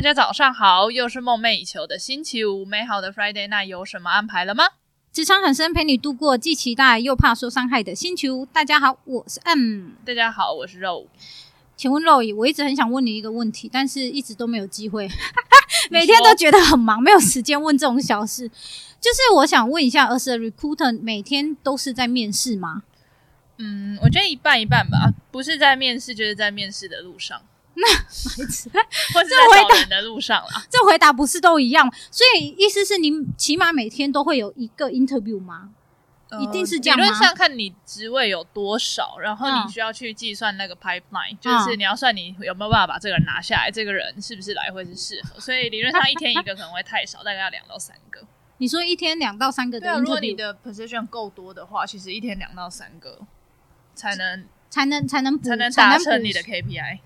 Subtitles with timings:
[0.00, 4.64] 大家早上好，又是梦寐以求的星期五，美好的 Friday，那有什么安排了吗？
[5.12, 8.46] 职场很深，陪你度过既期待又怕受伤害的星期五。
[8.46, 9.90] 大家好，我是 M。
[10.06, 11.06] 大家好，我是肉。
[11.76, 15.06] 请问肉姨，我一直很想问你一个问题，但是一直都没有机会，
[15.92, 18.48] 每天都觉得很忙，没有时间问这种小事。
[18.48, 22.84] 就是我想问一下，As a recruiter，每天都是在面试吗？
[23.58, 27.42] 嗯，我觉得一半一半吧，不是在面试，就是在面试的路上。
[27.74, 28.04] 那孩
[28.48, 28.70] 子，
[29.14, 30.48] 或者在找人的路上了。
[30.68, 31.90] 这回答不是都一样？
[32.10, 35.70] 所以意思是你起码每天都会有一个 interview 吗？
[36.28, 37.04] 呃、一定是这样吗？
[37.04, 45.40] 理论上看你职位有多少，然后你需要去计算那个 pipeline，、嗯、就是你要算你有没有办法把这个人拿下来，这个人是不是来会是适合。
[45.40, 48.20] 所以理论上一天一个可能会太少， 大概要两到三个。
[48.58, 49.80] 你说一天两到三个？
[49.80, 53.18] 对，如果你的 position 够多的话，其实一天两到三个
[53.94, 57.00] 才能才能才能补才能达成你的 KPI。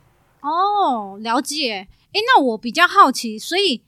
[0.44, 1.88] 哦，了解。
[2.12, 3.80] 诶，那我比较好奇，所以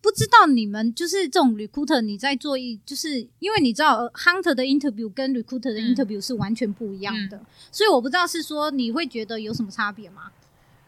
[0.00, 10.32] 不知道你们就是这种 recruiter，你在做一，就是因为你知道 hunter 的 interview 跟 recruiter 的 interview 是完全不一样的，嗯、所以我不知道是说你会觉得有什么差别吗？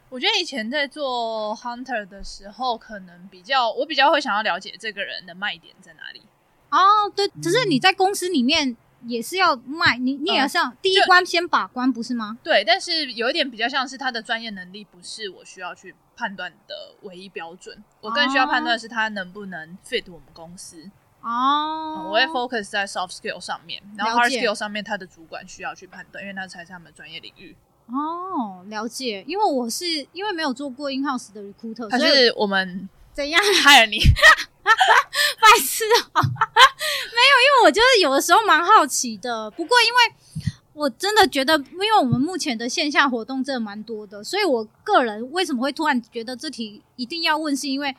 [0.09, 6.23] 我觉得以前在做 hunter 的时候，可能比较我比较会想要了解这个人的卖点在哪里。
[6.71, 8.77] 哦，对，只是你在公司里面。
[9.07, 12.39] 也是要卖你，你也要像第一关先把关，不是吗？
[12.43, 17.83] 对，但是有一点比较像是他的专业能力，不是我需要去判断的唯一标准。
[18.01, 20.91] 我更需要判断的是他能不能 fit 我们公司。
[21.21, 27.57] 哦、嗯，我会 focus 在 soft skill 上面，然后 hard skill 上面，他的主管需要去判断，因为那才是他们的专业领域。
[27.87, 29.23] 哦，了解。
[29.27, 33.99] 因为我是因为没有做过 in house 的 recruiter，可是我们怎样 害了你？
[35.41, 36.23] 白痴啊！
[36.23, 39.51] 没有，因为我就是有的时候蛮好奇的。
[39.51, 47.95] 不过，因为我真的觉得，因为我们目前的线下活动真的蛮多的，所以我个人为什么会突然觉得这题一定要问，是因为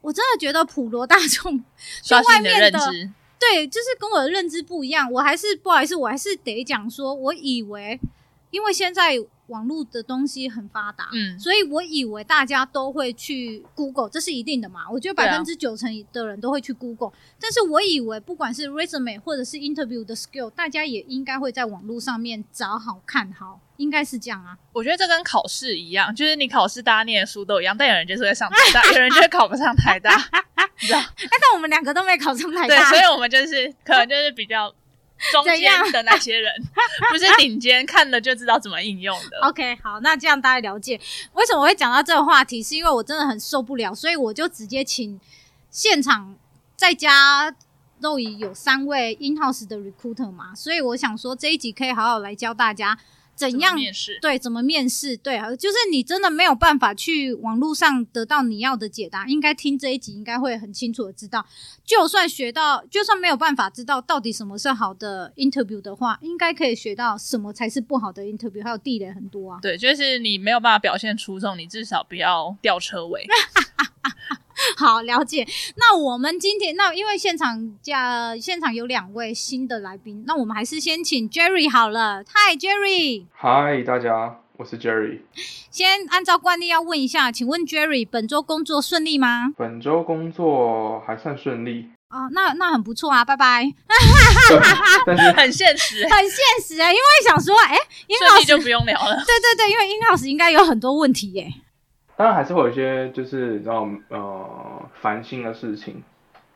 [0.00, 1.62] 我真的觉得普罗大众
[2.02, 2.78] 在外面的，的
[3.38, 5.10] 对，就是跟我的认知不一样。
[5.10, 7.98] 我还是不好意思，我还是得讲说，我以为
[8.50, 9.18] 因为现在。
[9.50, 14.88] 网络的东西很发达，嗯，所以我以为大家都会去 Google，这是一定的嘛？
[14.88, 24.56] 我觉得百分之九成的人都会去 Google，啊，但是我以为不管是 resume 或者是 interview 的 skill，大家也应该会在网络上面找好看好，应该是这样啊。
[24.72, 30.14] 我觉得这跟考试一样，就是你考试大家念的书都一样，但有人就是会上台大，有人就会考不上台大，
[30.80, 31.00] 你知道？
[31.00, 34.72] 哎，但我们两个都没考上台大，对，所以我们就是可能就是比较。
[35.32, 36.52] 中间的那些人
[37.12, 39.38] 不是顶尖，看了就知道怎么应用的。
[39.46, 40.98] OK，好，那这样大家了解
[41.34, 45.20] 为什么我会讲到这个话题，是因为我真的很受不了，所以我就直接请
[45.70, 46.34] 现场
[46.74, 47.54] 在家
[48.00, 52.98] 肉姨有三位 in house 的 recruiter 嘛，所以我想说这一集可以好好来教大家。
[53.40, 54.18] 怎样面试？
[54.20, 55.16] 对，怎么面试？
[55.16, 61.46] 对啊，就是你真的没有办法去网络上得到你要的解答，应该听这一集，应该会很清楚的知道。
[61.84, 69.58] 就算学到，就算没有办法知道到底什么是好的 interview 的话，应该可以学到什么才是不好的 interview，还有地雷很多啊。
[69.62, 73.26] 对，就是你没有办法表现出众，你至少不要吊车尾。
[74.76, 75.46] 好，了解。
[75.76, 82.22] 那我们今天，那因为现场加现场有两位新的来宾，那我们还是先请 Jerry 好了。
[82.24, 83.26] Hi Jerry。
[83.40, 85.20] Hi 大家，我是 Jerry。
[85.70, 89.52] 先按照惯例要问一下，请问 Jerry 本周工作顺利吗？
[89.56, 91.90] 本周工作还算顺利。
[92.10, 93.72] 哦，那那很不错啊，拜拜。
[95.06, 97.80] 但是很现实，很现实啊，因为想说，哎、欸，
[98.18, 99.14] 顺利就不用聊了。
[99.14, 101.52] 对对对，因为 in-house 应该有很多问题耶。
[102.20, 104.46] 当然还是会有一些就是这种呃
[105.00, 106.02] 烦心的事情，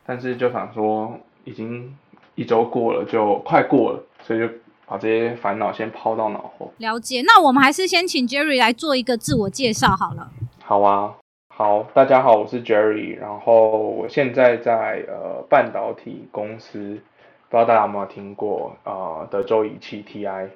[0.05, 1.91] 但是就想说已经
[2.35, 4.47] 一周过了，就快过了，所以就
[4.85, 6.71] 把这些烦恼先抛到脑后。
[6.77, 10.29] 了解，那我们还是先请 Jerry 来做一个自我介绍好了。
[10.61, 11.15] 好啊，
[11.49, 17.01] 好，大家好，我是 Jerry，然后我现在在呃半导体公司，
[17.49, 20.47] 不知道大家有没有听过呃德州仪器 TI。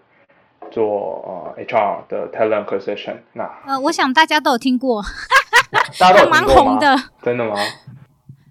[0.71, 5.03] 做呃 HR 的 talent acquisition，那呃，我想大家都有听过，
[6.00, 7.56] 大家都有听过 蛮红的， 真的吗？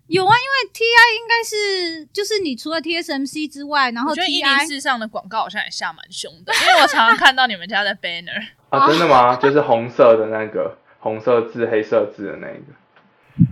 [0.09, 9.37] 有啊，因为 TI 应该是就是你除了 TSMC 之外，然后 TI 事实上的广告好像也下蛮凶的，因为我常常看到你们家的 banner 啊，真的吗？
[9.37, 12.63] 就是红色的那个红色字黑色字的那个。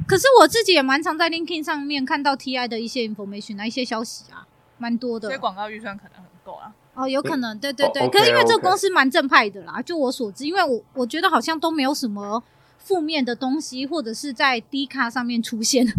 [0.09, 4.47] 可是我自己也蛮常在 LinkedIn 上面看到 TI 的一些 information 啊，一些消息啊，
[4.79, 6.73] 蛮多的，所以广告预算可能很够啊。
[6.97, 12.43] 哦，有可能，对对对，可是因为这个公司蛮正派的啦.就我所知，因为我我觉得好像都没有什么
[12.79, 15.87] 负面的东西，或者是在 D 卡上面出现。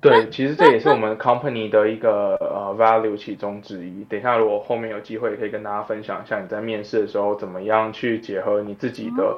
[0.00, 4.02] 对，其实这也是我们 company 的一个呃 value 其中之一。
[4.04, 9.36] 等一下，如果后面有机会，可以跟大家分享一下你在面试的时候怎么样去结合你自己的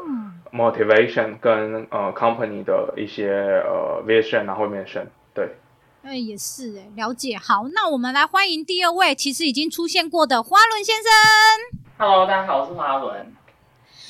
[0.53, 3.31] motivation 跟呃 company 的一些
[3.67, 5.05] 呃 vision 然后 mission，
[5.35, 5.49] 对。
[6.07, 7.35] 哎，也是哎，了解。
[7.39, 11.11] 好，那我们来欢迎第二位，其实已经出现过的花轮先生。
[11.97, 13.33] Hello，大家好，我是花轮。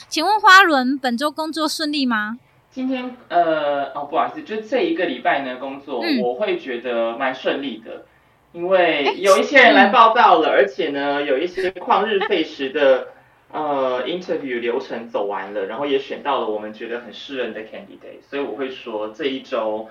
[0.09, 2.37] 请问花轮本周工作顺利吗？
[2.73, 8.05] 今天呃，哦，不好意思，就这一个礼拜呢，工作、嗯、我会觉得蛮顺利的，
[8.51, 13.07] 因为有一些人来报到了，而且呢，有一些旷日费时的
[13.53, 19.89] 呃 interview 流程走完了，然后也选到了我们觉得很适任的 candidate，所以我会说这一周。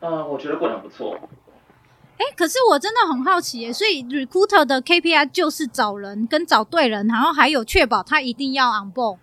[0.00, 1.18] 呃，我觉得过得不错。
[2.18, 9.18] 哎，可是我真的很好奇耶，所以 recruiter 的 KPI 就是找人跟找对人，然后还有确保他一定要 on board。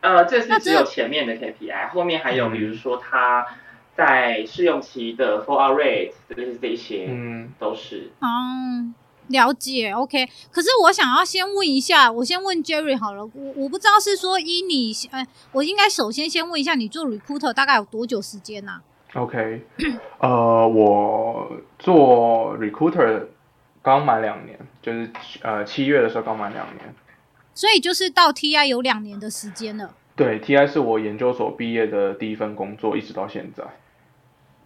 [0.00, 3.46] 呃，这是只有前面的 KPI，后面还有比如说他
[3.96, 8.10] 在试用期的 fallout rate，就是这些，嗯，都是。
[8.20, 8.92] 嗯，
[9.28, 10.28] 了解，OK。
[10.50, 18.80] 可是我想要先问一下，我先问 Jerry 好了，我我不知道是说依你，呃，我应该首先先问一下，你做 recruiter 大概有多久时间呢
[19.14, 19.62] ？OK，
[20.18, 23.26] 呃，我做 recruiter
[23.80, 25.08] 刚满两年，就是
[25.42, 26.94] 呃七月的时候刚满两年，
[27.54, 29.94] 所以就是到 TI 有两年的时间了。
[30.16, 33.62] 对，TI 是我研究所毕业的第一份工作，一直到现在。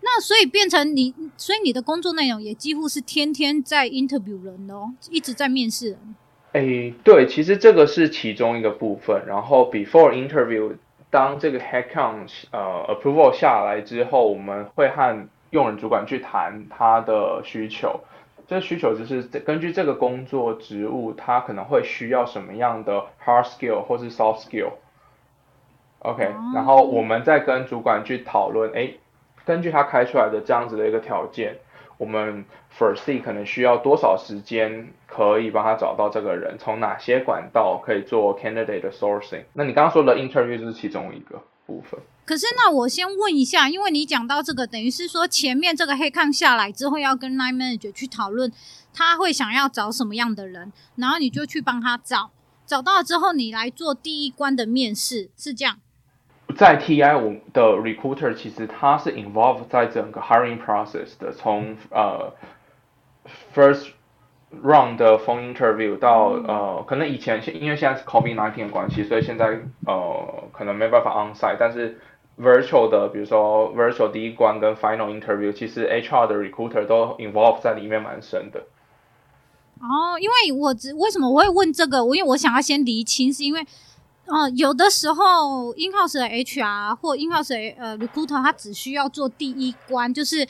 [0.01, 6.15] 那所以变成你，所以你的工作内容也几乎是天天在 interview 人哦，一直在面试人。
[6.53, 10.73] 哎，对，其实这个是其中一个部分，然后 before interview。
[11.11, 18.01] 当这个 headcount 呃 approval 下来之后，我们会和用人主管去谈他的需求。
[18.47, 24.73] 这个需求就是根据这个工作职务，他可能会需要什么样的 hard skill 或是 soft skill。
[26.01, 28.93] OK，然后我们再跟主管去讨论，哎，
[29.45, 31.57] 根据他开出来的这样子的一个条件。
[31.99, 32.45] 我们
[32.79, 36.57] foresee 可能需要多少时间可以帮他找到这个人？
[36.59, 39.45] 从哪些管道可以做 candidate 的 sourcing？
[39.53, 42.01] 那你刚刚说的 interview 就是其中一个部分。
[42.25, 48.53] 可是那我先问一下，因为你讲到这个，等于是说前面这个 headcount 下来之后，要跟 line manager 去讨论
[48.93, 52.31] 他会想要找什么样的人，然后你就去帮他找，
[52.67, 55.81] 找到了之后你来做第一关的面试，是这样？
[56.57, 62.33] 在 TI 我的 recruiter 其实他是 involved 在整个 hiring process 的，从呃
[63.55, 63.91] first
[64.65, 72.01] round 的 phone interview 到呃可能以前因为现在是 COVID nineteen 的关系，所以现在呃可能没办法 on site，但是
[72.41, 78.61] virtual 的比如说 virtual 第一关跟 final interview，其实 HR 的 recruiter 都 involved 在里面蛮深的。
[79.81, 82.05] 哦，因为我只为什么我会问这个？
[82.05, 83.65] 我因为我想要先厘清，是因为。
[84.29, 90.47] 哦、呃，有的时候 in-house 的 HR 或 in-house 的呃 recruiter，他只需要做第一关，就是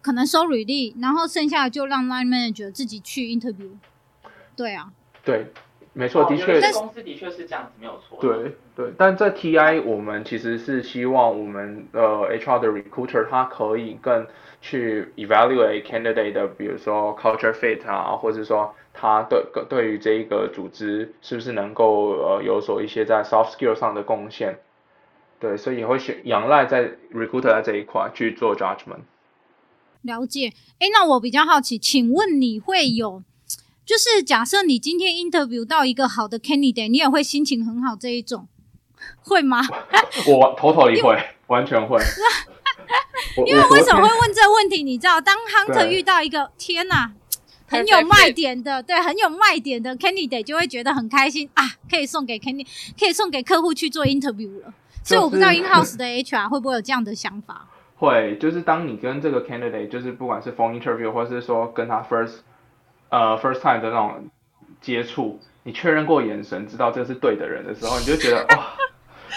[0.00, 3.70] 可能收履历，然后剩下的就让 line manager 自己去 interview。
[4.56, 4.90] 对啊，
[5.22, 5.52] 对，
[5.92, 8.18] 没错，的确，但公司的确是这样子，没有错。
[8.20, 14.26] 对对，但在 TI 我们其实是希望我们呃 HR 的 recruiter 他可以更
[14.62, 18.74] 去 evaluate candidate 的，比如说 culture fit 啊，或者说。
[19.00, 24.58] 他对对于这一个组织是不是能够呃有所一些在 soft skill 上的贡献？
[25.38, 29.02] 对，所以也会选仰赖在 recruiter 在这一块去做 judgment。
[30.02, 33.22] 了解，哎，那我比较好奇，请问你会有，
[33.86, 38.48] 就是假设你今天 interview 到一个好的 candidate，你也会心情很好这一种，
[39.22, 39.60] 会吗？
[40.26, 42.00] 我头头一会，完全会。
[43.46, 44.82] 因为为什么会问这个问题？
[44.82, 47.12] 你知道，当 hunter 遇到一个天哪！
[47.68, 52.66] 很有卖点的，对，很有卖点的 candidate 就会觉得很开心啊，可以送给 candidate，
[52.98, 54.72] 可以送给客户去做 interview 了。
[55.04, 57.68] 就是、所以我不知道 in-house 的 HR 会不会有这样的想法。
[57.96, 62.38] 会，就是当你跟这个 candidate，就是不管是 phone interview，或是说跟他 first，
[63.10, 64.28] 呃，first time 的那种
[64.80, 68.72] 接触，你确认过眼神，知道这是对的人的时候，你就觉得 哇，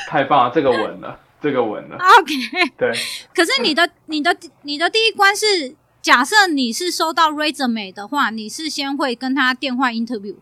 [0.08, 1.98] 太棒了，这个稳了，这个稳了。
[2.20, 2.34] OK。
[2.78, 2.92] 对。
[3.36, 5.76] 可是你的、你的、你的第一关是。
[6.02, 10.34] 假设你是收到 resume 的话，你是先会跟他电话 interview？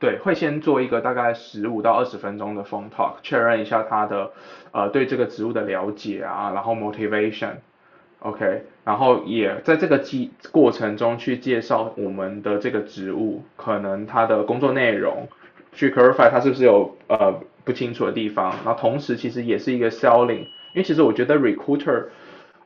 [0.00, 4.32] 对，会先做一个大概十五到二十分钟的 phone talk，确认一下他的
[4.72, 15.28] 呃对这个职务的了解啊，然后 motivation，OK，然后也在这个机过程中去介绍我们的这个职务，可能他的工作内容，
[15.72, 22.06] 去 clarify 他是不是有呃不清楚的地方，然后同时其实也是一个 selling，因为其实我觉得 recruiter。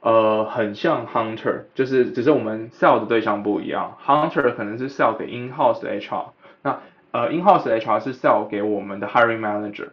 [0.01, 3.99] 呃，很像 hunter，就是只是我们 sell 的对象不一样。
[4.05, 6.31] hunter 可能是 sell 给 in-house 的 HR，
[6.63, 6.81] 那
[7.11, 9.91] 呃 in-house 的 HR 是 sell 给我们的 hiring manager。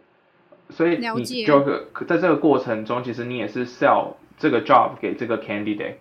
[0.70, 5.94] 所以你就是在这个过程中，其实你也是 sell 这个 job 给这个 candidate。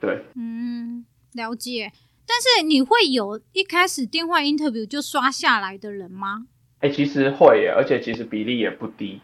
[0.00, 1.92] 对，嗯，了解。
[2.26, 6.46] 但是你会有一开始电话 interview 就刷下来的人吗？
[6.80, 9.20] 哎、欸，其实会耶，而且其实比例也不低。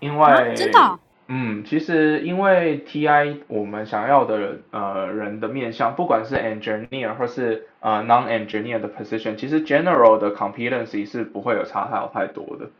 [0.00, 12.70] 因为、啊、真的、哦，嗯，其实因为 TI 我们想要的呃人的面向，不管是 engineer 或是呃 non-engineer 的 position，其实 general 的 competency 是不会有差太太多的。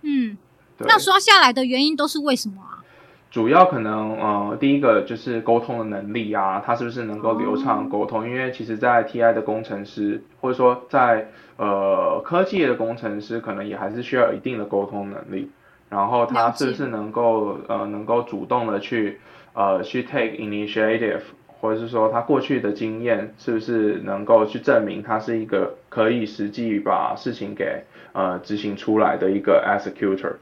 [0.00, 0.38] 嗯，
[0.78, 2.80] 那刷下来的原因都是为什么啊？
[3.30, 8.28] 主要可能呃，第一个就是沟通的能力啊，他是不是能够流畅沟通？Oh.
[8.28, 15.50] 因为其实，在 TI 的工程师，或者说在呃科技的工程师，可能也还是需要一定的沟通能力。
[15.94, 19.20] 然后他是不是能够呃能够主动的去
[19.52, 30.34] 呃去 take initiative，或者是说他过去的经验是不是能够去证明他是一个可以实际把事情给呃执行出来的一个 executor。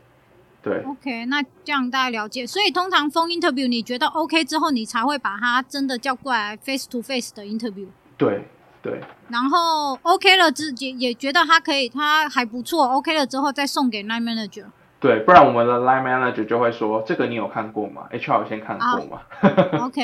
[0.62, 2.46] 对，OK，那这样大家了解。
[2.46, 7.88] 所以通常 phone interview 你觉得 OK 之后，你才会把他真的叫过来 face to face 的 interview。
[8.16, 8.44] 对
[8.80, 9.00] 对。
[9.28, 14.64] 然后 OK 了之也也觉得他可以，他还不错，OK 了之后再送给 line manager。
[15.02, 19.22] 对，不然我们的 line manager 就会说，这个你有看过吗？HR 先看过吗？
[19.84, 20.00] OK，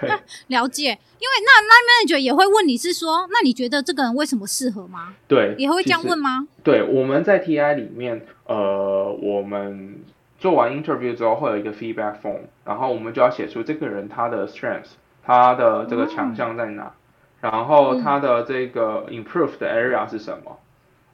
[0.00, 0.10] 对，
[0.46, 0.90] 了解。
[0.90, 5.12] 因为那 line manager 也会问你是说，那你觉得这个人为什么适合吗？
[5.26, 6.46] 对，也会这样问吗？
[6.62, 10.04] 对，我们在 TI 里面，呃，我们
[10.38, 14.90] 做完 interview 之后会有一个 feedback form，然后我们就要写出这个人他的 strength，
[15.24, 20.56] 他的这个强项在哪，嗯、然后他的这个 improve 的 area 是什么、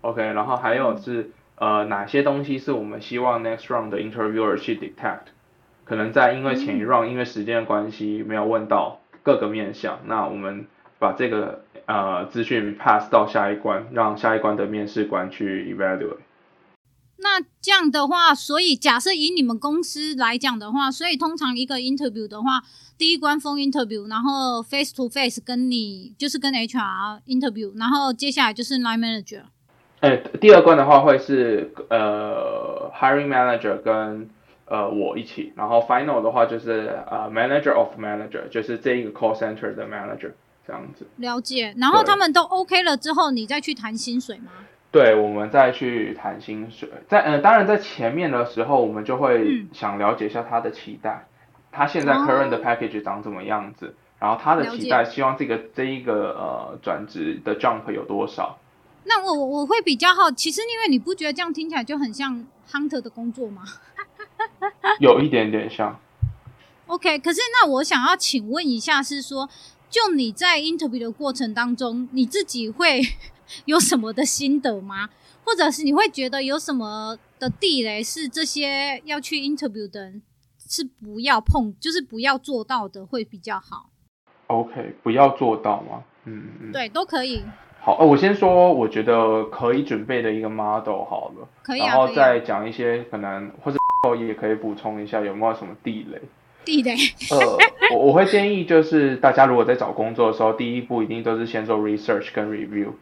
[0.02, 1.30] 嗯、？OK，然后还有是。
[1.56, 5.26] 呃，哪些东西是我们希望 next round 的 interviewer 去 detect？
[5.84, 10.66] 可能在因为前一 round、嗯、因为时间的关系没有问到各个面向，那我们
[10.98, 16.18] 把这个呃资讯 pass 到下一关，让下一关的面试官去 evaluate。
[17.18, 22.62] 那这样的话，所以假设以你们公司来讲的话，所以通常一个 interview 的话，
[22.98, 29.42] 第一关 phone interview，然后 face to face 跟你就是跟 HR interview，然后接下来就是 line manager。
[30.04, 34.28] 哎，第二关的话会是呃 hiring manager 跟
[34.66, 40.32] 呃我一起，然后 final 的话就是呃 manager of manager，就是这一个 call center 的 manager
[40.66, 41.06] 这样子。
[41.16, 44.50] 了解，然后他们都 OK 了之后，你再去谈薪水吗？
[44.92, 46.86] 对，我们再去谈薪水。
[47.08, 58.58] 在呃，当然在前面的时候，我们就会想了解一下他的期待，嗯、他现在 current 的 package 长怎么样子，哦、然后他的期待希望这个这一个呃转职的 jump 有多少。
[59.04, 63.62] 那我我我会比较好，其实因为你不觉得这样听起来就很像 hunter 的工作吗？
[65.00, 66.00] 有一点点像。
[66.86, 69.48] OK，可是那我想要请问一下，是说
[69.88, 73.00] 就你在 interview 的过程当中，你自己会
[73.66, 75.08] 有什么的心得吗？
[75.44, 80.22] 或者是你会觉得有什么的地雷是这些要去 interview 的人
[80.58, 83.90] 是不要碰，就是不要做到的会比较好
[84.46, 86.02] ？OK，不要做到吗？
[86.24, 87.42] 嗯嗯，对，都可以。
[87.84, 93.78] 好，呃，我先说，我觉得可以准备的一个 model 好了，可以啊，然后再讲一些可能，或者
[94.16, 96.18] 也可以补充一下有没有什么地雷。
[96.64, 96.94] 地雷。
[97.30, 97.58] 呃，
[97.92, 102.92] 我我会建议就是大家如果在找工作的时候，第一步一定都是先做 research 跟 review。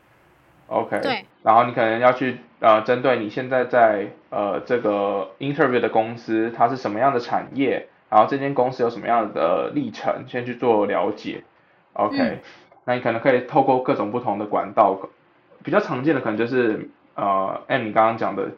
[0.66, 0.98] OK。
[1.00, 1.26] 对。
[1.44, 11.44] 然后你可能要去呃，针对你现在在呃这个 interview 的公司，它是什么样的产业，然后这间公司有什么样的历程，先去做了解。
[11.92, 12.18] OK。
[12.18, 12.40] 嗯
[12.84, 14.98] 那你可能可以透过各种不同的管道，
[15.62, 18.50] 比较常见的可能就是呃，M 你刚刚讲的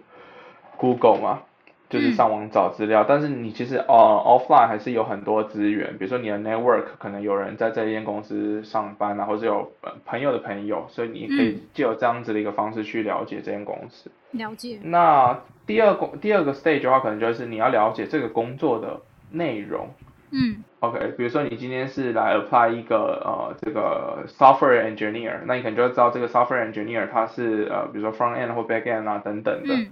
[0.76, 1.42] Google 嘛，
[1.90, 3.02] 就是上网找资料。
[3.02, 9.70] 嗯、但是你其实呃 offline 还是有很多资源，比如说你的 network 可能有人在这间公司上班啊，或者有
[10.06, 14.10] 朋友的朋友，所以你可以借由这样子的一个方式去了解这间公司。
[14.30, 14.80] 了解。
[14.82, 19.00] 那第二个第二个 stage 的话，可能就是你要了解这个工作的
[19.30, 19.90] 内容。
[20.30, 29.88] 嗯，OK，比如说你今天是来 apply 一个呃这个 software engineer，那你可能就要知道这个 software engineer 它是呃比如说 front end 或 back end 啊等等的，嗯、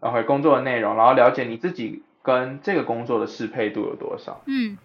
[0.00, 4.40] 然后工作的内容，然后了解你自己跟这个工作的适配度有多少。
[4.46, 4.78] 嗯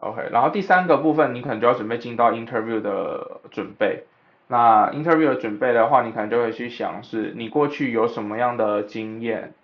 [0.00, 4.04] ，OK，然后第三个部分你可能就要准备进到 interview 的准备。
[4.48, 9.54] 那 interview 的准备的话，你可能就会去想是你过去有什么样的经验，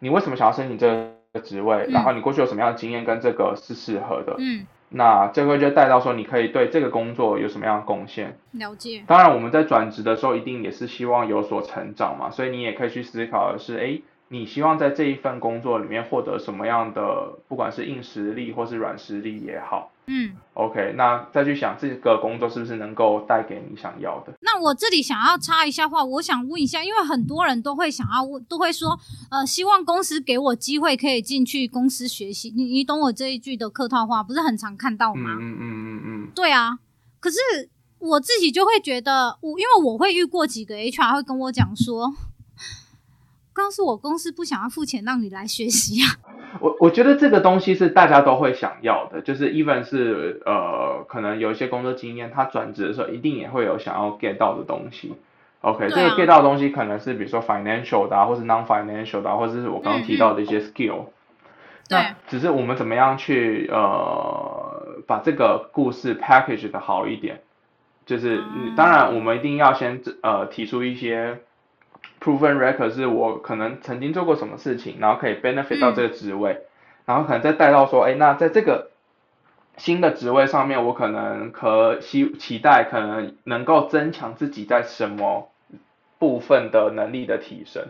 [0.00, 1.17] 你为什么想要申请这个？
[1.42, 4.36] 职位，然后你过去有什么样的经验跟这个是适合的？
[4.38, 8.38] 嗯，那这个就带到说你可以对这个工作有什么样的贡献？
[8.52, 9.02] 了解。
[9.06, 14.00] 当然我们在转职的时候一定也是希望有所成长嘛，所以你也可以去思考的是，哎。
[14.30, 24.32] 你希望在这一份工作里面获得什么样的，不管是硬实力或是软实力也好，嗯，OK，那再去想这个工作是不是能够带给你想要的。
[24.40, 28.98] 那我这里想要插一下话，我想问一下，因为很多人都会想要问，都会说，
[29.30, 32.52] 呃，希望公司给我机会可以进去公司学习。
[32.56, 35.36] 你你懂我这一句的客套话，不是很常看到吗？
[35.38, 36.30] 嗯嗯嗯嗯。
[36.34, 36.78] 对啊，
[37.20, 37.38] 可是
[37.98, 42.14] 我自己就会觉得，我因为我会遇过几个 HR 会跟我讲说。
[43.58, 46.06] 告诉我公司不想要付钱让你来学习啊。
[46.60, 55.14] 我我觉得这个东西是大家都会想要的，就是 even 是呃，可能有一些工作经验，他转职的时候一定也会有想要 get 到的东西。
[55.60, 61.00] OK，、啊、这个 get 到的东西可能是比如说 financial 的、啊，或是 non-financial 的、啊，或者是我刚刚提到的一些 skill。
[61.00, 61.06] 嗯
[61.90, 67.40] 那只是我们怎么样去呃把这个故事 package 的好一点，
[68.04, 68.42] 就是
[68.76, 71.40] 当然我们一定要先呃提出一些
[72.20, 76.62] proven record，是我可能曾经做过什么事情，然后可以 benefit 到这个职位，
[77.04, 78.90] 然后可能再带到说，哎，那在这个
[79.76, 85.50] 新的职位上面，我可能可期期待可能能够增强自己在什么
[86.18, 87.86] 部分的能力的提升。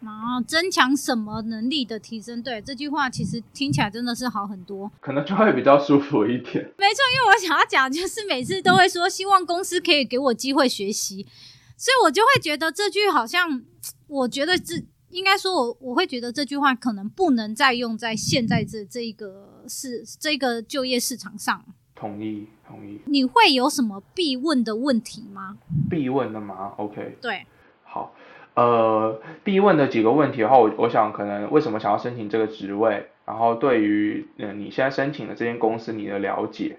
[0.00, 2.42] 然后增强什么能力的提升？
[2.42, 6.62] 对，这句话其实听起来真的是好很多，可能就会比较舒服一点。
[6.76, 11.26] 没错，因为我想要讲，就是每次都会说希望公司可以给我机会学习，
[11.76, 13.62] 所以我就会觉得这句好像，
[14.06, 14.74] 我觉得这
[15.10, 21.64] 应该说我我会觉得这句话可能不能再用在现在这这一个是这个就业市场上。
[21.94, 23.00] 同意，同意。
[23.06, 25.58] 你会有什么必问的问题吗？
[25.88, 27.16] 必问的吗？OK。
[27.20, 27.46] 对，
[27.84, 28.14] 好。
[28.54, 36.78] 呃，必问的几个问题的话，我我想可能为什么想要申请这个职位，然后对于嗯、呃、你现在申请的这间公司你的了解，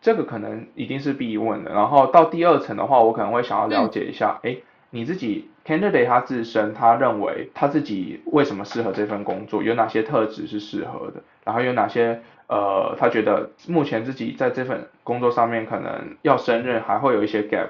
[0.00, 1.72] 这个可能一定是必问的。
[1.72, 4.56] 然后到第二层的话，我可能会想要了解一下，哎、
[4.90, 12.20] 你自己 candidate 他自身他认为他自己为什么适合这份工作，有哪些特质是适合的，然后有哪些。
[12.48, 17.68] 呃，他觉得目前自己在这份工作上面可能要胜任，还会有一些 gap。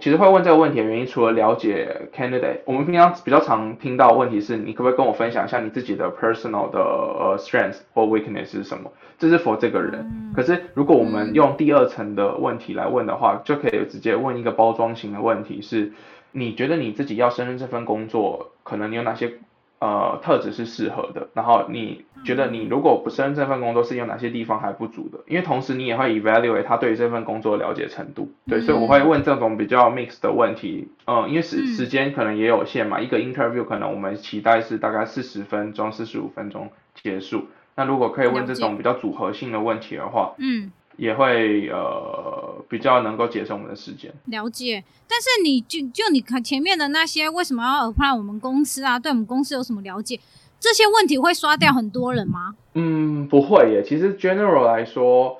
[0.00, 8.90] 其实会问这个问题的原因，除了了解 candidate，我们平常比较常听到的问题是，你可不可以跟我分享一下你自己的 personal 的呃 strength 或 weakness 是什么？
[9.18, 10.32] 这是 for 这个人。
[10.34, 15.92] 可是如果我们用第二层的问题来问的话，就可以直接问一个包装型的问题是，
[16.34, 19.32] 你觉得你自己要胜任这份工作，可能你有哪些？
[19.80, 25.18] 呃，特质是适合的，然后你觉得你如果不胜任这份工作，是有哪些地方还不足的？
[25.26, 40.72] 因为同时你也会 evaluate 他对于这份工作的了解程度，对，所以我会问这种比较 mix 的问题，嗯，因为时时间可能也有限嘛，一个 interview 可能我们期待是大概四十分钟、四十五分钟结束，那如果可以问这种比较组合性的问题的话，嗯。
[40.96, 44.12] 也会呃比较能够节省我们的时间。
[44.26, 48.98] 了解，但是你就就你看前面的那些，为什么要 apply 我们公司啊？
[48.98, 50.18] 对我们公司有什么了解？
[50.60, 52.54] 这些问题会刷掉很多人吗？
[52.74, 53.82] 嗯，不会耶。
[53.82, 55.38] 其实 general 来说，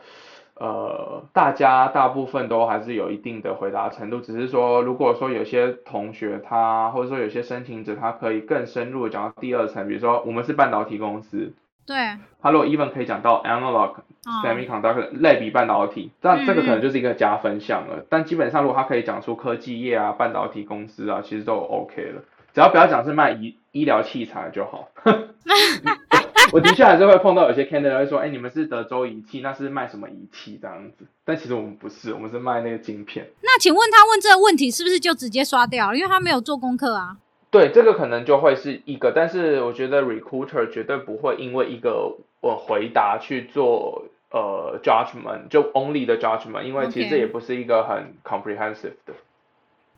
[0.57, 11.53] 呃，大家大部分都还是有一定的回答程度，只是说如果说有些同学他或者说有些申请者他可以更深入的讲到第二层，比如说我们是半导体公司。
[11.87, 11.97] 对，
[12.40, 13.97] 他如果 even 可以讲到 analog
[14.42, 17.97] semiconductor 类比半导体，这样这个可能就是一个加分项了。
[17.99, 22.23] 嗯、但基本上如果他可以讲出科技业啊、半导体公司啊，其实都 OK 了，
[22.55, 24.88] 只要不要讲是卖医医疗器材就好。
[26.53, 31.07] 我的确还是会碰到有些 candidate 会说，哎，你们是德州仪器，那是卖什么仪器这样子？
[31.25, 33.27] 但其实我们不是，我们是卖那个晶片。
[33.42, 35.94] 那请问他问这个问题是不是就直接刷掉？
[35.94, 37.16] 因为他没有做功课啊。
[37.55, 49.14] 对，这个可能就会是一个，但是我觉得 recruiter 绝对不会因为一个我回答去做呃 judgment，就 only 的 judgment，因为其实这也不是一个很 comprehensive 的。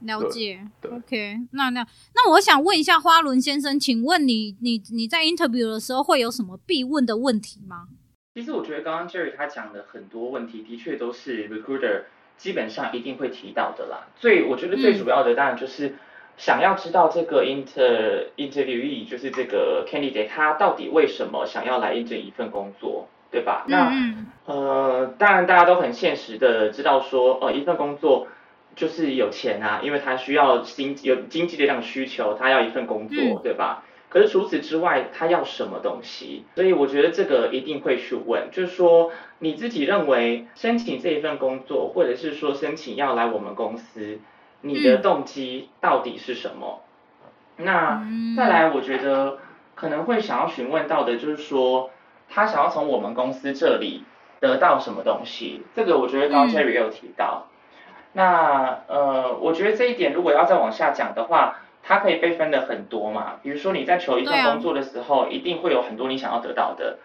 [0.01, 0.61] 了解。
[0.83, 1.81] OK，那那
[2.15, 7.89] 那我想问一下花轮先生，请问你你你在 interview 的时候会有什么必问的问题吗？
[8.35, 12.03] 其实我觉得刚刚 Jerry 他讲的很多问题，的确都是 recruiter
[12.37, 14.09] 基本上一定会提到的啦。
[14.15, 15.95] 最我觉得最主要的当然就是。
[16.37, 23.65] 嗯想要知道这个 inter interviewee 就是这个 candidate 他到底为什么想要来应征一份工作，对吧？
[23.69, 28.29] 嗯、那呃，当然大家都很现实的知道说，呃，一份工作
[28.75, 33.83] 就是有钱啊，因为他需要经济有经济的这样需求，他要一份工作，嗯、对吧？
[34.11, 36.45] 可是除此之外，他要什么东西？
[36.55, 44.19] 所以我觉得这个一定会去问，就是说你自己认为申请这一份工作，或者是说申请要来我们公司。
[44.67, 46.83] 你的动机到底是什么？
[47.59, 49.39] 嗯、那再来，我觉得
[49.75, 51.91] 可能会想要询问到的，就是说
[52.29, 54.05] 他想要从我们公司这里
[54.41, 55.63] 得到什么东西？
[55.75, 57.47] 这个我觉得刚刚 Jerry 有提到。
[57.49, 63.35] 嗯、那呃，我觉得这一点如果要再往下讲的话，它可以被分的很多嘛。
[63.43, 66.99] 比如说你在求一份工作的时候，啊、一定会有很多你想要得到的，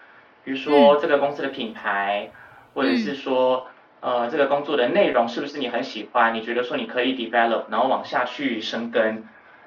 [0.43, 2.31] 比如说这个公司的品牌，嗯、
[2.73, 3.67] 或者是说。
[4.01, 6.33] 呃，这个工作的内容是不是你很喜欢？
[6.33, 9.23] 你觉得说你可以 develop，然后往下去生根？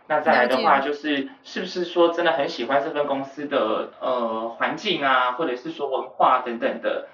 [0.07, 7.07] 那再来的话就是，是不是说真的很喜欢这份公司的呃环境啊，或者是说文化等等的？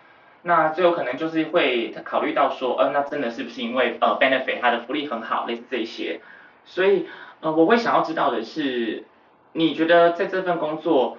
[0.42, 6.20] 那最有可能就是会考虑到说，呃，那真的是不是因为呃 benefit 它的福利很好，类似这些？
[6.64, 7.06] 所以
[7.40, 9.04] 呃，我会想要知道的是，
[9.52, 11.18] 你觉得在这份工作，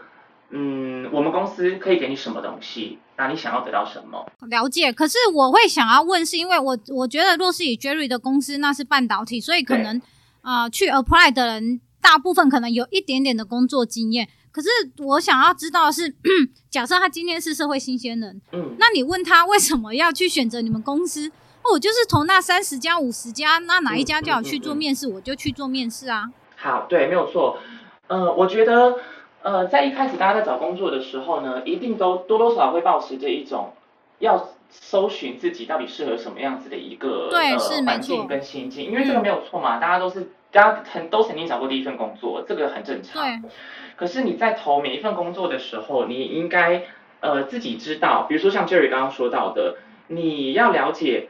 [0.54, 3.00] 嗯，我们公司可以给你什么东西？
[3.18, 4.26] 那你想要得到什么？
[4.50, 4.92] 了解。
[4.92, 10.02] 可是我会想要问，是因为我我觉得若是以 Jerry 的公司那是半导体，所以可能
[10.42, 14.28] 啊、呃、去 apply 的人大部分可能有一点点的工作经验。
[14.52, 16.14] 可是我想要知道的是，
[16.70, 21.32] 假设他今天是社会新鲜人，嗯，那你问他为什么要去选择你们公司？
[21.72, 26.30] 我就是投那三十家、五十家，那哪一家叫我去做面试，我就去做面试啊。
[26.58, 27.60] 好，对，没有错。
[28.08, 28.98] 呃，我觉得。
[29.44, 33.74] 呃，在一开始大家在找工作的时候呢，一定都多多少少会抱持着一种
[34.20, 43.22] 要搜寻自己到底适合什么样子的一个对呃环境跟心境，因为这个没有错嘛，嗯、大家都是大家曾都曾经找过第一份工作，这个很正常。
[43.22, 43.50] 对。
[43.96, 46.84] 可是你在投每一份工作的时候，你应该
[47.20, 49.78] 呃自己知道，比如说像 Jerry 刚刚说到的，
[50.08, 51.30] 你要了解。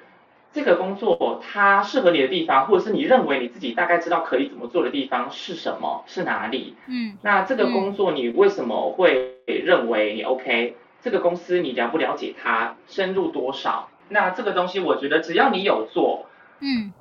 [0.54, 6.04] 这个工作它适合你的地方，或者是你认为你自己大概知道可以怎么做的地方是什么？
[6.08, 6.76] 是哪里？
[6.88, 10.76] 嗯，那这个工作你为什么会认为你 OK？
[11.02, 13.90] 这个公司你了不了解它，深入多少？
[14.10, 16.26] 那这个东西我觉得只要你有做，
[16.60, 16.92] 嗯，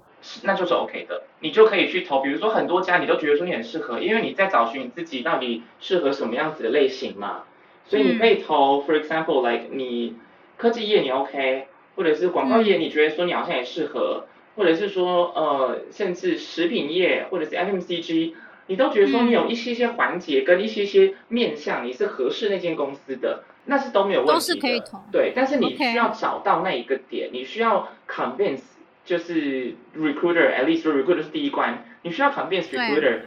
[0.45, 2.21] 那就是 OK 的，你就可以去投。
[2.21, 7.43] 比如说很多家你都觉得说你很适合，因为你在找寻你自己到底适合什么样子的类型嘛，
[7.85, 8.85] 所以你可以投。
[8.85, 10.15] For example, like 你
[10.57, 11.67] 科技业你 OK。
[11.97, 18.33] 或者是广告业，你觉得说你好像也适合，嗯、或者是说呃，甚至食品业或者是 FMCG，
[18.67, 24.35] 你都觉得说你有一些些环节跟一些些面向，你是合适那间公司的，那是都没有问题的。
[24.35, 25.03] 都是可以投。
[25.13, 28.63] 对，但是你需要找到那一个点你需要 convince，
[29.05, 33.21] 就是 recruiter，at least recruiter 是第一关，你需要 convince recruiter，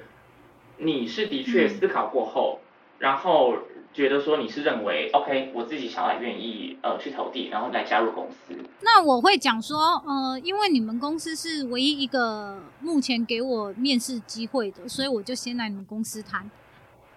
[0.77, 2.65] 你是的确思考过后，嗯、
[2.99, 3.57] 然后。
[3.93, 8.55] 觉得说你是认为 OK，我自己想要愿意呃去投递，然后来加入公司。
[8.81, 16.49] 那我会讲说，呃，因为你们公司是唯一一个目前给我面试机会的，所以我就先来你们公司谈，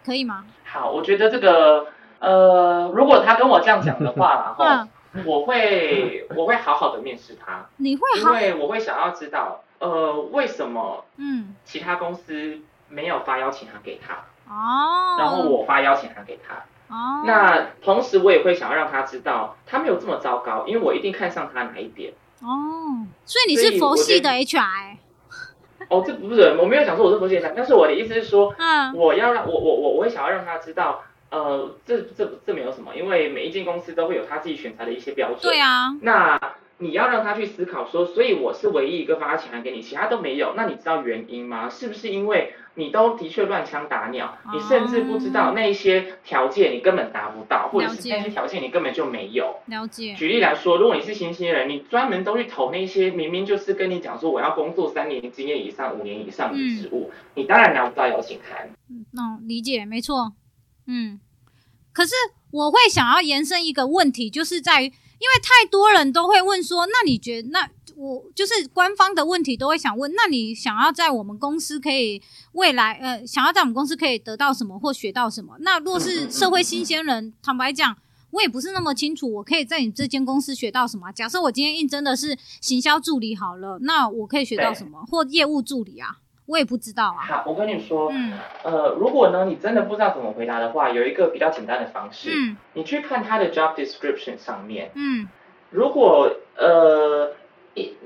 [0.05, 0.45] 可以吗？
[0.65, 1.87] 好，我觉得这个
[2.19, 4.91] 呃，如果他跟我这样讲的话， 然后
[5.25, 7.67] 我会我会好好的面试他。
[7.79, 8.35] 你会好？
[8.35, 14.15] 因为我会想要知道，呃，为什么嗯其他公司没有发邀请函给他？
[14.49, 16.55] 哦，然后我发邀请函给他。
[16.89, 22.13] 哦，那同时我也会想要让他知道，他没有这么糟糕，因为我一定看上他哪一点。
[22.41, 24.97] 哦，所以你是佛系的 HR？
[25.89, 35.41] 哦，这不是，我没有讲说我是佛系的 HR，但是我的意思是说，嗯，我要让我我我我会想要让他知道，呃，这这这没有什么，因为每一间公司都会有他自己选材的一些标准。
[35.43, 36.39] 对啊，那。
[36.79, 40.53] 你要让他去思考说，所以我是唯一一个发邀请函给你，其他都没有。
[40.55, 41.71] 那你知道原因吗？
[41.71, 49.57] 是不是因为你都的确乱枪打鸟，你甚至不知道那一些条件你根本达不到，或者是那些条件你根本就没有。
[49.67, 50.15] 了解。
[50.15, 58.71] 举例来说，如果你是新鲜人，你专门都去投那些明明就是跟你讲说我要工作三年经验以上、五年以上的职务，嗯、你当然拿不到邀请函。
[58.89, 60.35] 嗯，理解，没错。
[60.87, 61.19] 嗯，
[61.93, 62.13] 可是
[62.53, 64.93] 我会想要延伸一个问题，就是在于。
[65.19, 72.21] 因为太多人都会问说，那你觉得，那我就是官方的问题都会想问，那你想要在我们公司可以
[72.53, 75.57] 未来呃，想要在我们公司可以得到什么或学到什么？
[75.61, 77.97] 那若是社会新鲜人，坦白讲，
[78.33, 81.11] 我也不是那么清楚，我可以在你这间公司学到什么？
[81.13, 85.03] 假设我今天应征的是行销助理好了，那我可以学到什么？
[85.11, 86.19] 或业务助理啊？
[86.45, 87.25] 我也不知道啊。
[87.27, 95.27] 好，我跟你说，嗯，呃，如果呢，你真的不知道怎么回答的话，有一个比较简单的方式，嗯，你去看他的 job description 上面，嗯，
[95.71, 97.35] 如果呃，一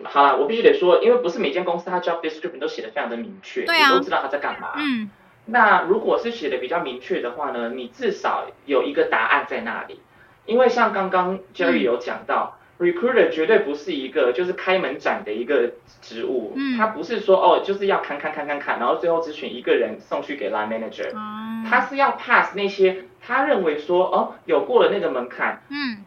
[0.04, 5.11] 好了，我必须得说，因为不是每间公司它 job description 都写的非常的明确，对啊，你都知道他在干嘛，嗯，
[5.46, 10.00] 那如果是写的比较明确的话呢，你至少有一个答案在那里，
[10.46, 12.54] 因为像刚刚 Jerry 有讲到。
[12.56, 26.06] 嗯 Recruiter 绝对不是一个就是开门斩的一个职务，嗯，他不是说哦就是要看看看看看，然后最后只选一个人送去给 Line Manager，嗯，他是要 pass 那些他认为说哦有过了那个门槛，嗯，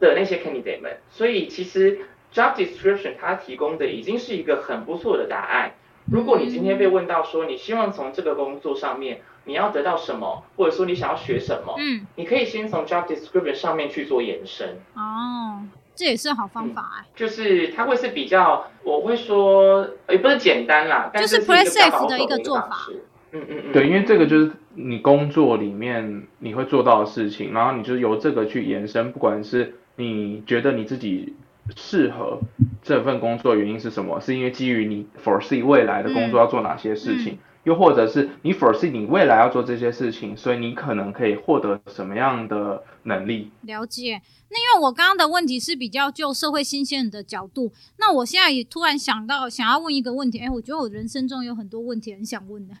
[0.00, 2.00] 的那些 candidate 们，所以其实
[2.32, 5.72] job description 它提供的已经是一个很不错的答案。
[6.10, 14.78] 如果你今天被问到说你希望从这个工作上面你要得到什么，或者说你想要学什么，嗯，你可以先从 job description 上面去做延伸。
[14.94, 15.62] 哦。
[15.94, 22.86] 这也是好方法哎、欸嗯，就是它会是比较，我会说也不是简单啦，就是 play safe 的一个做法。
[23.32, 31.34] 嗯嗯嗯，对，因为这个就是你工作里面你会做到的事情，然后你就由这个去延伸，不管是你觉得你自己
[31.76, 32.40] 适合
[32.82, 37.32] 这份工作的原因是什么，是因为基于你 foresee 未来的工作要做哪些事情。
[37.32, 43.50] 嗯嗯又或者是你 foresee 你未来要做这些事情，所以你可能可以获得什么样的能力？
[43.62, 44.22] 了解。
[44.48, 52.74] 那因为我刚刚的问题是比较就社会新鲜人的角度，那我现在也突然想到想要问一个问题，哎，我觉得我人生中有很多问题很想问的。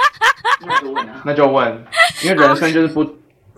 [0.64, 1.84] 那就问啊，那就问，
[2.24, 3.04] 因为人生就是不。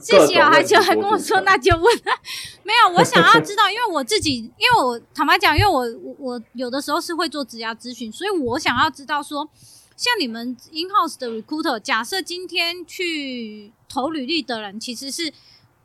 [0.02, 1.84] 谢谢啊，还就还跟我说，那就问。
[2.64, 5.86] 没有，我想要知道，因为我自己，因为我坦白讲，因为我
[6.18, 9.48] 我有的时候是会做职涯咨询，所以我想要知道说，
[9.96, 15.32] 像你们 in house 的 recruiter，假设今天去投履历的人，其实是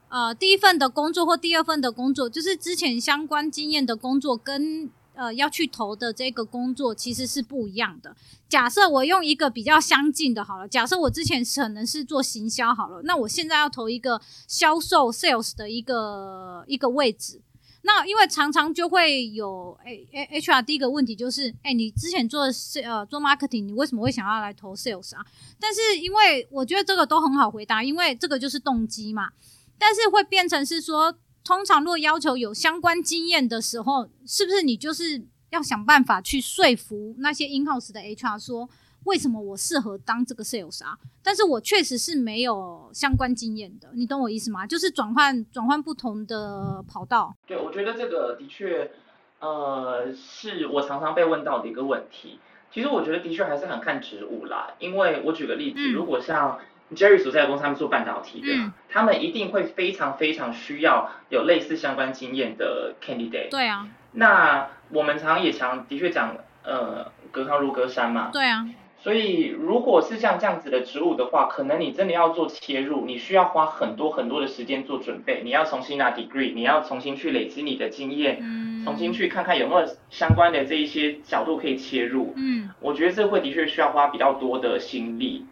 [0.10, 4.89] 呃第一份的工作或第二份的工作，就是之前相关经验的工作跟。
[5.17, 8.15] 呃，要去投的这个工作其实是不一样的。
[8.47, 17.41] 假设我用一个比较相近的，好了，假设我之前可能是做行销，好了，那我现在要投一个销售 sales 的一个一个位置。
[17.82, 25.25] 那因为常常就会有，哎哎，HR 第一个问题就是，哎，你之前做是呃做 marketing，你为什么会想要来投 sales 啊？
[25.60, 29.32] 但是因为我觉得这个都很好回答，因为这个就是动机嘛。
[29.80, 31.17] 但是会变成是说。
[31.47, 38.69] 通常，如果要求有相关经验的时候，是不是你就是要想办法去说服那些 in house 的 HR 说，
[39.05, 40.97] 为什么我适合当这个 sales 啊？
[41.23, 44.67] 但是我确实是没有相关经验的，你懂我意思吗？
[44.67, 47.33] 就是转换转换不同的跑道。
[47.47, 48.91] 对，我觉得这个的确，
[49.39, 52.39] 呃，是我常常被问到的一个问题。
[52.73, 56.60] 其实我觉得的确还是很看职务啦，因为我举个例子，嗯、如果像。
[56.95, 63.50] Jerry 所在的公司，他们做半导体的，嗯、他们一定会非常非常需要有类似相关经验的 candidate。
[63.50, 63.88] 对啊。
[64.13, 68.30] 那我们常常也常的确讲，呃，隔行如隔山嘛。
[68.32, 68.67] 对啊。
[69.00, 75.41] 所以如果是像这样子的职务的话，可能你真的要做切入，你需要花很多很多的时间做准备。
[75.43, 82.34] 你要重新拿 degree，你要重新去累积你的经验，嗯、重新去看看有没有相关的这一些角度可以切入。
[82.38, 82.69] 嗯。
[82.80, 85.45] 我觉得这会的确需要花比较多的心力。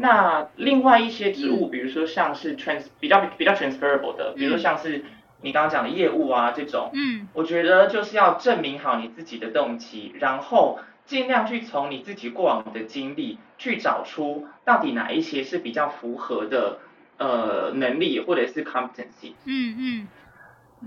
[0.00, 5.04] 那另外一些职务，比如说像是 trans 比较比较 transferable 的，比如说像是
[5.42, 16.78] 你刚刚讲的业务啊这种，嗯，我觉得就是要证明好你自己的动机，然后尽量去从你自己过往的经历去找出到底哪一些是比较符合的
[17.18, 19.34] 呃能力或者是 competency。
[19.44, 20.08] 嗯嗯，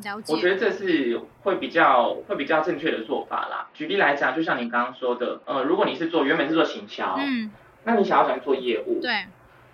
[0.04, 0.34] 了解。
[0.34, 3.68] 我觉得这是会比较会比较正确的做法啦。
[3.76, 7.52] 举例来讲，就像你刚刚说的，呃，如果你是做原本是做行销，嗯。
[7.86, 9.26] 那你想要想做业务，对，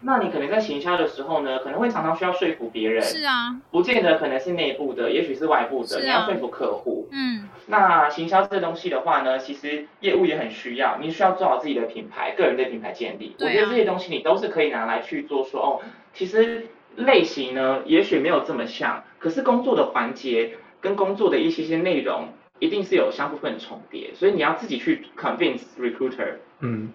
[0.01, 15.69] 那你可能在行销的时候呢，可能会常常需要说服别人，是啊，不见得可能是内部的，也许是外部的，啊、你要说服客户，嗯，那行销这个东西的话呢，其实业务也很需要，你需要做好自己的品牌，个人的品牌建立，啊、我觉得这些东西你都是可以拿来去做说，哦，
[16.13, 26.89] 其实类型呢，也许没有这么像，可是工作的环节跟工作的一些些内容，一定是有相部分重叠，所以你要自己去 convince recruiter，嗯。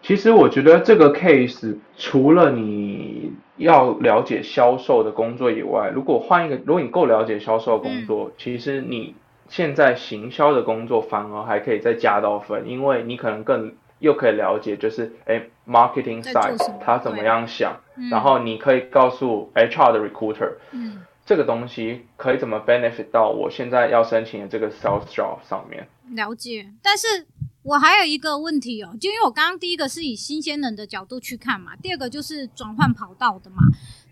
[0.00, 9.14] 其实我觉得这个 case 除了你要了解销售的工作以外，如果换一个，如果你够了解销售工作，嗯、其实你
[9.48, 25.88] 现在行销的工作反而还可以再加到分，因为你可能更又可以了解，就是哎，marketing side 他怎么样想，嗯、然后你可以告诉 HR 的 recruiter，嗯，这个东西可以怎么 benefit 到我现在要申请的这个 sales job 上面。
[26.14, 27.26] 了解，但是。
[27.68, 33.56] 我还有一个问题哦，就因为我刚刚第一个是以新鲜人的角度去看嘛，第二个就是转换跑道的嘛，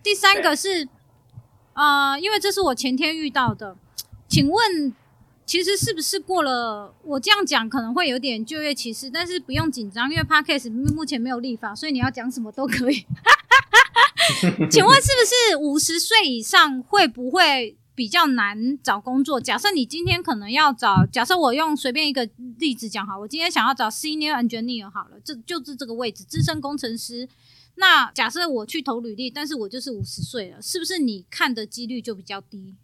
[0.03, 0.87] 第三个是，
[1.73, 3.75] 呃，因为这是我前天遇到的，
[4.29, 4.95] 请问，
[5.47, 6.95] 其实是不是过了？
[7.03, 13.07] 我这样讲可能会有点就业歧视，但是不用紧张，因为 Podcast 目前没有立法，所以你要讲什么都可以。
[14.71, 17.79] 请问是不是五十岁以上会不会？
[17.97, 19.41] 比较难找工作。
[19.41, 22.29] 假设你今天可能要找，假设我用随便一个
[22.59, 27.27] 例子讲好，我今天想要找 senior engineer 好了，这就是这个位置，资深工程师。
[27.77, 32.77] 那假设我去投履历，但是我就是五十岁了，是不是你看的几率就比较低？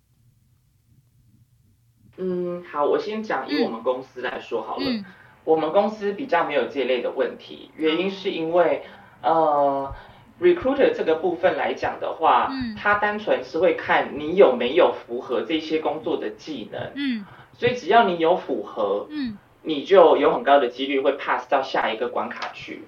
[2.17, 5.05] 嗯，好，我先讲以我们公司来说好了，嗯、
[5.45, 8.83] 我们公司比较没有这类的问题，原因是因为
[9.23, 9.95] 呃。
[10.43, 17.25] Recruiter 这个部分来讲的话，嗯，他单纯是会看你有没有符合这些工作的技能，嗯，
[17.57, 22.83] 所以只要你有符合，嗯，你就有很高的几率会 pass 到下一个关卡去。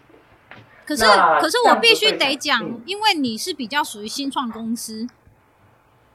[0.84, 1.04] 可是，
[1.40, 5.06] 可是我必须得讲，嗯、因为你是比较属于新创公司，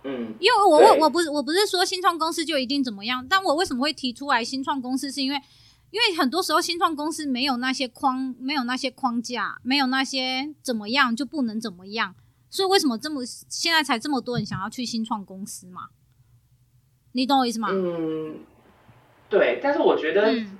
[0.03, 5.39] 嗯，因为我我我不是我不是说新创公司就一定怎么样，但我为什么会提出来新创公司，是因为。
[5.91, 12.13] 因为很多时候新创公司没有那些框，没有那些框架，没有那些怎么样就不能怎么样，
[12.49, 15.89] 所以为什么这么现在才这么多人想要去新创公司嘛？
[17.13, 17.69] 你懂我意思吗？
[17.71, 18.41] 嗯，
[19.29, 20.59] 对，但是我觉得，嗯、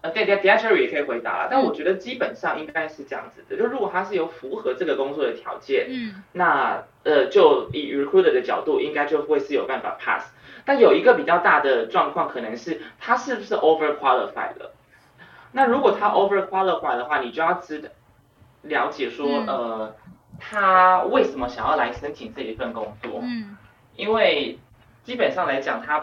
[0.00, 10.32] 呃，对对，底下 Jerry 也可以回答了，但我觉得基本上应该是这样子的，嗯、就如果他是有符合这个工作的条件，嗯，那呃，就以 recruiter 的角度，应该就会是有办法 pass。
[10.64, 14.74] 但有一个比较大的状况，可能是他是不是 over qualified 了？
[15.52, 17.88] 那如果他 over qualified 的话，你就要知道，
[18.62, 19.96] 了解说，嗯、呃，
[20.38, 23.20] 他为什么想要来申请这一份工作？
[23.22, 23.56] 嗯，
[23.96, 24.58] 因为
[25.04, 26.02] 基本上来讲，他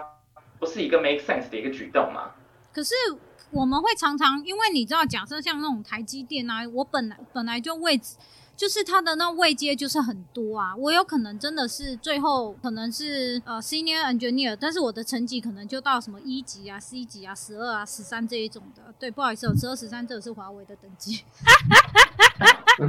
[0.60, 2.32] 不是一个 make sense 的一个举动嘛。
[2.74, 2.94] 可是
[3.52, 8.18] 我们会常常，因为你知道，假设像那种台积电啊，我本来本来就位置。
[8.60, 18.94] 就是他的那位阶就是很多啊，我有可能真的是最后可能是呃 senior engineer，但是我的成绩可能就到什么一级啊、C 级啊、十二啊、十三这一种的。
[19.00, 21.24] 对，不好意思，十二、十三这个是华为的等级，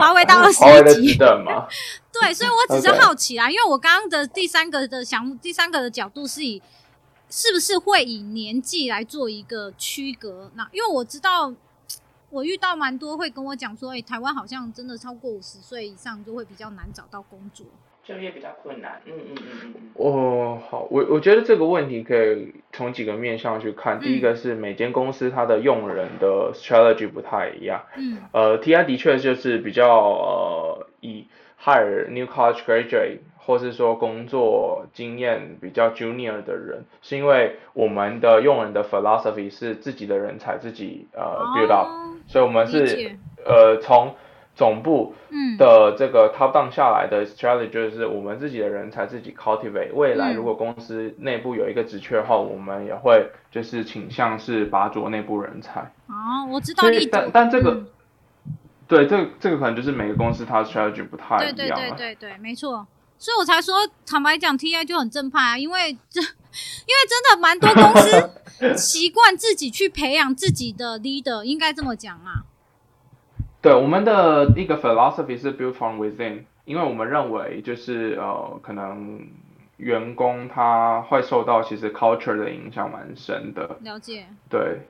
[0.00, 0.64] 华为到二十
[1.02, 1.18] 一级？
[1.18, 6.62] 对，所以我只是好奇啊.因为我刚刚的第三个的项目，第三个的角度是以
[7.28, 10.50] 是不是会以年纪来做一个区隔？
[10.54, 11.52] 那因为我知道。
[12.30, 17.66] 我遇到蛮多会跟我讲说，哎、欸，台湾好像真的超过五十岁以上就会比较难找到工作，
[18.04, 19.00] 就业比较困难。
[19.04, 19.90] 嗯嗯嗯嗯。
[19.94, 23.98] 哦，好，我我觉得这个问题可以从几个面向去看。
[24.00, 27.84] 第一个是每间公司它的用人的 strategy 不太一样。
[27.96, 28.18] 嗯。
[28.32, 31.26] 呃，TI 的确就是比较呃以
[31.60, 33.18] hire new college graduate。
[33.42, 41.22] 或是说工作经验比较 junior 的人，是因为我们的用人的 philosophy 是自己的人才自己呃
[41.56, 44.14] build up，、哦、所以我们是呃从
[44.54, 45.14] 总部
[45.56, 49.94] 的这个 top down 下来的 strategy 就是我们自己的人才自己 cultivate。
[49.94, 55.80] 未来如果公司内部有一个职缺后，我们也会就是倾向是拔擢内部人才。
[56.08, 57.06] 哦，我知道你。
[57.06, 57.86] 但但这个，嗯、
[58.86, 61.56] 对，这个、这个可能就是每个公司它的 strategy 不太一样。
[61.56, 62.86] 对对对对对，没错。
[63.20, 72.44] 所以我才说，坦白讲，TI 就很正派啊，因为这， 因为真的蛮多公司习惯自己去培养自己的 leader，应该这么讲啊。
[73.60, 79.20] 对，我们的一个 philosophy 是 build from within，因为我们认为就是呃，可能
[79.76, 83.76] 员工他会受到其实 culture 的影响蛮深的。
[83.82, 84.26] 了解。
[84.48, 84.80] 对，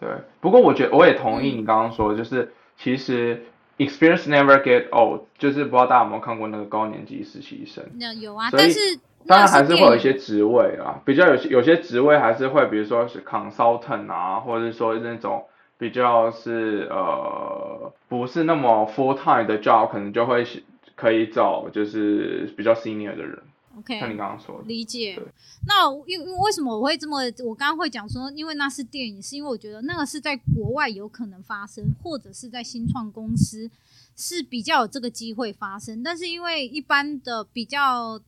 [0.00, 0.08] 对。
[0.40, 3.44] 不过我觉得我也同意你刚刚说的，就是其实。
[3.78, 7.84] Experience never get old，就是不知道大家有没有看过那个高年级实习生？
[7.98, 8.78] 那有啊，但是
[9.26, 15.44] 当然还是会有一些职位啊，比较有些有些职位还是会，比如说是 consultant 啊，或者是说那种
[15.76, 20.46] 比较是呃不是那么 full time 的 job，可能就会
[20.94, 23.38] 可以找就是比较 senior 的人。
[23.76, 25.20] OK，像你刚刚说的，理解。
[25.66, 27.18] 那因为为什么我会这么？
[27.44, 33.70] 我刚刚会讲说，因为那是电影，是因为我觉得那个是在国外有可能发生，或者是在新创公司
[34.16, 36.02] 是比较有这个机会发生。
[36.02, 38.18] 但是因为一般的比较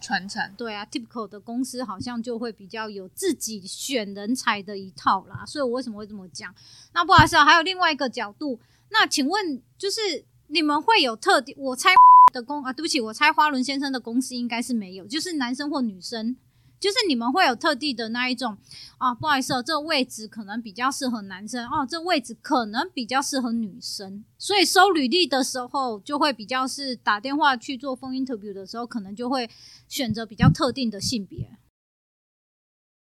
[0.00, 5.46] 传承，对啊，typical 的公司好像就会比较有自己选人才的一套啦。
[5.46, 6.52] 所以我为什么会这么讲？
[6.92, 8.58] 那不好意思啊，还有另外一个角度。
[8.90, 11.54] 那请问，就是你们会有特定？
[11.58, 11.90] 我猜。
[12.36, 16.36] 的公啊，对不起，我猜花轮先生的公司应该是没有，就是男生或女生，
[16.78, 18.58] 就是你们会有特地的那一种
[18.98, 29.48] 啊，不好意思哦，这个位置可能比较适合男生哦，这个位置可能比较适合女生，所以收履历的时候就会比较是打电话去做 phone interview 的时候，可能就会
[29.88, 31.56] 选择比较特定的性别。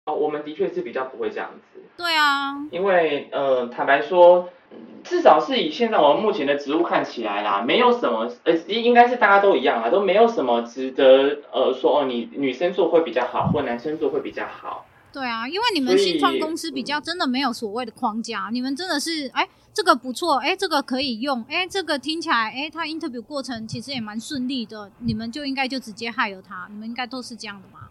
[0.07, 1.81] 哦，我们的确是比较不会这样子。
[1.99, 4.49] 对啊，因为呃，坦白说。
[5.05, 14.85] 至少是以现在我们目前的职务看起来啦，没有什么，呃，应该是大家都一样啊，都没有什么值得呃说哦，你女生做会比较好，或男生做会比较好。
[15.11, 27.89] 对啊，因为你们新创公司比较真的没有所谓的框架，你们真的是哎，这个不错，哎，这个可以用，哎，这个听起来，哎，他 interview 过程其实也蛮顺利的，你们就应该就直接 hire 他，你们应该都是这样的嘛？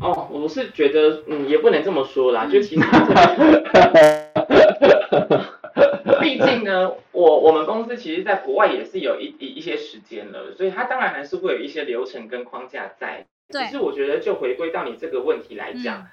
[0.00, 2.82] 哦，我是觉得，嗯，也不能这么说啦，就其实。
[6.20, 13.26] 毕竟呢，我我们公司其实在国外也是有一一一些时间了，所以它当然还是会有一些流程跟框架在。
[13.50, 13.64] 对。
[13.66, 16.08] 只是我觉得就回归到你这个问题来讲，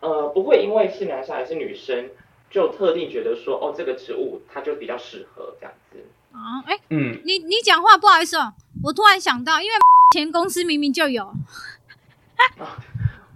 [0.00, 2.10] 嗯、呃，不会因为是男生还是女生，
[2.50, 6.04] 就特定觉得说，哦，这个职务它就比较适合这样子。
[6.32, 9.74] 啊，哎，嗯，你你讲话不好意思哦，我突然想到，因为
[10.12, 11.24] 前公司明明就有。
[12.58, 12.82] 啊，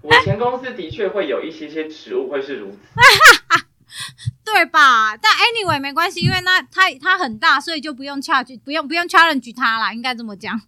[0.02, 2.78] 我前公司的确会有一些些职务会是如此。
[4.54, 5.16] 对吧？
[5.16, 10.60] 但 anyway 没关系，因为那他他很大，所以就不用 charge，不用不用 challenge 他啦，应该这么讲。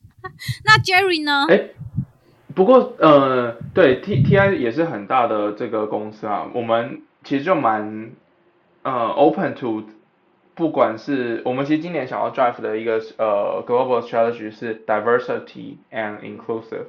[0.65, 1.47] 那 Jerry 呢？
[1.49, 1.71] 哎，
[2.55, 8.13] 不过呃，对 T T I 也是很大的这个公司啊，我们其实就蛮
[8.83, 9.85] 呃 open to，
[10.55, 16.87] 不管是我们其实今年想要 drive 的一个呃 global strategy 是 diversity and inclusive。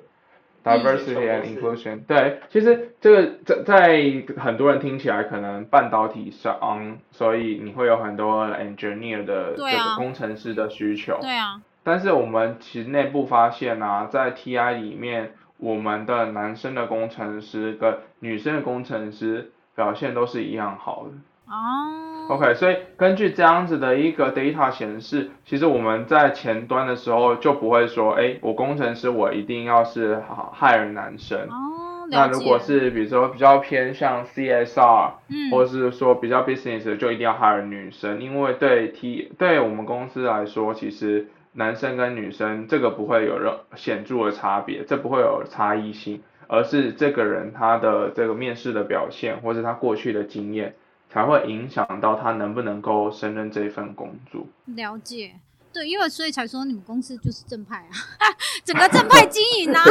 [0.64, 11.18] Diversity and inclusion，对，其实这个在在很多人听起来可能半导体上，所以你会有很多 engineer 的这个工程师的需求。
[11.20, 11.62] 对啊。
[11.84, 21.12] 但是我们其实内部发现啊，在 TI 里面，我们的男生的工程师跟女生的工程师表现都是一样好的。
[21.52, 22.11] 哦。
[22.32, 30.18] OK，所以根据这样子的一个 data 显示，其实我们在前端的时候就不会说，哎，我工程师我一定要是
[30.58, 31.42] hire 男生。
[31.50, 50.76] 哦，那如果是比如说比较偏向 CSR，嗯，或者是说比较 business，就一定要 hire 女生，因为对 T 对我们公司来说，其实男生跟女生这个不会有任显著的差别，这不会有差异性，而是这个人他的这个面试的表现，或者他过去的经验。
[51.12, 54.46] 才会影响到他能不能够胜任这份工作。
[54.66, 55.34] 了解，
[55.74, 57.92] 对，因为所以才说你们公司就是正派啊，
[58.64, 59.84] 整个正派经营啊。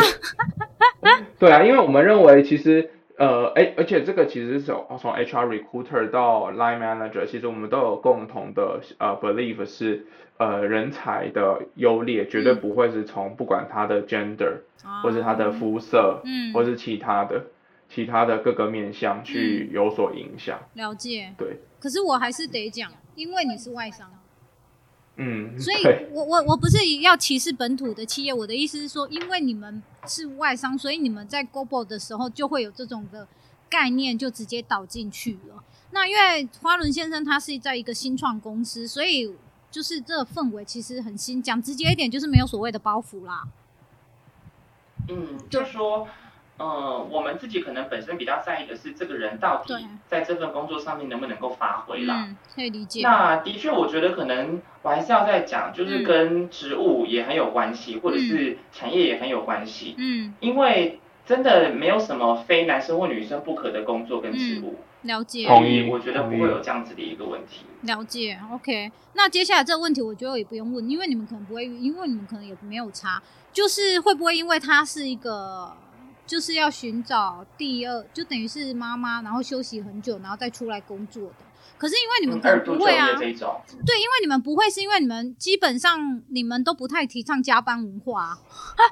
[1.38, 10.06] 对啊，因为我们认为其实呃，哎，而且这个其实是从从 HR recruiter 到 line manager，其实我们都有共同的呃 belief 是
[10.38, 17.44] 呃人才的优劣绝对不会是从不管他的 gender、嗯、或是他的肤色，嗯，或是其他的。
[17.92, 21.34] 其他的各个面向去有所影响，嗯，了解。
[21.36, 24.08] 对，可是我还是得讲，因为你是外商，
[25.16, 25.82] 嗯，所以
[26.12, 33.26] 我我我不是要歧视本土的企业，我的意思是说，因为你们是外商，所以你们在 global 的时候就会有这种的
[33.68, 35.64] 概念，就直接导进去了。
[35.90, 39.34] 那因为花轮先生他是在一个新创公司，所以
[39.68, 43.48] 就是这个氛围其实很新，讲直接一点就是没有所谓的包袱啦。
[45.08, 46.06] 嗯，就说。
[46.62, 49.74] 嗯，我们自己可能本身比较在意的是这个人到底
[50.06, 52.26] 在这份工作上面能不能够发挥啦。
[52.28, 53.00] 嗯，可以理解。
[53.02, 59.94] 那的确，我觉得可能我还是要再讲，就是跟职务也很有关系，嗯，或者是产业也很有关系。
[59.96, 64.76] 嗯，因为真的没有什么非男生或女生不可的工作跟职务。
[65.02, 65.46] 嗯，了解。
[65.46, 67.64] 所以我觉得不会有这样子的一个问题。
[67.84, 68.92] 了解，OK。
[69.14, 75.72] 那接下来这个问题，我觉得也不用问，因为你们可能不会，因为你们可能也没有差，就是会不会因为他是一个。
[76.30, 81.34] 就是要寻找第二，就等于是妈妈，然后休息很久，然后再出来工作的。
[81.76, 88.38] 可是因为你们可能不会啊，对，因为你们不会，是因为你们基本上你们都不太提倡加班文化，啊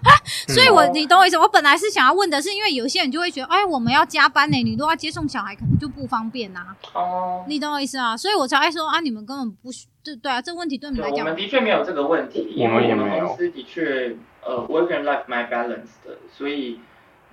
[0.52, 1.38] 所以我你懂我意思。
[1.38, 6.74] 我本来是想要问的是，因为有些人就会觉得，哎，我们要加班呢，你都要接送小孩，可能就不方便呐。
[6.92, 8.16] 哦，你懂我意思啊？
[8.16, 16.80] 所以我才爱说啊，你们根本不需，对对啊，这个问题对你们来讲，我们的确没有这个问题，因为我们公司的确呃，work and life my balance 的，所以。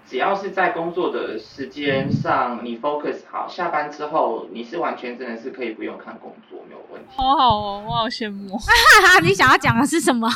[0.05, 7.07] 只要是在工作的时间上，你 focus 好，下班之后你是完全真的是可以不用看工作，没有问题。
[7.15, 8.57] 好好哦，我好羡慕。
[9.23, 10.27] 你想要讲的是什么？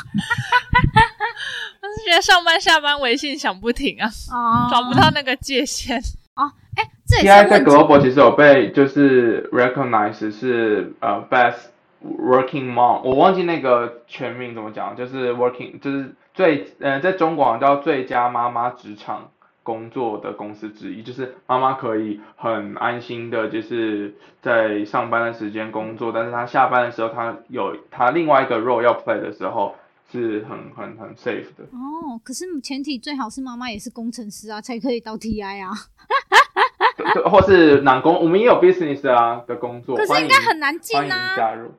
[1.81, 5.97] 我是觉得上班下班微信响不停啊，哦，找不到那个界限。
[6.35, 7.27] 哦，哎，这也是。
[7.27, 11.67] 现在在 Global 其实有被就是 recognize 是呃 best
[12.03, 19.29] working mom，我忘记那个全名怎么讲，就是 working 就是最呃在中广叫最佳妈妈职场。
[19.63, 29.75] 工作的公司之一，就是妈妈可以很安心的，就是在上班的时间工作，但是她下班的时候，她有她另外一个 role 要 play 的时候，
[30.11, 31.63] 是很很很 safe 的。
[31.71, 35.71] 哦，可是前提最好是妈妈也是工程师啊，才可以到 TI 啊。
[37.29, 41.35] 或是男工，我们也有 business 啊的工作，可是应该很难进啊。
[41.35, 41.71] 加入。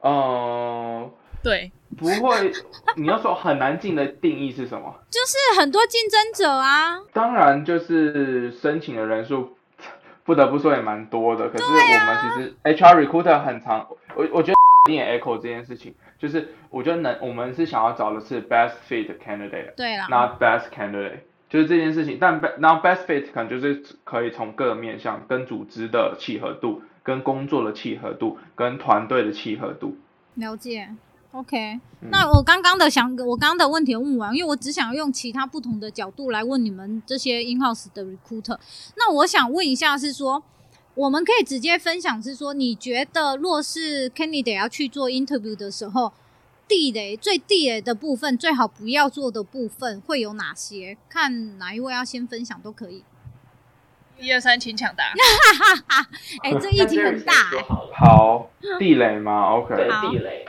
[0.00, 1.10] 呃。
[1.42, 2.52] 对，不会。
[2.96, 4.94] 你要说很难进的定义是什么？
[5.10, 7.00] 就是很多竞争者啊。
[7.12, 9.56] 当然，就是申请的人数，
[10.24, 11.48] 不得不说也蛮多的。
[11.48, 14.56] 可是我们其实 HR recruiter 很长，我我觉得
[14.90, 22.18] 你也 echo 这件事情，就是我觉得能，我们是想要找的是 best fit candidate，对啦，not best candidate，就是这件事情。
[22.20, 29.96] 但 not best fit 可能就是可以从各个面向，跟组织的契合度，跟工作的契合度，跟团队的契合度。
[30.34, 30.88] 了解。
[31.32, 31.78] OK，
[32.10, 38.58] 那我刚刚的想，我刚刚的问题问完，因为我只想用其他不同的角度来问你们这些 in-house 的 recruiter。
[38.96, 40.42] 那我想问一下，是说
[40.94, 46.12] 我们可以直接分享，是说你觉得若是 candidate 要去做 interview 的时候，
[46.66, 50.98] 地雷最地雷的部分，最好不要做的部分会有哪些？
[51.08, 53.04] 看哪一位要先分享都可以。
[54.18, 55.04] 一二三，请抢答。
[56.42, 57.64] 哎、欸，这议题很大、欸。
[57.96, 60.44] 好，地雷吗？OK，地雷。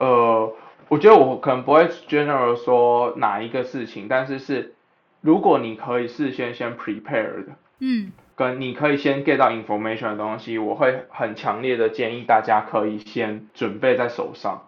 [0.00, 0.52] 呃，
[0.88, 4.74] 我觉得我可能不会 general 说哪一个事情，但是是
[5.20, 14.62] 如果你可以事先先 prepare 的，嗯，跟你可以先 get 到 information 的东西，我会很强烈的建议大家可以先准备在手上。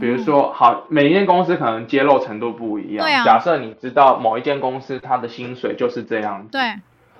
[0.00, 3.06] 比如说，好，每一间公司可能揭露程度不一样。
[3.06, 3.24] 对啊。
[3.24, 6.48] 假设你知道某一间公司它的薪水就是这样子。
[6.50, 6.60] 对。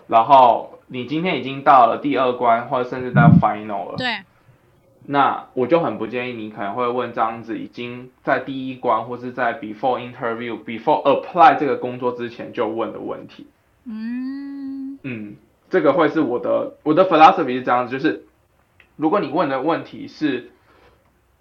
[0.09, 3.95] 然后你今天已经到了第二关，或者甚至到 final 了。
[3.97, 4.19] 对。
[5.09, 13.47] 那我就很不建议你可能会问这样子，已经在第一关或是在 before interview before apply 这个工作之前就问的问题。
[13.85, 15.37] 嗯嗯，
[15.71, 18.25] 这个会是我的我的 philosophy 是这样子，就是
[18.97, 20.51] 如果你问的问题是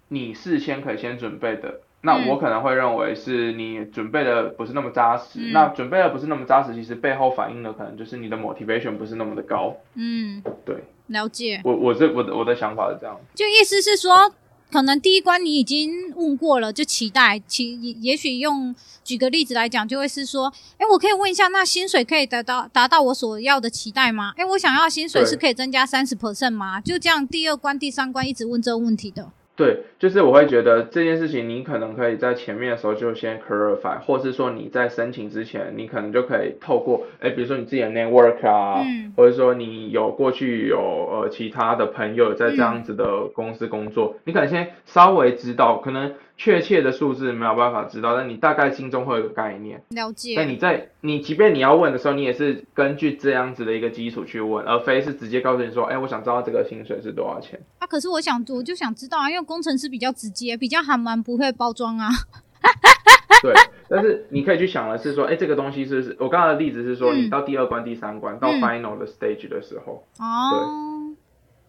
[0.08, 5.40] 你事先可以先准备的，那我可能会认为是你准备的不是那么扎实。
[5.40, 9.76] 嗯、那准备的不是那么扎实，其实背后反映的可能就是你的 motivation 不是那么的高。
[9.94, 10.76] 嗯，对，
[11.08, 11.60] 了解。
[11.64, 14.32] 我我这我的我的想法是这样，就意思是说。
[14.68, 24.32] 可能第一关你已经问过了，就期待其也也许用举个例子来讲，就会是说，哎，我可以问一下，那薪水可以达到达到我所要的期待吗？
[24.36, 26.80] 哎，我想要薪水是可以增加三十 percent 吗？
[26.80, 29.30] 就这样，第二关、第三关一直问这个问题的。
[29.56, 46.12] 对，就是我会觉得这件事情，你可能可以在前面的时候就先 clarify，或是说你在申请之前，你可能就可以透过，哎，比如说你自己的 network 啊，嗯、或者说你有过去有呃其他的朋友在这样子的公司工作，嗯、你可能先稍微知道，可能。
[46.38, 49.82] 确切的数字没有办法知道，但你大概心中会有个概念。
[49.88, 50.34] 了解。
[50.36, 57.58] 但你在你即便你要问的时候，你也是根据这样子的一个基础去问，而非是直接告诉你说，哎、欸，我想知道这个薪水是多少钱。
[57.78, 62.10] 啊，可是我想我就想知道啊，因为工程师比较直接，比较还蛮不会包装啊。
[63.42, 63.54] 对，
[63.88, 70.04] 但是你可以去想的是说，哎、欸，这个东西是不是我刚刚的例子是说，嗯、你到第二关、第三关到 final 的 stage 的时候。
[70.18, 71.16] 哦、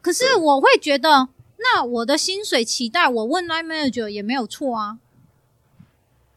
[0.02, 1.30] 可是我会觉得。
[1.58, 4.98] 那我的薪水期待，我问 line manager 也没有错啊。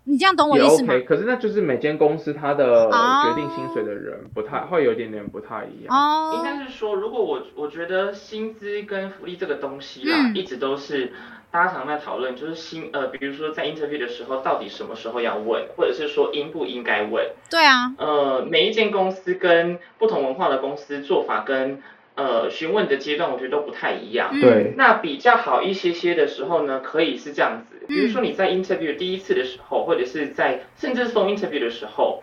[0.04, 0.94] 你这样懂我意思吗？
[1.06, 4.70] 可是那就是每间公司它的决定薪水的人不太、oh.
[4.70, 5.94] 会有一点点不太一样。
[5.94, 6.38] 哦，oh.
[6.38, 11.12] 应该是说，如果我我觉得薪资跟福利这个东西啊，嗯、一直都是
[11.52, 17.30] 大家常在讨论，就是薪呃，比如说在 interview 的时候，到底什么时候要问，或者是说应不应该问？
[17.48, 17.94] 对啊。
[17.98, 21.80] 呃，每一间公司跟不同文化的公司做法跟。
[22.20, 24.38] 呃，询问的阶段我觉得都不太一样。
[24.40, 24.74] 对。
[24.76, 32.22] 那比较好一些些的时候呢，可以是这样子，比如说你在 interview 第一次的时候，或者是在甚至是 phone interview 的时候，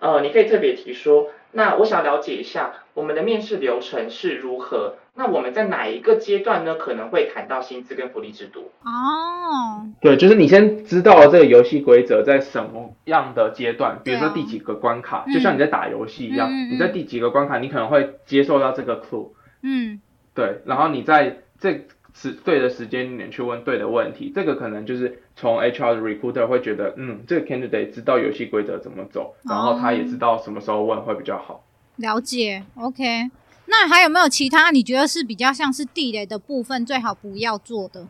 [0.00, 4.96] 呃，你可以特别提说，那我想了解一下我们的面试流程是如何。
[5.16, 8.72] 那我们在哪一个阶段呢，可能会谈到薪资跟福利制度？
[8.82, 9.86] 哦。
[10.00, 19.28] 对，就是你先知道这个游戏规则在什么样的阶段，比如说第几个关卡，就像你在打游戏一样，你在第几个关卡，你可能会接受到这个 clue。
[19.62, 20.00] 嗯，
[20.34, 31.64] 对，然后你在这时对的时间点去问对的问题，这个可能就是从 HR 的 recruiter 会觉得，嗯，这个 candidate 知道游戏规则怎么走，然后他也知道什么时候问会比较好。
[31.96, 33.30] 了解，OK。
[33.66, 38.06] 那还有没有其他你觉得是比较像是地雷的部分，最好不要做的，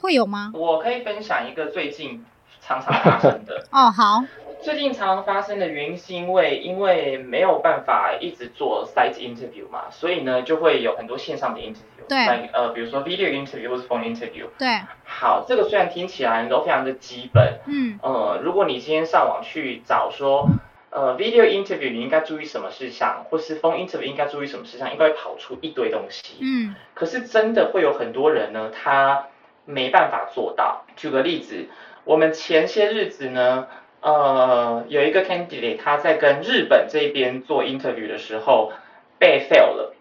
[0.00, 0.50] 会有吗？
[0.54, 2.24] 我可以分享一个最近
[2.60, 3.66] 常常发生的。
[3.70, 4.24] 哦，好。
[4.62, 14.80] 最近常常发生的原因是因为因为没有办法一直做 site interview 嘛，所以呢就会有很多线上的 interview，对，呃比如说 video interview 或是 phone interview，对。
[15.04, 20.48] 好，这个虽然听起来都非常的基本，嗯，呃，如果你今天上网去找说，
[20.90, 26.76] 呃 video interview 你应该注意什么事项，或是 phone interview 应该注意什么事项，应该会跑出一堆东西，嗯。
[26.94, 29.26] 可是真的会有很多人呢，他
[29.64, 30.84] 没办法做到。
[30.94, 31.66] 举个例子，
[32.04, 33.66] 我们前些日子呢。
[34.02, 38.72] 呃，有一个 candidate 他在跟日本这边做 interview 的时候
[39.18, 39.94] 被 fail 了。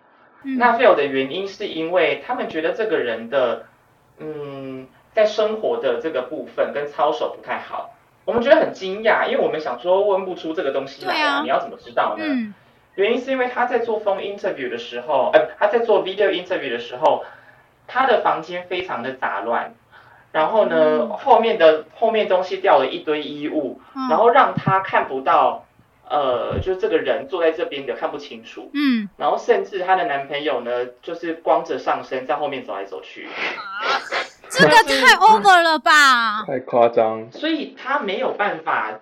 [0.44, 3.68] 嗯、那 fail 的原因是因为他们觉得这个人的，
[4.18, 7.96] 嗯，在生活的这个部分跟操守不太好。
[8.26, 12.26] 我们觉得很惊讶，因为我们想说问不出这个东西来啊，啊你要怎么知道呢？
[12.28, 12.54] 嗯、
[12.96, 17.24] 原因是因为他在做 phone interview 的时候，呃，他在做 video interview 的时候，
[17.86, 19.76] 他的房间非常的杂乱。
[20.32, 25.66] 然后呢，嗯、后面的后面东西掉了一堆衣物，嗯、然后让他看不到，
[26.10, 28.72] 呃，就是这个人坐在这边的看不清楚。
[28.74, 29.10] 嗯。
[29.18, 33.26] 然后甚至她的男朋友呢，就是光着上身在后面走来走去。
[33.26, 34.00] 啊，
[34.50, 36.46] 这个太 over 了吧？
[36.48, 37.30] 太夸张。
[37.32, 39.00] 所以他没有办法，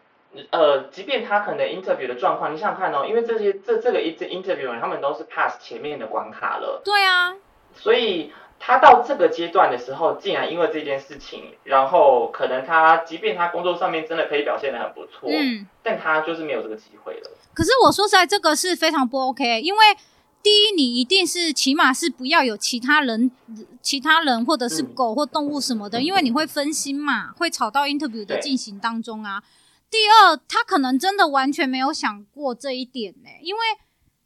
[0.49, 6.81] 呃，即便他可能 interview 的状况，你想想看哦，因为这些这这个 interview 他们都是 pass 前面的关卡了。
[6.83, 7.35] 对啊。
[7.75, 8.33] 所以。
[8.59, 17.31] 他到这个阶段的时候，竟然因为这件事情，然后可能他即便他工作上面真的可以表现的很不错，嗯，但他就是没有这个机会了。
[17.53, 19.79] 可是我说实在，这个是非常不 OK，因为
[20.43, 23.31] 第一，你一定是起码是不要有其他人、
[23.81, 29.41] 其他人或者是狗或动物什么的，嗯、因为你会分心嘛，会吵到 interview 的进行当中啊。
[29.89, 33.61] 第二，他可能真的完全没有想过这一点呢、欸，因为。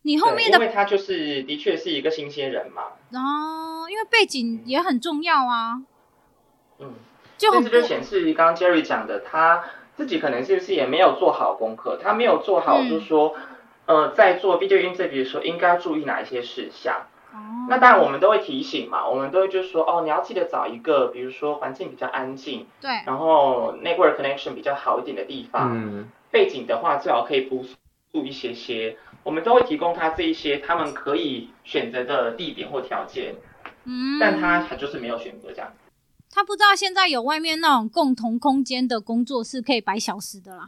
[0.05, 2.81] 你后面的，因为他就是的确是一个新鲜人嘛。
[3.16, 5.82] 哦，因为背景也很重要啊。
[6.80, 6.93] 嗯，
[7.38, 9.64] 就这就显示刚刚 Jerry 讲的，他
[9.95, 13.36] 自己可能是不是也没有做好功课，他没有做好，就是说，
[13.86, 17.03] 嗯、呃，在做 video interview 的时候应该注意哪一些事项。
[17.32, 17.68] 哦。
[17.70, 25.72] 那当然我们都会提醒嘛，我们都会就是说，哦，你要记得找一个，比如说环境比较安静，对，然后 network connection 比较好一点的地方。
[25.74, 26.09] 嗯。
[26.32, 27.64] 背景的话，最好可以补
[28.11, 28.97] 助一些些。
[29.24, 33.36] 我们都会提供他这一些他们可以选择的地点或条件，
[33.86, 35.74] 嗯，但他他就是没有选择这样。
[36.30, 40.67] 他不知道现在有外面那种共同空间的工作是可以摆小时的啦。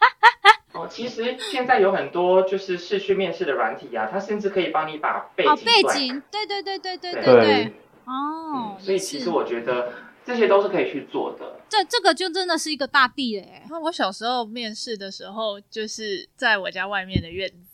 [0.74, 5.50] 哦，其实现在有很多就是视讯面试的软体啊，它甚至可以帮你把背景。
[5.52, 7.34] 哦，背景，对对对对对对对。
[7.44, 7.72] 对
[8.06, 9.92] 哦、嗯，所以其实我觉得
[10.26, 11.60] 这些都是可以去做的。
[11.68, 13.64] 这这个就真的是一个大地哎。
[13.70, 17.73] 那我小时候面试的时候，就是在我家外面的院子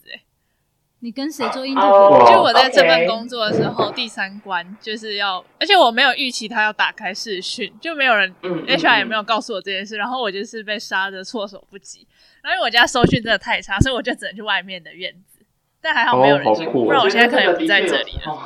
[1.03, 3.93] 你跟谁做 interview？、oh, 就我在这份工作的时候，okay.
[3.93, 12.07] 第三关 就是要，而且我没有预期他要打开视讯，就没有人、嗯、HR 也没有告诉我这件事，然后我就是被杀的措手不及。
[12.43, 15.39] 然后因为我家收讯真的太差，所以我就只能去外面的院子，
[15.81, 18.31] 但还好没有人经过，oh, 不然我现在可能不在这里了。
[18.31, 18.39] Oh.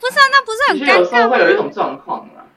[0.00, 0.98] 不是啊，那不是很尴尬吗？
[0.98, 2.49] 有时候会有一种状况啊。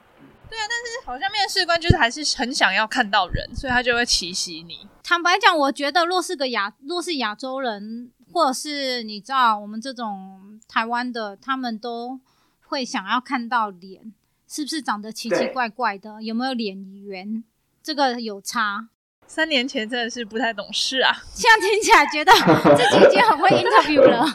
[0.54, 4.86] 对啊，但是好像面试官就是还是很想要看到人，所以他就会奇袭你。
[5.02, 8.12] 坦白讲，我觉得若是个亚，若是亚洲人。
[8.32, 12.18] 或者是你知道我们这种台湾的，他们都
[12.66, 14.12] 会想要看到脸，
[14.48, 16.20] 是不是长得奇奇怪怪的？
[16.20, 17.44] 有没有脸圆？
[17.80, 18.88] 这个有差。
[19.28, 22.32] 三年前真的是不太懂事啊， 现在听起来觉得
[22.76, 24.26] 自己已经很会 interview 了。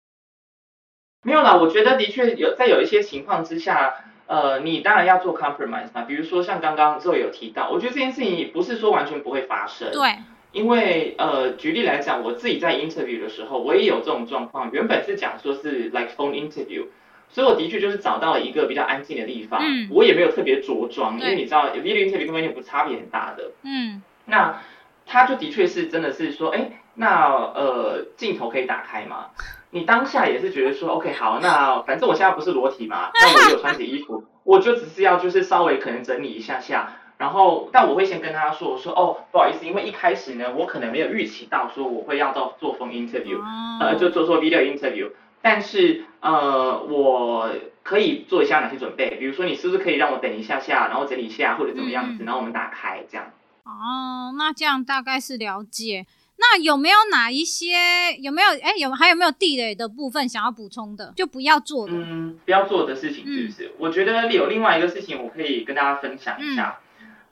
[1.22, 3.92] 没有啦，我觉得的确有在有一些情况之下，
[4.28, 6.02] 呃，你当然要做 compromise 嘛。
[6.02, 9.90] 比如说像刚刚 Zoe 有提到，我觉得这件事情也不是说完全不会发生。
[9.90, 10.16] 对。
[10.52, 14.70] 因为呃，举例来讲，我自己在 interview 的时候，我也有这种状况。
[14.72, 16.86] 原本是讲说是 like phone interview，
[17.28, 19.60] 所以我的确就是找到了一个比较安静的地方。
[19.62, 19.88] 嗯。
[19.90, 23.52] 我也没有特别着装，因为你知道 video interview 跟 video 不差别很大的。
[23.62, 24.02] 嗯。
[24.24, 24.60] 那
[25.06, 29.26] 他就的确是真的是说，哎，那呃镜头可以打开吗？
[29.70, 36.92] 你当下也是觉得说，OK 好，那反正我现在不是裸体嘛， 那我有穿起衣服，我就只是要就是稍微可能整理一下下。
[37.18, 43.40] 然后，但我会先跟他说，我说哦，不好意思，因为一开始呢，我可能没有预期到说我会要到做 phone interview，
[43.80, 45.10] 呃，就做做 video interview。
[45.42, 47.50] 但是呃，我
[47.82, 49.16] 可以做一下哪些准备？
[49.18, 53.26] 比如说，你是不是可以让我等一下下，然后整理一下，或者怎么样子，然后我们打开这样。
[53.64, 56.06] 哦，那这样大概是了解。
[56.40, 61.12] 那有没有哪一些有没有哎有还有没有地雷的部分想要补充的？
[61.16, 61.92] 就不要做的。
[61.94, 63.66] 嗯，不要做的事情是不是？
[63.66, 66.78] 嗯、我觉得有另外一个事情我可以跟大家分享一下。
[66.80, 66.84] 嗯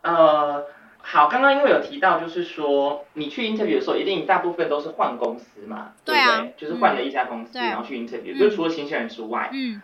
[0.03, 0.65] 呃，
[0.99, 6.55] 好，刚刚因为有提到，就是说你去 interview 的时候，一定大部分都是换公司嘛，对，对不对？
[6.57, 9.83] 就是换了一家公司，嗯、然后去 interview，就除了新鲜人之外，嗯，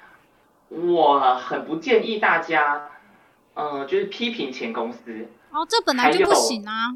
[0.69, 2.89] 我很不建议大家，
[3.55, 5.27] 呃，就是批评前公司。
[5.51, 6.95] 哦，这本来就不行啊。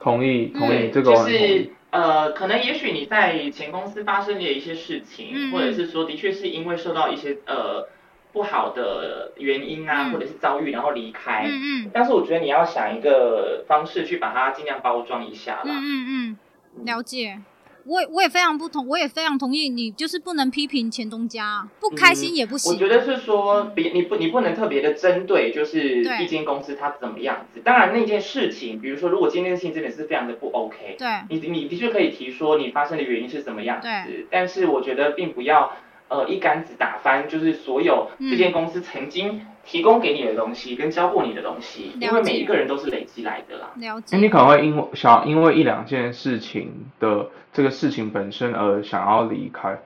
[0.00, 7.88] 同意，同意，这个就是呃，可能也许你在前公司发生的一些事情，嗯、或者是说，的确是因为受到一些呃。
[8.30, 11.44] 不好的原因啊，嗯、或者是遭遇，然后离开。
[11.46, 11.90] 嗯嗯。
[11.94, 15.64] 但是我觉得你要想一个方式去把它尽量包装一下啦。
[15.64, 16.36] 嗯嗯
[16.76, 16.84] 嗯。
[16.84, 17.40] 了解，
[17.88, 22.70] 我也我也非常不同，我也非常同意你，就是不能批评前东家，不开心也不行。
[22.70, 27.60] 嗯、我觉得是说，别你不你不能特别的针对，就是一间公司它怎么样子。
[27.64, 33.88] 当然那件事情，比如说如果今天的事情真的是非常的不 OK，对，你你的确可以提说你发生的原因是什么样子。
[33.88, 34.26] 对。
[34.30, 35.72] 但是我觉得并不要。
[36.08, 43.68] 呃，一竿子打翻就是所有这间公司曾经提供给你的东西跟教过你的东西，因为每一个人都是累积来的啦。
[43.76, 44.16] 了解。
[44.16, 49.78] 你可能会因为想因为一两件事情的这个事情本身而想要离开，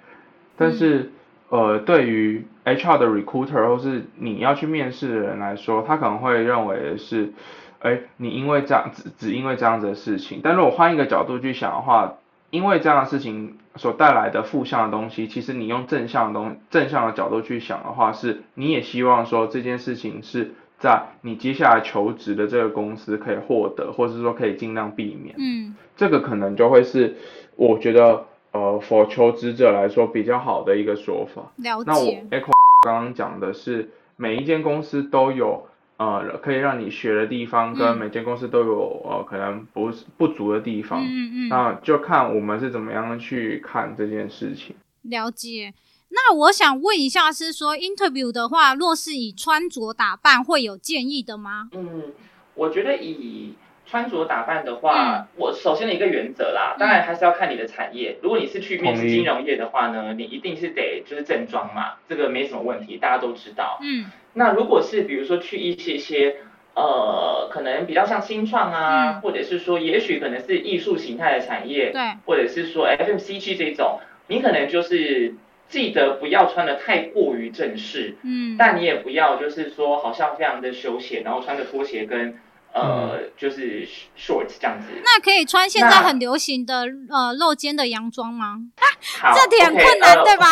[0.56, 1.10] 但是、
[1.50, 7.32] 嗯、呃，对于 HR 的 recruiter 或是你要去面试的人来说，他可能会认为是，
[7.80, 12.14] 哎，你因为这样只只因为这样子的事情，但如果换一个角度去想的话。
[12.52, 25.34] 因为这样的事情所带来的负向的东西，其实你用正向的东正向的角度去想的话，是你也希望说这件事情是在你接下来求职的这个公司可以获得，或者是说可以尽量避免。
[25.38, 27.16] 嗯，这个可能就会是
[27.56, 31.50] 我觉得呃，for 求职者来说比较好的一个说法。
[31.56, 31.90] 了解。
[31.90, 32.04] 那我
[32.42, 32.50] Echo
[32.82, 35.66] 刚刚讲的是每一间公司都有。
[36.02, 44.74] 呃，可以让你学的地方跟每间公司都有、嗯、呃可能不不足的地方，嗯嗯，那就看我们是怎么样去看这件事情。
[45.02, 45.72] 了解。
[46.10, 51.68] 那我想问一下，是说 interview 的话，若是以穿着打扮，会有建议的吗？
[51.72, 52.12] 嗯，
[52.54, 53.54] 我觉得以。
[53.84, 58.16] 穿着打扮的话，嗯、我首先的一个原则啦，当然还是要看你的产业。
[58.22, 63.78] 如果你是去面试金融业的话呢，你一定是得就是正装嘛，这个没什么问题，大家都知道。
[63.82, 64.06] 嗯。
[64.34, 66.36] 那如果是比如说去一些些
[66.74, 75.34] 呃，可能比较像新创啊，嗯、或者是说也许可能是艺术形态的产业，对，或者是说 FMCG 这种，你可能就是
[75.68, 82.38] 记得不要穿的太过于正式，嗯，但你也不要就是说好像非常的休闲，然后穿着拖鞋跟。
[82.74, 84.86] 呃，就是 shorts 这样子。
[85.04, 88.56] 那可以穿现在很流行的呃露肩的洋装吗？
[89.36, 90.46] 这点很困难，okay, 对吧？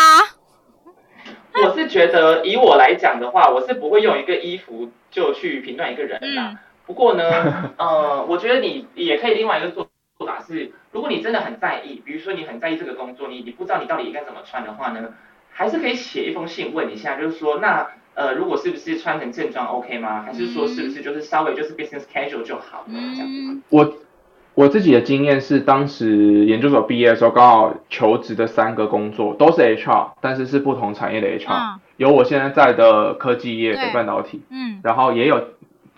[1.53, 6.27] 我是觉得以我来讲的话，我是不会用一个衣服就去评断一个人的。
[6.27, 9.89] 嗯、不过呢，呃，我觉得你也可以另外一个做
[10.19, 15.15] 做法是，如果你真的很在意，比如说你很在意这个工作，你你不知道你到底应该怎么穿的话呢，
[15.51, 20.23] 还是可以写一封信问一下，就是说那呃，如果是不是穿成正装 OK 吗？
[20.23, 23.95] 还是说是不是就是稍微就是 business casual 就好了、嗯、这样我。
[24.55, 35.43] 我自己的经验是，当时研究所毕业的时候，刚好求职的三个工作都是 HR，但是是不同产业的 HR，、嗯、有我现在在的科技业的半导体，嗯，然后也有。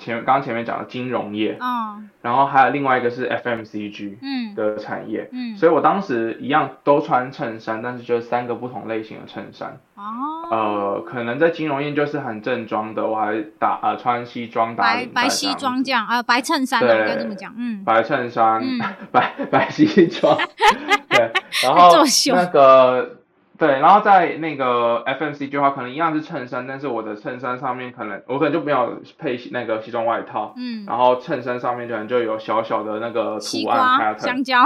[0.02, 10.02] 前刚刚前面讲的金融业，哦，然后还有另外一个是 FMCG，嗯，的产业，嗯，所以我当时一样都穿衬衫，但是就是三个不同类型的衬衫，哦，
[10.50, 18.80] 呃，可能在金融业就是很正装的，我还打呃穿西装打白白西装这样，呃白衬衫，对，应该这么讲，嗯，白衬衫，嗯、
[19.12, 20.36] 白 白西装，
[21.08, 21.30] 对，
[21.62, 21.92] 然后
[22.34, 23.21] 那个。
[23.58, 34.64] 对，然后在那个 FMCG 的话，可能一样是衬衫，但是我的衬衫上面可能我可能就没有配那个西装外套，嗯，然后衬衫上面可能就有小小的那个图案，香蕉，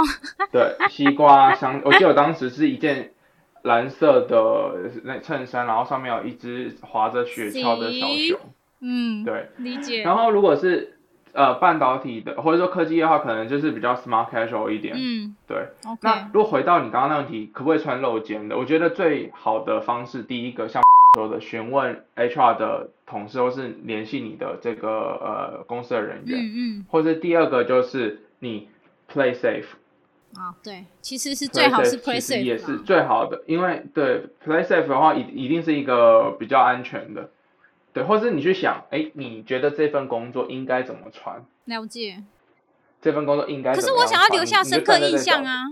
[0.51, 3.11] 对，西瓜香，我记得我当时是一件
[3.61, 8.39] 蓝色的那衬衫，然后上面有一只滑着雪橇的小熊，
[8.81, 10.03] 嗯，对，理解。
[10.03, 10.96] 然后如果是。
[11.33, 14.95] 呃，半导体的或者说科技的话，可能就是比较 smart casual 一点。
[14.97, 15.67] 嗯，对。
[16.01, 18.57] 那如果回到你刚刚那问题，可不可以穿露肩的？
[18.57, 20.81] 我觉得最好的方式，第一个像
[21.15, 26.39] 说的，询问 HR 的同事，或是联系你的这个呃公司的人员。
[26.39, 26.85] 嗯嗯。
[26.89, 28.67] 或者第二个就是你
[29.11, 29.65] play safe。
[30.35, 37.29] 啊，对，其实是最好是 play safe，也是最好的，因为对 play safe 的话，一一定是一个比较安全的。
[37.97, 41.43] 对，或是你去想，哎，你觉得这份工作应该怎么穿？
[41.65, 42.23] 了解。
[43.01, 43.73] 这份工作应该？
[43.73, 45.63] 可是我想要留下深刻印象啊。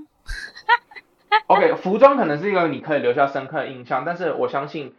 [1.46, 4.94] OK，服装可能是一个你可以留下深刻的印象，但是我相信应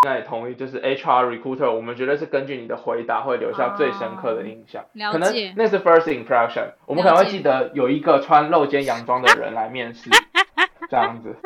[0.00, 4.82] 该也同意，就是 HR recruiter，我们绝对是根据你的回答会留下最深刻的印象。
[4.94, 5.18] 了解。
[5.18, 10.08] 可能那是 first impression，我们可能会记得有一个穿露肩洋装的人来面试，
[10.88, 11.36] 这样子。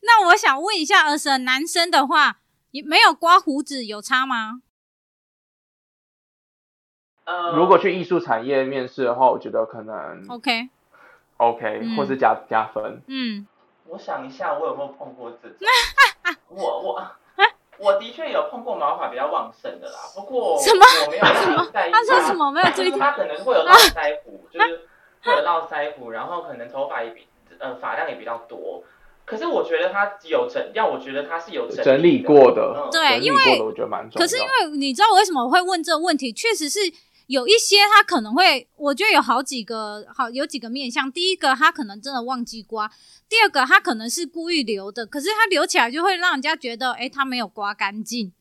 [0.00, 2.36] 那我想问一下，而是男生的话。
[2.76, 4.60] 你没有刮胡子有差吗？
[7.24, 10.68] 呃，如果去艺术产业面试的话，我觉得可能 OK
[11.38, 13.00] OK，嗯，或是加加分。
[13.06, 13.46] 嗯，
[13.86, 15.58] 我想一下，我有没有碰过这种？
[16.48, 17.02] 我我
[17.78, 20.84] 我的确有碰过毛发比较旺盛的啦，不过什么？
[21.06, 21.92] 我没有太在意。
[21.92, 22.50] 他说什么？
[22.52, 22.98] 没有注意听。
[22.98, 24.86] 他可能会有 络腮胡，就是
[25.22, 27.26] 会有络腮胡，然后可能头发也比
[27.58, 28.84] 呃发量也比较多。
[29.26, 34.24] 可是我觉得他有整，要我觉得他是有整理，整理过的，嗯、对，因为我觉得蛮重要。
[34.24, 36.32] 可是因为你知道我为什么会问这个问题？
[36.32, 36.78] 确实是
[37.26, 41.10] 有一些他可能会，我觉得有好几个好有几个面向。
[41.10, 42.88] 第一个他可能真的忘记刮，
[43.28, 48.32] 第二个他可能是故意留的，可是他留起来就会让人家觉得，哎，他没有刮干净。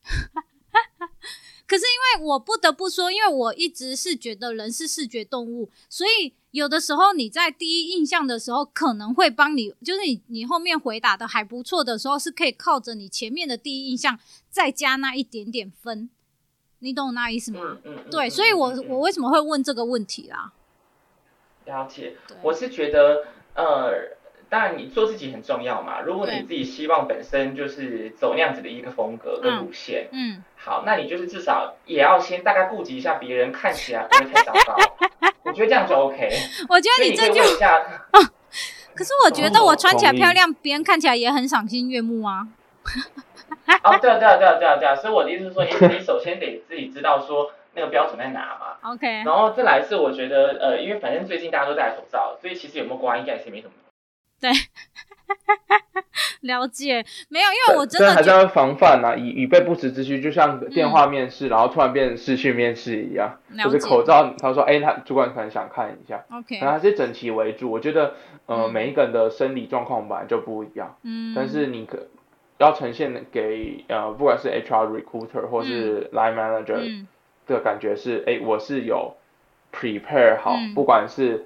[1.68, 6.34] 可是因为我不得不说，因为我一直是觉得人是视觉动物，所以。
[6.56, 14.18] 有的时候你在第一印象的时候可能会帮你，就是你你后面回答的还不错的时候，是可以靠着你前面的第一印象
[14.50, 16.10] 再加那一点点分，
[16.80, 17.78] 你懂我那意思吗？
[17.84, 18.10] 嗯嗯。
[18.10, 20.54] 对，所以我我为什么会问这个问题啦？
[21.66, 24.16] 了解，我是觉得呃。
[24.50, 26.02] 当然，你做自己很重要嘛。
[26.02, 34.76] 如果你自己希望本身就是走那样子的一个风格跟路线，嗯，嗯好，那你就是至少也要先大概顾及一下别人看起来不会太糟糕。
[35.44, 36.30] 我觉得这样就 OK。
[36.70, 37.78] 我觉得你这句话，
[38.14, 38.20] 哦，
[38.96, 42.48] 可是我觉得我穿起来漂亮，别人看起来也很赏心悦目啊。
[43.84, 44.96] 哦，对啊，对啊，对啊，对啊，对啊。
[44.96, 48.92] 所以我的意思是说，你你首先得自己知道说那个标准在哪嘛。
[48.92, 49.08] OK。
[49.24, 53.74] 然后再来是我觉得呃，因为反正最近大家都戴口罩，所以其实有没有刮应该也是没什么。
[54.46, 54.52] 对，
[56.42, 57.46] 了解没有？
[57.46, 67.72] 因为我真的还是要防范呐、啊，以以备不时之需，就像电话面试，嗯、然后突然变成视讯面试一样，就是口罩，他说，哎，他主管可能想看一下，OK，然后还是整齐为主。
[67.72, 68.14] 我觉得，
[68.46, 71.98] 呃，嗯、每一个人的生理状况本来就不一样，嗯，但是你可
[72.60, 77.06] 要呈现给呃，不管是 HR recruiter 或是 line manager
[77.48, 79.16] 的感觉是，哎、嗯，我是有
[79.74, 81.46] prepare 好，嗯、不管是。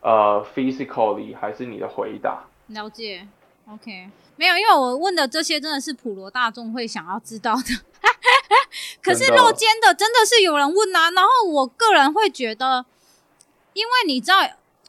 [0.00, 2.44] 呃，physically 还是你的回答？
[2.68, 3.28] 了解
[3.68, 7.62] ，OK，没有，因为我问的这些真的是普罗大众会想要知道的。
[9.02, 12.86] 可是露肩的真的是有人问啊，然后我个人会觉得，
[13.74, 14.36] 因为你知道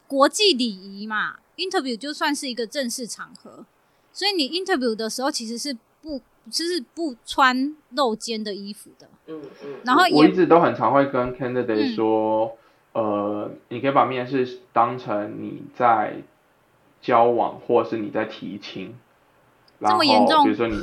[0.08, 3.66] 国际礼仪嘛，interview 就算是一个正式场合，
[4.14, 9.10] 所以你 interview 的时候其实是不，就是不穿露肩的衣服的。
[9.28, 9.76] 嗯嗯。
[9.84, 12.58] 然后我一直都很常会跟 candidate 说。
[12.94, 16.16] 嗯呃，你可以把面试当成你在
[17.02, 18.96] 交往，或是你在提亲，
[19.80, 20.78] 然后比如说你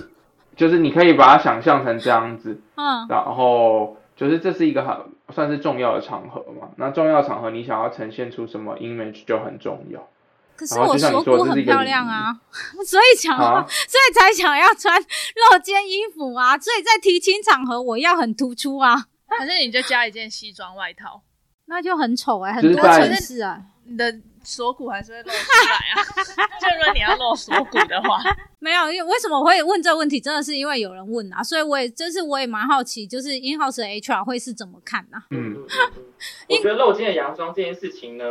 [0.56, 4.96] 就是你可以把它想象成这样子，嗯，然后就是这是一个很
[5.34, 6.70] 算是重要的场合嘛。
[6.76, 10.09] 那重要场合你想要呈现出什么 image 就很重要。
[10.56, 12.40] 可是我锁骨很漂亮啊，
[12.84, 19.04] 所以想 所以才想要穿露肩衣服啊，所以在提亲场合我要很突出啊。
[19.38, 21.22] 反正你就加一件西装外套，
[21.68, 23.62] 那就很丑哎、欸，很多城市啊。
[23.84, 24.12] 你的
[24.42, 25.36] 锁骨还是会露出
[25.70, 26.04] 来啊。
[26.60, 28.18] 就如果你要露锁骨的话，
[28.58, 35.24] 没有，因为为什么我会问这个问题，真的是因为有人问啊，所以我也真是我也蛮好奇，就是 in house 的 HR 会是怎么看呢、啊？
[35.30, 35.64] 嗯，
[36.50, 38.24] 我觉得露肩的洋装这件事情呢，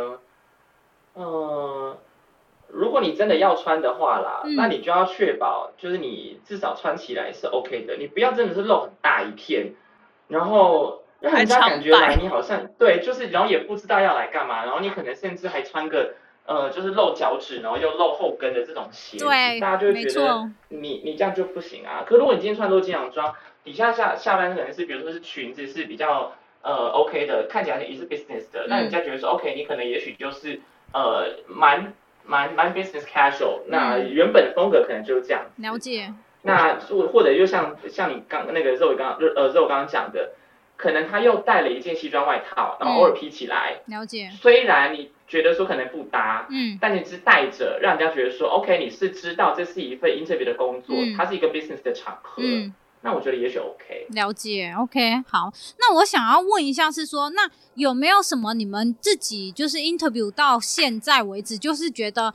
[1.14, 1.98] 呃。
[2.70, 7.96] 如果你真的要穿的话啦，嗯、那你就要确保，就是你至少穿起来是 OK 的。
[7.96, 9.72] 你不要真的是露很大一片，
[10.26, 16.14] 然后让人家感觉来你好像对，就是然后也不知道要来干嘛，然后你可能甚至还穿个
[16.46, 22.04] 呃，就是露脚趾，然后又露后跟的这种鞋，对，大家就会觉得你你这样就不行啊。
[22.06, 30.60] 可如果你今天穿露肩洋装，底下下下半身可能是比如说是裙子是比较呃 OK 的，看起来也是 business 的，那、嗯、人家觉得说 OK，你可能也许就是
[30.92, 31.92] 呃蛮。
[32.30, 35.46] 蛮蛮 business casual，那原本的风格可能就是这样。
[35.56, 36.12] 了解。
[36.42, 40.32] 那或或者就像像你刚那个肉刚呃肉刚刚讲的，
[40.78, 43.80] 可能他又带了一件西装外套，然后偶尔披起来。
[43.84, 44.30] 了解。
[44.40, 52.40] 虽然你觉得说可能不搭，嗯，但你是带着，让人家觉得说 OK，你是知道这是一份 interview 的工作，它是一个 business 的场合。
[52.42, 52.72] 嗯。
[53.00, 55.52] 那我觉得也许 OK，了解 OK 好。
[55.78, 62.34] 那我想要问一下，是说那有没有什么你们自己就是 interview 到现在为止，就是觉得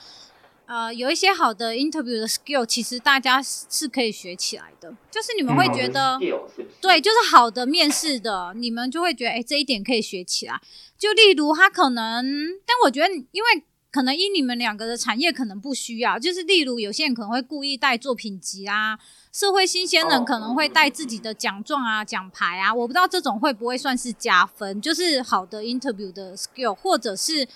[0.66, 4.94] 呃有一些好的 interview 的 skill，其实大家是可以学起来的。
[5.12, 6.40] 就是你们会觉得，嗯、
[6.84, 10.60] 对，就是好的面试的，你们就会觉得，哎、欸，这一点可以学起来。
[11.00, 12.26] 就例如他可能，
[12.66, 19.00] 但我觉得因为可能因你们两个的产业可能不需要，就是例如有些人可能会故意带作品集啊。
[19.32, 27.48] 社会新鲜人可能会带自己的奖状啊、奖牌啊，我不知道这种会不会算是加分，就是好的 interview 的 skill，或者是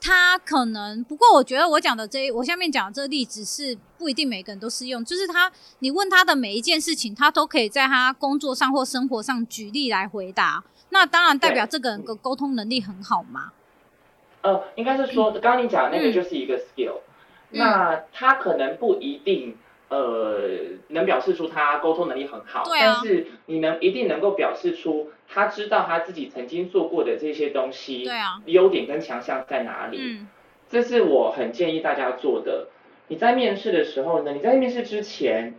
[0.00, 1.04] 他可能。
[1.04, 10.64] 不过我觉得我讲的这，我下面讲的这个例子是不一定每个人都适用，就是他，你问他的每一件事情，他都可以在他工作上或生活上举例来回答。
[10.88, 13.52] 那当然代表这个人的沟通能力很好嘛。
[14.42, 17.00] 呃，应该是说，刚刚你讲的那个就是一个 skill，
[17.50, 19.56] 嗯，那他可能不一定。
[19.90, 20.38] 呃，
[20.88, 29.98] 能表示出他沟通能力很好，对啊，但是你能一定能够表示出他知道他自己曾经做过的这些东西，对啊，优点跟强项在哪里？
[30.00, 30.28] 嗯，
[30.68, 32.68] 这是我很建议大家做的。
[33.08, 35.54] 你在面试的时候呢，你在面试之前，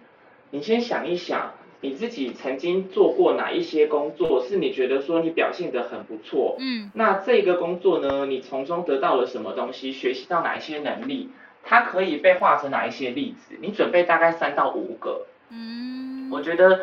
[0.52, 1.52] 你先想一想
[1.82, 11.30] 你自己曾经做过哪一些工作，是你觉得说你表现得很不错，嗯，那这个工作呢，你从中得到了什么东西，学习到哪一些能力？
[11.64, 13.56] 它可以被画成哪一些例子？
[13.62, 15.28] 你准备大概三到五个。
[15.50, 16.82] 嗯，我觉得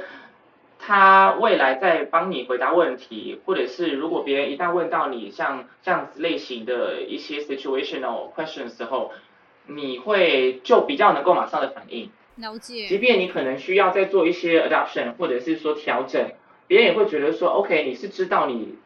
[0.78, 9.12] 他未来在帮你回答问题，或者是如果别人一旦问到你像这样子类型的一些 situational questions 的时候，
[9.66, 12.10] 你会就比较能够马上的反应。
[12.36, 12.86] 了解。
[12.86, 16.30] 即便你可能需要再做一些 adoption 或者是说调整，
[16.66, 18.78] 别人也会觉得说 OK，你是知道你。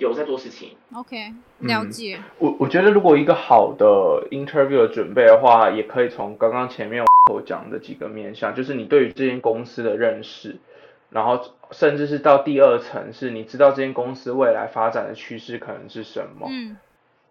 [0.00, 2.16] 有在做事情，OK，了解。
[2.16, 3.86] 嗯、我我觉得如果一个好的
[4.30, 10.56] interview 的准备的话，也可以从刚刚前面我讲的几个面向，就是你对于这间公司的认识，
[11.10, 11.38] 然后
[11.70, 16.46] 甚至是到第二层，是你知道这间公司未来发展的趋势可能是什么。
[16.48, 16.78] 嗯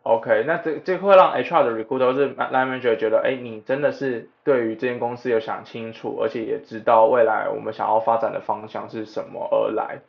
[0.04, 10.00] ，OK，那这这会让 HR 的 recruiter 是 manager 觉得，哎，你真的是对于这间公司有想清楚，而且也知道未来我们想要发展的方向是什么而来。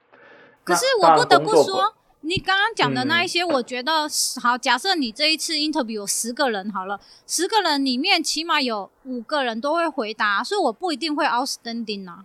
[0.62, 1.94] 可是我不得不说。
[2.22, 4.10] 你刚刚讲的那一些，我觉得、嗯、
[4.42, 4.58] 好。
[4.58, 12.24] 假设你这一次 interview 有十个人好了，十个人里面起码有五个人都会回答，所以我不一定会 outstanding 啊。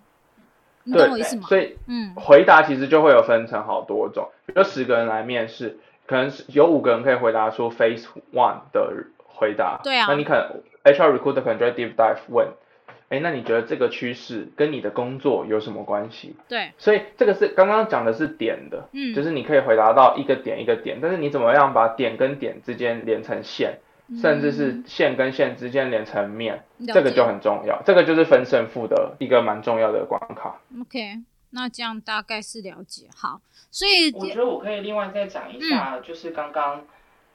[0.83, 1.47] 你懂我意思吗？
[1.47, 4.29] 所以，嗯，回答其实就会有分成好多种。
[4.45, 9.79] 比如十个人来面试，可能是有五个人可以回答出 phase one 的回答。
[9.83, 10.07] 对啊。
[10.09, 10.61] 那你可能
[10.93, 12.47] HR recruiter 可能就会 deep dive 问。
[13.15, 16.35] 哎，那你觉得这个趋势跟你的工作有什么关系？
[16.49, 26.63] 对，所以这个是刚刚讲的是点的，嗯，就是你可以回答到一个点一个点，但是你怎么样把点跟点之间连成线，嗯、甚至是线跟线之间连成面，
[26.93, 30.59] 这个就很重要，这个就是分胜负的一个蛮重要的关卡。
[30.81, 33.07] OK，那这样大概是了解。
[33.15, 33.39] 好，
[33.71, 36.83] 所以我觉得我可以另外再讲一下，嗯、就是刚刚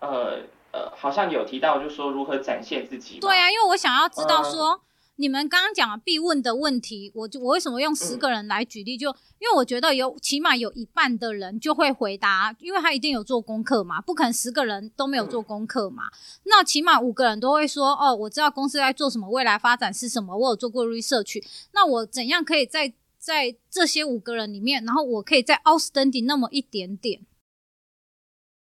[0.00, 0.40] 呃
[0.72, 3.18] 呃，好像有提到，就是说如何展现自己。
[3.20, 4.68] 对啊，因为我想要知道说。
[4.68, 4.80] 呃
[5.20, 8.96] 你们刚刚讲必问的问题，我就我为什么用十个人来举例？
[8.96, 16.04] 就因为我觉得有起码有一半的人就会回答，因为他一定有做功课嘛，不可能十个人都没有做功课嘛。
[16.44, 21.44] 那起码五个人都会说，哦，我知道公司在做什么，未来发展是什么，我有做过 research。
[21.74, 27.20] 那我怎样可以在在这些五个人里面，然后我可以再 outstanding 那么一点点？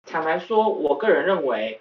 [0.05, 1.80] 坦白说，我个人认为，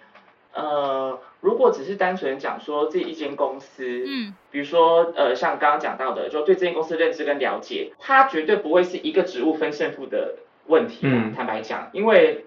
[0.54, 1.20] 呃。
[1.44, 10.36] 如果只是单纯讲说这一间公司，嗯，比如说呃，像刚刚讲到的，就对这间公司认知跟了解，它绝对不会是一个职务分胜负的
[10.68, 11.00] 问题。
[11.02, 12.46] 嗯，坦白讲，因为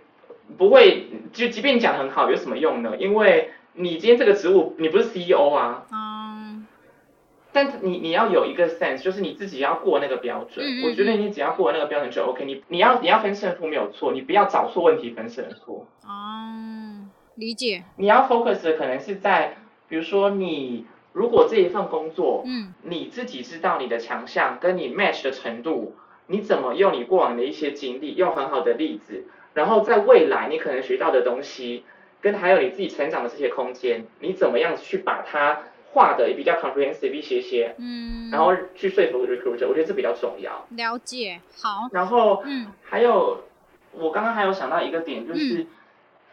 [0.58, 2.98] 不会，就即便你讲得很好，有什么用呢？
[2.98, 5.86] 因为你今天这个职务，你不是 CEO 啊。
[5.92, 6.66] 嗯。
[7.54, 10.66] 但你你要有一个 sense，就是你自己要过那个标准。
[10.66, 12.56] 嗯，我觉得你只要过那个标准就 OK 你。
[12.56, 15.86] 你你要你要分胜负没有错，你不要找错问题分胜负。
[16.04, 16.97] 嗯。
[17.38, 19.58] 理解，你要 focus 的可能是在，
[19.88, 31.84] 比如说你如果这一份工作，嗯，你自己知道你的强项跟你 match 的程度，你怎么用你过往的一些经历，用很好的例子，然后在未来你可能学到的东西，
[32.22, 35.60] 跟还有你自己成长的这些空间，你怎么样去把它
[35.94, 40.66] 画的也比较 comprehensive 一些些，嗯，然后去说服 recruiter，我觉得这比较重要。
[40.72, 41.88] 了解，好。
[41.92, 43.44] 然后，嗯，还有
[43.92, 45.60] 我刚刚还有想到一个点就是。
[45.60, 45.68] 嗯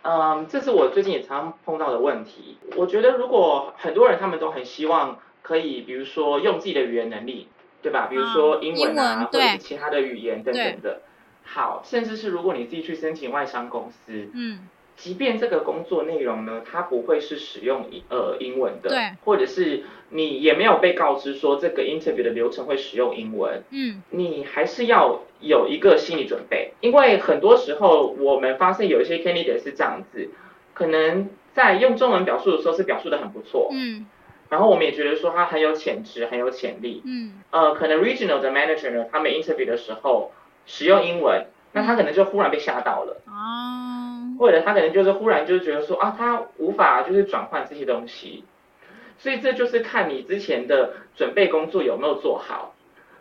[0.05, 2.59] 嗯，这是我最近也常常碰到的问题。
[2.77, 7.49] 我觉得如果很多人他们都很希望可以，比如说用自己的语言能力，
[7.81, 8.07] 对吧？
[8.11, 11.01] 比如说英文啊，文或者是其他的语言等等的。
[11.43, 14.69] 好，甚至是如果你自己去申请外商公司，嗯。
[14.97, 30.31] 即便这个工作内容呢，它不会是使用呃英文的，对，或者是你也没有被告知说这个 interview 的流程会使用英文，嗯，你还是要有一个心理准备，因为很多时候我们发现有一些 candidate 是这样子，
[30.75, 34.07] 可能在用中文表述的时候是表述的很不错，嗯，
[34.49, 40.31] 然后我们也觉得说他很有潜质，很有潜力，嗯，呃，可能 regional 的 manager 呢，他们 interview 的时候
[40.67, 44.04] 使用英文，那他可能就忽然被吓到了，哦。
[44.39, 48.45] 或者他可能就是忽然就是觉得说啊，他无法就是转换这些东西，
[49.19, 52.75] 所以这就是看你之前的准备工作有没有做好。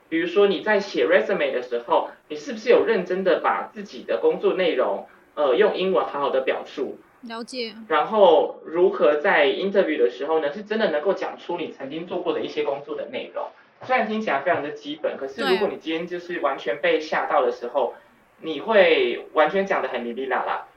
[0.10, 6.98] 比如说你在写 resume 的时候，你是不是有认真的把自己的工作内容呃用英文好好的表述？
[7.22, 7.74] 了解。
[7.88, 13.48] 然后如何在 interview 的时候呢，是真的能够讲出你曾经做过的一些工作的内容。
[13.84, 17.96] 虽然听起来非常的基本，可是如果你今天就是完全被吓到的时候，
[18.42, 20.68] 你会完全讲的很哩哩啦啦。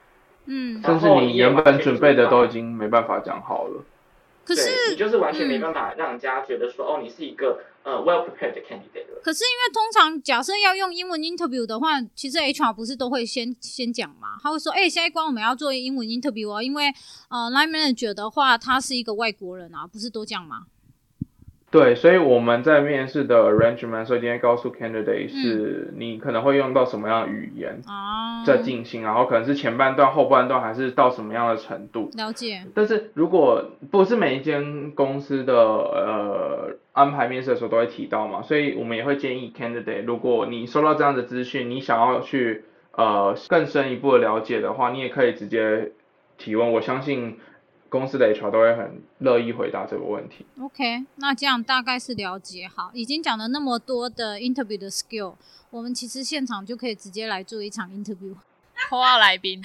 [0.47, 3.83] 嗯，甚至你原本准备的都已经没办法讲好了。
[4.45, 9.19] 可是你就是完全没办法让人家觉得说，嗯、哦，你是一个呃 well prepared candidate 了。
[9.21, 14.37] 可是因为通常假设要用英文 interview 的话，其实 HR 不是都会先先讲嘛？
[14.41, 16.85] 他会说，哎、欸，下一关我们要做英文 interview 啊，因为
[17.27, 20.65] 呃 line manager 的话他是一个外国人啊，不是都这样吗？
[21.69, 27.81] 对，所以我们在面试的 arrangement，所以今天告诉 candidate 是你可能会用到什么样的语言
[28.45, 32.09] 在进行，嗯、然后可能是前半段、后半段，还是到什么样的程度？
[32.15, 32.63] 了解。
[32.73, 42.63] 但是如果不是每一间公司的呃安排面试的时候都会提到嘛，所以我们也会建议 candidate，如果你收到这样的资讯，你想要去
[42.93, 45.91] 呃更深一步的了解的话，你也可以直接
[46.37, 46.71] 提问。
[46.71, 47.37] 我相信。
[47.89, 50.45] 公司的 HR 都会很乐意回答这个问题。
[50.61, 55.35] OK，那这样大概是了解好，已经讲了那么多的 interview 的 skill，
[55.69, 58.35] 我们其实现场就可以直接来做一场 interview。
[58.89, 59.61] call 到来宾？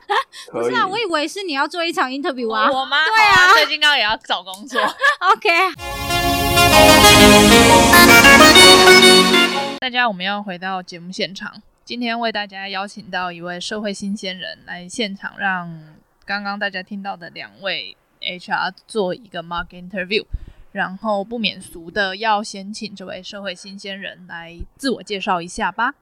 [0.50, 2.70] 不是啊，我以为是你要做一场 interview 啊。
[2.70, 2.96] 我吗？
[3.04, 4.80] 对啊，最近刚刚也要找工作。
[5.32, 5.48] OK。
[9.78, 15.95] 大家，我们要回到节目现场，今天为大家邀请到一位社会新鲜人来现场，让。
[16.26, 20.26] 刚刚大家听到的两位 HR 做一个 mock interview，
[20.72, 25.94] 然后不免俗的要先请这位社会新鲜人来自我介绍一下吧。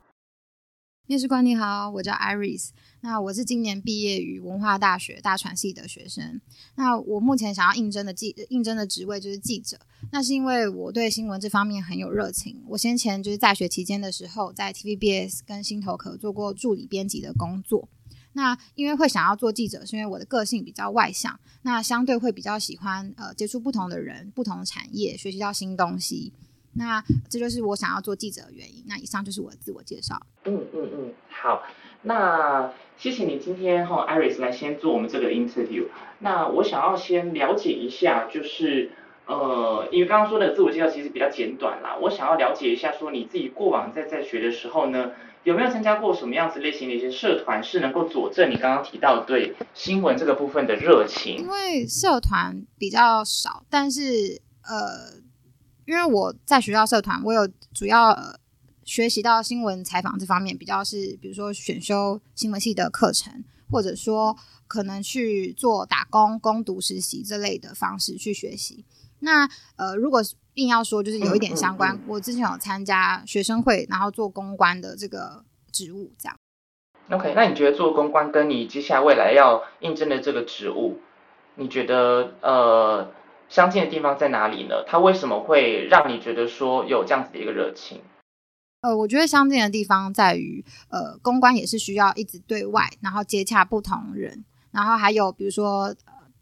[1.07, 2.71] 面试官你好，我叫 Iris，
[3.03, 6.41] 那我是今年毕业于文化大学大传系的学生。
[6.77, 9.79] 那我目前想要应征的记应征的职位就是记者，
[10.11, 12.65] 那是因为我对新闻这方面很有热情。
[12.69, 17.87] 我先前就是在学期间的时候，在 TVBS 跟新头壳做过助理编辑的工作。
[18.35, 26.33] 那因为会想要做记者，是因为我的个性比较外向，那相对会比较喜欢呃接触不同的人、不同产业，学习到新东西。
[26.77, 28.85] 那这就是我想要做记者的原因。
[28.87, 30.21] 那以上就是我的自我介绍。
[30.45, 31.63] 嗯嗯嗯，好。
[32.07, 35.87] 那谢谢你今天和 Iris 来先做我们这个 interview。
[36.19, 38.91] 那我想要先了解一下，就是
[39.27, 41.97] 呃，因为刚刚说的自我介绍其实比较简短啦。
[42.03, 45.13] 我想要了解一下，说你自己过往在在学的时候呢，
[45.45, 51.37] 有没有参加过什么样子类型的一些社团，是能够佐证你刚刚提到对新闻这个部分的热情？
[51.37, 55.21] 因为社团比较少，但是呃，
[55.85, 58.17] 因为我在学校社团，我有主要、
[58.85, 64.35] 学习到新闻采访这方面，比较是比如说选修新闻系的课程，或者说
[64.67, 68.87] 可能去做打工、攻读实习这类的方式去学习。
[69.21, 70.23] 那呃，如果
[70.55, 76.37] 硬要说，就是有一点相关，嗯嗯嗯、我之前有参加学生会，然后做公关的这个职务，这样。
[77.11, 81.01] OK，那你觉得做公关跟你接下来未来要应征的这个职务，
[81.57, 83.11] 你觉得呃
[83.49, 84.85] 相近的地方在哪里呢？
[84.87, 88.01] 它为什么会让你觉得说有这样子的一个热情？
[88.81, 95.95] 呃，我觉得相近的地方在于，呃，公关也是需要一直对外，然后接洽不同人，然后还有比如说。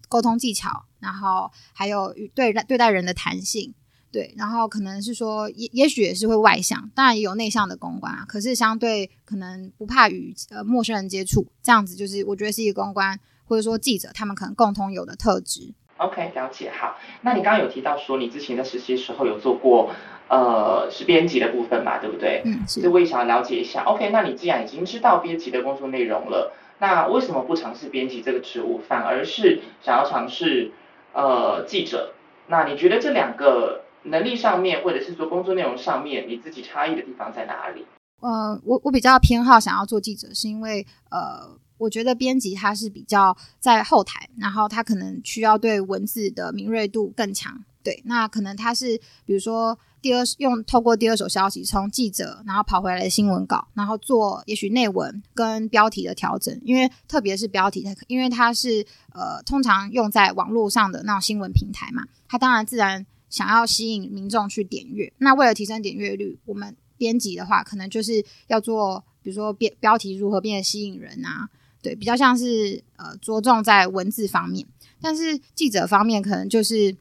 [0.09, 3.75] 沟通技巧，然后还有与对待对待人的弹性，
[4.13, 8.25] 对，然后可能是说也也许也是会外向，当然也有内向的公关啊。
[8.29, 15.73] 可是相对可能不怕与呃陌生人接触，这样子就是我觉得是一个公关或者说记者他们可能共同有的特质。
[15.97, 16.71] OK，了解。
[16.71, 19.91] 好，那你刚刚有提到说你之前在实习的时候有做过
[20.29, 22.43] 呃是编辑的部分嘛，对不对？
[22.45, 22.81] 嗯，是。
[22.81, 23.83] 所以我也想要了解一下。
[23.85, 26.53] OK，那你既然已经知道编辑的工作内容了。
[26.81, 30.73] 那为什么不尝试编辑这个职务，反而是想要尝试
[31.13, 32.13] 呃记者？
[32.49, 37.87] 那你觉得这两个能力上面，或者是说工作内容上面，你自己差异的地方在哪里？
[38.21, 47.65] 呃，我我比较偏好想要做记者，是因为呃，我觉得编辑他是比较在后台，然后他可能需要对文字的敏锐度更强。
[47.83, 49.79] 对，那可能他是比如说。
[50.03, 58.85] 第二用透过第二手消息，从记者然后跑回来的新闻稿，然后做也许内文跟标题的调整，因为特别是标题，因为它是
[59.15, 65.11] 呃通常用在网络上的那种新闻平台嘛，它当然自然想要吸引民众去点阅。
[65.18, 71.49] 那为了提升点阅率，我们编辑的话，可能就是要做，比如说标标题如何变得吸引人啊，
[71.80, 74.66] 对，比较像是呃着重在文字方面。
[75.01, 76.95] 但是记者方面，可能就是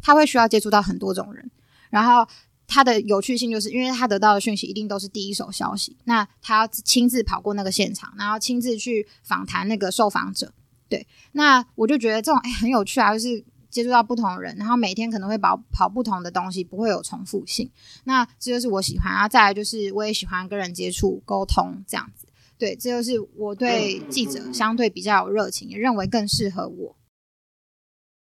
[0.00, 1.50] 他会需要接触到很多种人。
[1.90, 2.26] 然后
[2.66, 10.52] 他的有趣性就是，因为他得到的讯息一定都是第一手消息，那他亲自跑过那个现场，然后亲自去访谈那个受访者。
[10.88, 17.70] 对，那我就觉得这种诶很有趣啊，就是接触到不同的人，然后每天可能会跑跑不同的东西，不会有重复性。
[18.04, 19.28] 那这就是我喜欢啊。
[19.28, 22.26] 再来就是我也喜欢跟人接触沟通这样子。
[22.58, 26.96] 对，这就是我对记者相对比较有热情，也认为更适合我。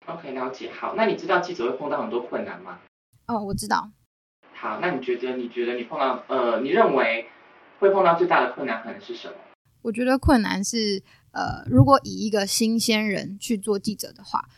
[0.08, 0.72] OK，了解。
[0.72, 2.80] 好，那你知道记者会碰到很多困难吗？
[3.28, 3.92] 哦，我知道。
[4.54, 5.38] 好，那你觉得？
[5.38, 7.28] 你觉得你碰到呃，你认为
[7.80, 9.36] 会碰到最大的困难可能是什么？
[9.82, 14.50] 我觉得困难是呃，如果以一个新鲜人去做记者的话，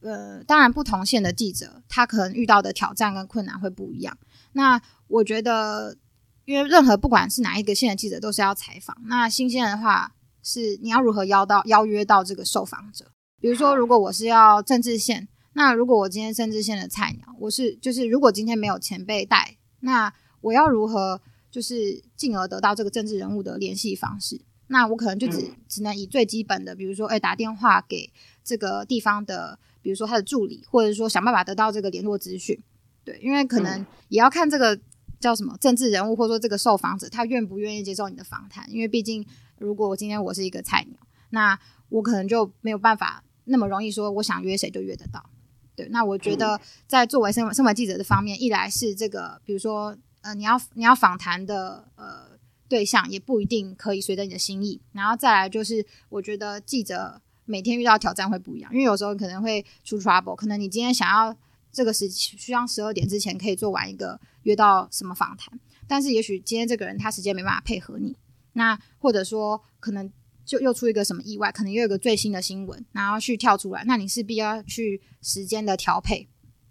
[0.00, 4.16] 呃，当然不同线的记者他可能遇到的挑战跟困难会不一样。
[4.52, 5.96] 那我觉得，
[6.44, 13.12] 因为任何不管是哪一个线的记者都是要采访，那新鲜的话是你要如何邀到邀约到这个受访者？
[13.40, 15.28] 比如说，如果我是要政治线。
[15.52, 20.10] 那如果我今天政治线的菜鸟，我是就是如果今天没有前辈带，那
[20.42, 21.20] 我要如何
[21.50, 24.40] 就是进而得到这个政治人物的联系方式？
[24.68, 28.12] 那我可能就只、嗯、只能以最基本的，比如说哎打电话给
[28.44, 32.58] 这个地方的，比如说他的助理，或者说想办法得到这个联络资讯。
[33.04, 34.78] 对，因为可能也要看这个
[35.18, 38.70] 叫什么政治人物，或者说这个受访者他愿不愿意接受你的访谈。
[38.70, 39.26] 因为毕竟
[39.58, 40.98] 如果我今天我是一个菜鸟，
[41.30, 41.58] 那
[41.88, 45.30] 我可能就没有办法那么容易说我想约谁就约得到。
[45.74, 61.36] 对，那我觉得在作为身为身为记者的方面，一来是这个，比如说，呃，你要你要访谈的呃对象也不一定可以随着你的心意，然后再来就是，我觉得记者每天遇到挑战会不一样，因为有时候可能会出 trouble，可能你今天想要
[61.72, 68.16] 这个时需要十二点之前可以做完一个约到什么访谈，但是也许今天这个人他时间没办法配合你，
[68.52, 70.10] 那或者说可能。
[70.42, 76.28] 就又出一个什么意外，可能又有个最新的新闻，然后去跳出来，那你势必要去时间的调配，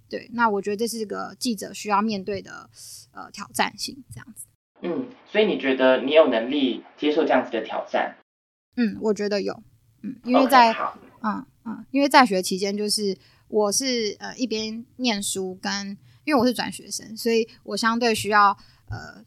[0.10, 2.69] 对，那我觉得这是个记者需要面对的
[3.14, 4.47] 呃挑战性，这样子。
[4.81, 8.18] 嗯，所以你觉得你有能力接受这样子的挑战？
[8.76, 9.64] 嗯，我觉得有，
[10.01, 13.17] 嗯，因为在 okay, 嗯嗯，因为在学期间就是
[13.47, 18.57] 我是呃一边念书跟，因为我是转学生，所以我相对需要
[18.89, 19.23] 呃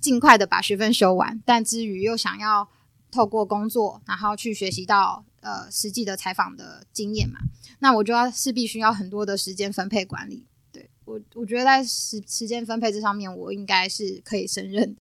[0.00, 2.68] 尽快的把学分修完，但之余又想要。
[3.12, 7.40] 透过工作，然后去学习到呃实际的采访的经验嘛，
[7.80, 10.46] 那我就要势必需要很多的时间分配管理。
[10.70, 14.96] 对，我，我觉得在时时间分配这上面，我应该是可以胜任。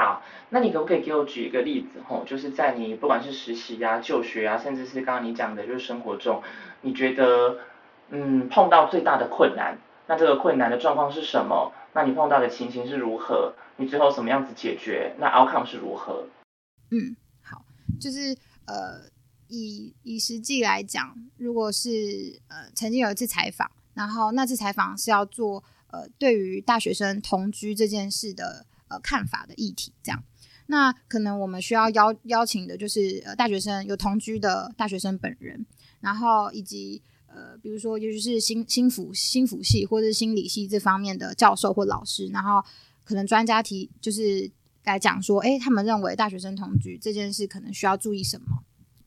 [0.00, 2.00] 好，那你可不可以给我举一个例子？
[2.08, 6.42] 吼，就是在你不管是实习啊、就学啊，甚至是刚刚你讲的，就是生活中，
[6.80, 7.58] 你觉得
[8.08, 11.74] 嗯碰到最大的困难，那这个困难的状况是什么？
[11.92, 13.52] 那你碰到的情形是如何？
[13.76, 15.14] 你最后什么样子解决？
[15.18, 16.24] 那 outcome 是如何？
[16.90, 17.62] 嗯，好，
[18.00, 19.02] 就是呃，
[19.48, 30.22] 以以实际来讲，如果是呃曾经有一次采访，然后那次采访是要做呃对于大学生同居这件事的呃看法的议题，这样。
[30.66, 35.66] 那可能我们需要邀邀请的就是呃大学生有同居的大学生本人，
[36.00, 42.62] 然后以及呃比如说也许是心心辅心辅系或者心理系这方面的教授或老师，然后
[43.02, 44.48] 可能专家提就是
[44.84, 48.62] 来讲说，诶，他们认为大学生同居这件事可能需要注意什么？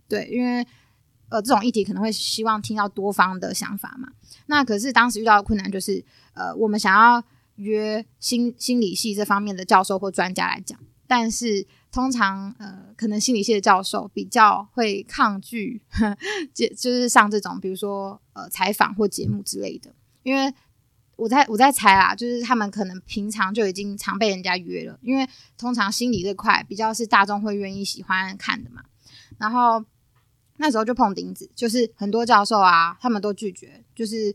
[0.10, 0.68] 对，因为
[1.30, 4.12] 呃这种议题可能会希望听到多方的想法嘛。
[4.48, 6.04] 那可是当时遇到的困难就是，
[6.34, 7.24] 呃我们想要
[7.56, 10.80] 约心心理系这方面的教授或专家来讲。
[11.06, 15.82] 但是通常，呃，可能心理系的教授比较会抗拒，
[16.54, 19.94] 就就是上这种，比如说，呃，采访或节目之类的。
[20.24, 20.52] 因为
[21.18, 24.98] 我在我在猜啦，就是他们可能平常就已经常被人家约了。
[25.04, 28.82] 因为通常心理这块比较是大众会愿意喜欢看的嘛。
[29.38, 29.84] 然后
[30.58, 34.34] 那时候就碰钉子，就是很多教授啊，他们都拒绝，就是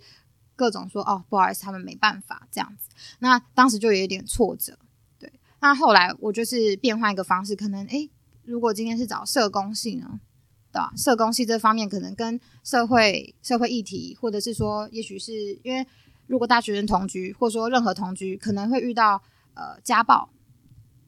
[0.58, 2.88] 各种说哦，不好意思，他们没办法这样子。
[3.20, 4.76] 那当时就有一点挫折。
[5.20, 8.10] 对那后来我就是变换一个方式，可能诶，
[8.44, 10.18] 如果今天是找社工系呢，
[10.72, 10.92] 对吧？
[10.96, 15.32] 社工系这方面可能跟社会社会议题，或者是说，也许是
[15.62, 15.86] 因为
[16.26, 19.22] 如果大学生同居，或者说任何同居，可能会遇到
[19.54, 20.28] 呃家暴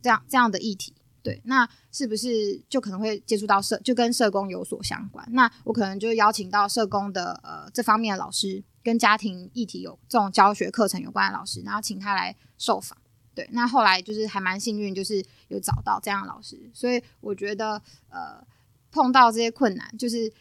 [0.00, 5.26] 这样这样的议题，对，那是不是就可能会接触到社，就跟社工有所相关？
[5.32, 12.96] 那我可能就邀请到社工的呃这方面的老师，跟家庭议题有这种教学课程有关的老师，然后请他来受访。
[13.34, 18.44] 对，那后来就是还蛮幸运，就是有找到这样的老师，所以我觉得呃
[18.90, 20.32] 碰到这些困难，就是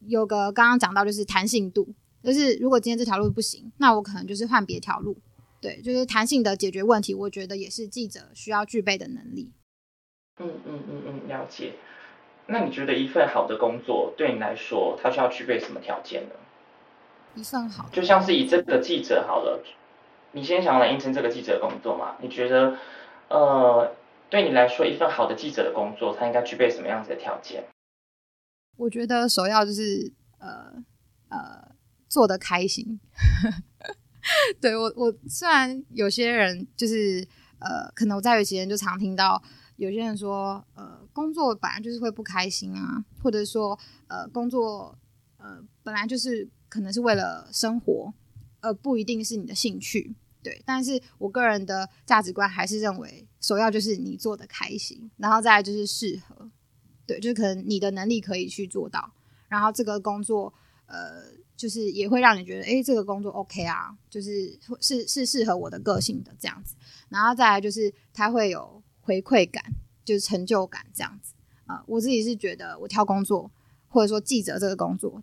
[0.00, 5.16] 有个刚刚讲到就是弹性度，就是如果今天这条路不行，那我可能就是换别条路。
[5.60, 9.52] 对，就是弹性的解决问题，我觉得也是记者需要具备的能力。
[10.38, 11.74] 嗯嗯嗯嗯，了解。
[12.46, 16.34] 那你觉得一份好的工作对你来说，它需要具备什么条件呢？
[17.38, 19.62] 一份好，就像是以这个记者好了。
[20.32, 22.16] 你先想要来应征这个记者的工作嘛？
[22.20, 22.76] 你觉得，
[23.28, 23.94] 呃，
[24.28, 27.64] 对你来说，一份好的记者的工作，他应该具备什么样子的条件？
[28.76, 30.74] 我觉得首要就是，呃
[31.30, 31.74] 呃，
[32.08, 33.00] 做的开心。
[34.60, 37.26] 对我，我虽然有些人就是，
[37.58, 39.42] 呃，可能我在有些人就常听到
[39.76, 43.76] 有些人说，呃，工作本来就是会不开心啊，或者说，
[44.08, 44.96] 呃，工作，
[45.38, 48.12] 呃，本来就是可能是为了生活。
[48.60, 50.60] 呃，不一定是你的兴趣，对。
[50.66, 56.50] 但是我个人的价值观还是认为，首要就是你做的开心，然后再来就是适合，
[57.06, 59.12] 对，就是可能你的能力可以去做到，
[59.48, 60.52] 然后这个工作，
[60.86, 61.22] 呃，
[61.56, 66.74] 就是也会让你觉得，诶，这个工作 OK 啊，就是是是适合我的个性的这样子，
[67.10, 69.62] 然后再来就是它会有回馈感，
[70.04, 71.34] 就是成就感这样子
[71.66, 73.48] 啊，呃，我自己是觉得我挑工作
[73.86, 75.22] 或者说记者这个工作，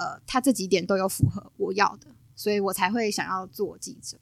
[0.00, 2.08] 呃，他这几点都有符合我要的。
[2.34, 4.16] 所以我才会想要做记者。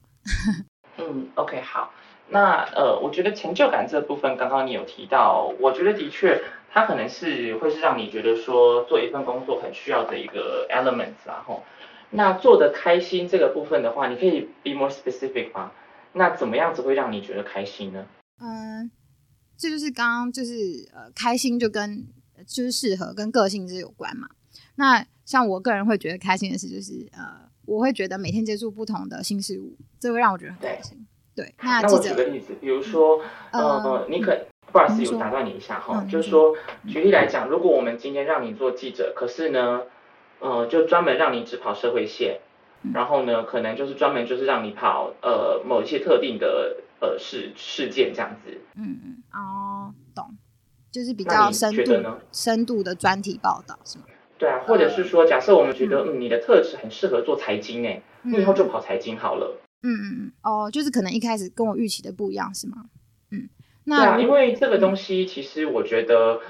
[0.96, 1.92] 嗯，OK，好。
[2.30, 11.62] 那呃，我觉得成就感这部分，刚刚你有提到，我觉得的确，它可能是会是让你觉得说做一份工作很需要的一个 element 然后，
[12.10, 15.70] 那做的开心这个部分的话，你可以 be more specific 吗？
[16.12, 18.04] 那怎么样子会让你觉得开心呢？
[18.40, 18.90] 嗯，
[19.56, 22.04] 这就是刚刚就是呃，开心就跟
[22.46, 24.28] 就是适合跟个性是有关嘛。
[24.74, 27.46] 那像我个人会觉得开心的事就是呃。
[27.66, 31.06] 我会觉得每天接触不同的新事物，这会让我觉得很开心。
[31.34, 34.34] 对，对那，那我举个例子，比如说，呃，呃你可
[34.72, 36.56] 不好意思，有打断你一下哈，就是说，
[36.86, 39.82] 举例来讲，如果我们今天让你做记者，可是呢，
[40.40, 42.40] 呃，就专门让你只跑社会线，
[42.84, 48.58] 嗯，然后呢，可能就是专门就是让你跑呃某一些特定的呃事事件这样子。
[48.76, 50.34] 嗯嗯，哦，懂，
[50.90, 51.92] 就是比较深度
[52.32, 54.06] 深度的专题报道是吗？
[54.38, 59.58] 对啊，或者是说，假设我们觉得，嗯，你的特质很适合做财经，哎，你以后就跑财经好了。
[59.82, 62.84] 嗯嗯嗯，哦，就是可能一开始跟我预期的不一样，是吗？
[63.32, 63.48] 嗯，
[63.84, 66.40] 那对啊，因为这个东西其实我觉得，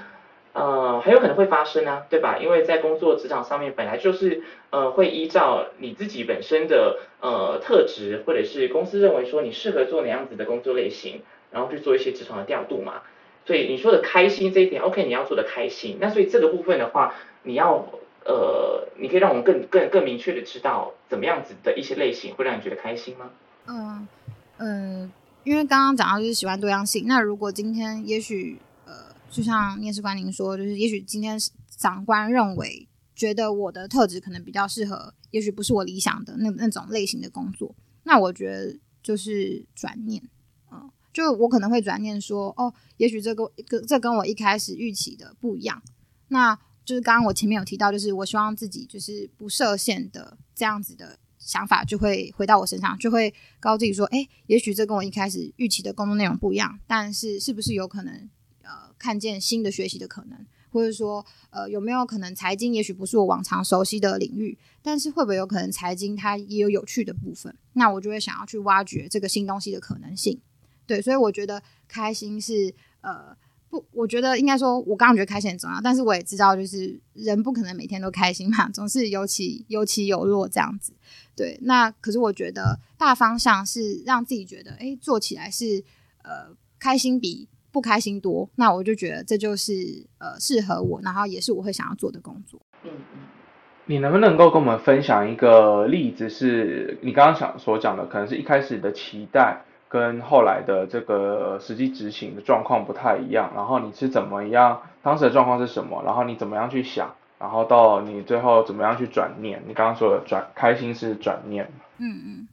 [0.53, 2.37] 呃，很有可能会发生啊，对吧？
[2.37, 11.21] 因为在工作职场上面，本来就是呃，会依照你自己本身的呃特质，或者是公司认为说你适合做哪样子的工作类型，
[11.51, 13.01] 然后去做一些职场的调度嘛。
[13.45, 15.97] 所以你说的开心这一点，OK，你要做的开心。
[15.99, 17.15] 那所以这个部分的话。
[17.49, 17.83] 你要
[18.25, 23.31] 呃，你可以让我们更更更明确的知道怎么样子的一些类型会让你觉得开心吗？
[23.65, 24.07] 嗯
[24.57, 25.11] 嗯，
[25.43, 27.05] 因为刚刚讲到就是喜欢多样性。
[27.07, 28.93] 那如果今天也许呃，
[29.31, 31.39] 就像面试官您说，就是也许今天
[31.69, 37.73] 长官认为觉得我的特质可能比较适合，也许不是我理想的那那种类型的工作，
[38.03, 40.21] 那我觉得就是转念，
[40.71, 45.81] 嗯，就我可能会转念说，哦，也许这个跟这跟我一开始预期的不一样，
[46.27, 46.59] 那。
[46.89, 58.27] 就是刚刚我前面有提到，就是我希望自己就是不设限的这样子的想法就会回到我身上，就会告诉自己说，哎，也许这跟我一开始预期的工作内容不一样，但是是不是有可能
[58.63, 67.55] 呃看见新的学习的可能，或者说呃有没有可能财经也许不是我往常熟悉的领域，但是会不会有可能财经它也有有趣的部分？
[67.73, 70.41] 那我就会想要去挖掘这个新东西的可能性。
[70.87, 73.37] 对，所以我觉得开心是呃。
[73.69, 80.91] 不，我觉得应该说，我刚刚觉得开心很重要，但是我也知道，就是人不可能每天都开心嘛，总是有起有起有落这样子。
[81.35, 85.83] 对，那可是我觉得大方向是让自己觉得，哎，做起来是
[86.23, 92.59] 呃开心比不开心多，那我就觉得这就是呃适合我，然后也是我会想要做的工作。
[92.83, 93.19] 嗯嗯，
[93.85, 99.63] 你能不能够跟我们分享一个例子，是你刚刚想所讲的，可能是一开始的期待。
[99.89, 104.83] 跟后来的这个实际执行的状况不太一样，然后你是怎么样？
[105.01, 106.03] 当时的状况是什么？
[106.05, 107.15] 然后你怎么样去想？
[107.39, 109.63] 然后到你最后怎么样去转念？
[109.67, 111.71] 你刚刚说的转开心是转念。
[111.97, 112.47] 嗯嗯，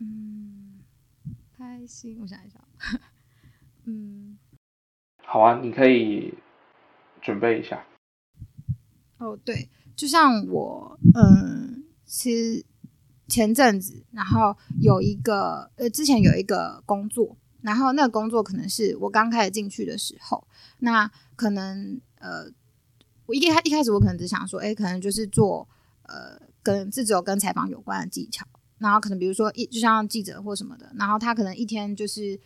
[0.00, 0.80] 嗯，
[1.56, 2.60] 开心，我想一想。
[3.86, 4.38] 嗯，
[5.24, 6.34] 好啊，你可以
[7.22, 7.84] 准备一下。
[9.18, 12.67] 哦，对，就像我，嗯，其实。
[13.28, 20.46] 前阵子，然后有一个呃，之前有一个工作，然后那个工作可能是我刚开始进去的时候，
[20.78, 22.50] 那可能呃，
[23.26, 25.68] 我一开一开始我可能只想说，哎，可能就是做
[26.04, 28.46] 呃跟这只有跟采访有关的技巧，
[28.78, 32.40] 然后可能比如说一就像记者或什么的，然后他可能一天就是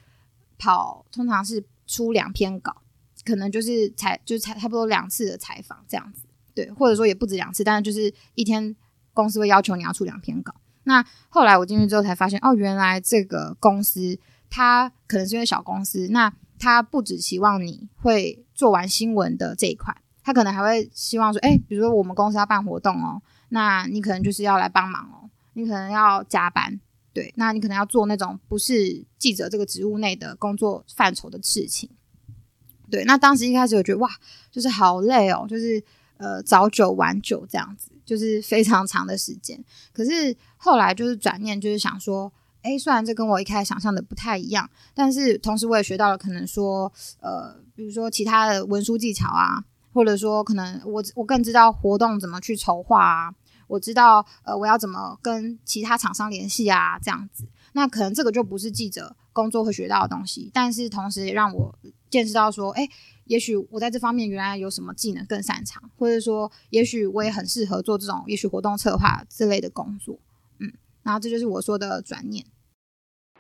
[0.59, 2.83] 跑，通常是出两篇稿，
[3.25, 8.75] 可能就是采就是采差不多两次的采访这样子，对，或者说也不止两次，但是就是一天
[9.15, 10.53] 公司会要求你要出两篇稿。
[10.85, 14.19] 那后来我进去之后才发现，哦，原来这个公司
[14.51, 26.81] 它可能是因为小公司，那它不只希望你会做完新闻的这一块，它可能还会希望说，哎，比如说我们公司要办活动哦，那你可能就是要来帮忙哦，你可能要加班，
[27.13, 31.89] 对，那你可能要做那种不是记者这个职务内的工作范畴的事情，
[32.91, 34.11] 对，那当时一开始我觉得哇，
[34.51, 35.83] 就是好累哦，就是
[36.17, 37.89] 呃早九晚九这样子。
[38.05, 42.33] 就是非常长的时间，可是后来就是转念，就是想说，
[42.63, 53.35] 诶，虽然这跟我一开始想象的不太一样，但是同时我也学到了可能说，呃，比如说其他的文书技巧啊，或者说可能我我更知道活动怎么去筹划啊，
[53.67, 61.77] 我知道呃我要怎么跟其他厂商联系啊，这样子，那可能这个就不是记者工作会学到的东西，但是同时也让我
[62.09, 62.89] 见识到说，诶。
[63.27, 70.19] 也许我在这方面原来有什么技能更擅长，或者说，也许我也很适合做这种也许活动策划之类的工作，
[71.03, 72.45] 然后这就是我说的转念。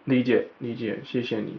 [0.04, 1.58] 理解理解，谢谢你，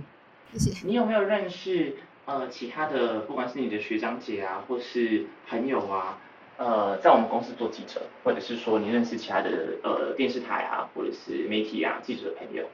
[0.54, 0.86] 谢谢。
[0.88, 6.20] 你有没有认识呃其他的，不管是你的学长姐啊，或是朋友啊，
[6.58, 12.70] 呃，在我们公司做记者，或者是说你认识其他的呃电视台啊，或者是媒体啊记者的朋友？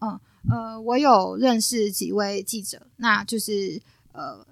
[0.00, 3.80] 嗯呃，我有认识几位记者，那就是
[4.12, 4.46] 呃。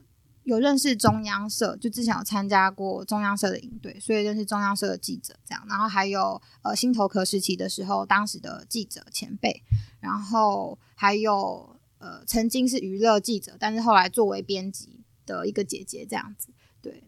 [0.47, 5.66] 有认识中央社，就之前有参加过中央社的营队，所以认识中央社的记者这样。
[5.68, 9.60] 然后还有呃新头壳时期的时候，当时的记者前辈，
[9.98, 16.51] 然后还有呃曾经是娱乐记者，但是后来作为编辑的一个姐姐这样子。
[16.81, 17.02] 对，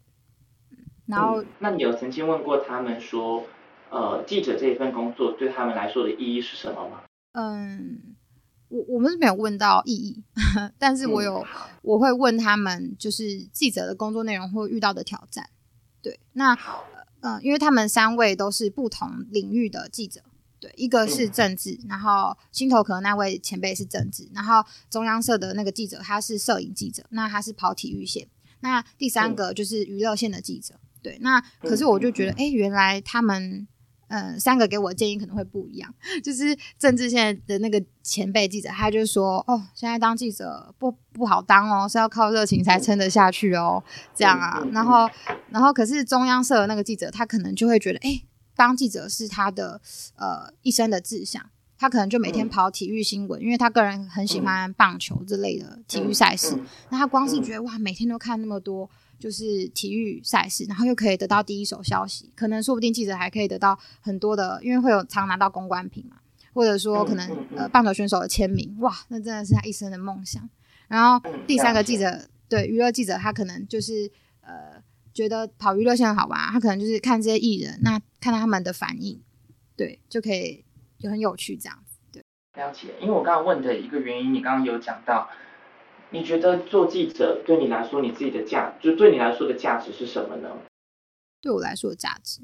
[1.07, 3.45] 然后、嗯、那你有曾经问过他们说，
[3.91, 7.03] 呃记者这一份工作对他们来说的意义是什么吗？
[7.35, 8.17] 嗯。
[8.69, 10.23] 我我们是没有问到意义，
[10.79, 11.45] 但是我有
[11.83, 15.49] 我会问他们，就是记者的工作内容会遇到的挑战。
[16.03, 16.57] 对，那
[17.21, 20.21] 呃，因为他们三位都是不同领域的记者，
[20.61, 28.29] 对，一个是政治，然后心头壳那位前辈是政治，然后中央社的那个记者他是摄影记者，那他是跑体育线，
[28.61, 33.67] 那第三个就是娱乐线的记者，对，那可是我就觉得，哎，原来他们。
[34.09, 35.95] 嗯，三个给我的建议可能会不一样。
[36.23, 43.83] 就是政治现在的那个前辈记者，他就说：“哦，现在当记者不不好当哦，是要靠热情才撑得下去哦。”
[44.17, 45.09] 这样啊，然后
[45.51, 48.23] 然后可是中央社的那个记者，他可能就会觉得，哎，
[48.57, 49.81] 当记者是他的
[50.17, 51.45] 呃一生的志向，
[51.77, 56.59] 他可能就每天跑体育新闻，因为他个人很喜欢棒球之类的体育赛事。
[56.89, 58.89] 那他光是觉得哇，每天都看那么多。
[59.19, 66.19] 就是体育赛事，然后又可以得到第一手消息，可能说不定记者还可以得到很多的，因为会有常拿到公关品嘛，
[66.53, 70.49] 或者说可能呃棒球选手的签名，哇，那真的是他一生的梦想。
[70.87, 74.81] 然后第三个记者，对娱乐记者，他可能就是呃
[75.13, 79.21] 觉得跑娱乐线好玩，他可能就是看这些艺人，那看到他们的反应，
[79.77, 80.65] 对，就可以
[80.99, 81.99] 就很有趣这样子。
[82.13, 82.23] 对，
[82.55, 82.95] 了解。
[83.01, 85.29] 因为我刚刚问的一个原因，你刚刚有讲到。
[86.11, 90.49] 你觉得做记者对你来说，你自己的价，就对你来说的价值是什么呢？
[91.41, 92.41] 对我来说的价值，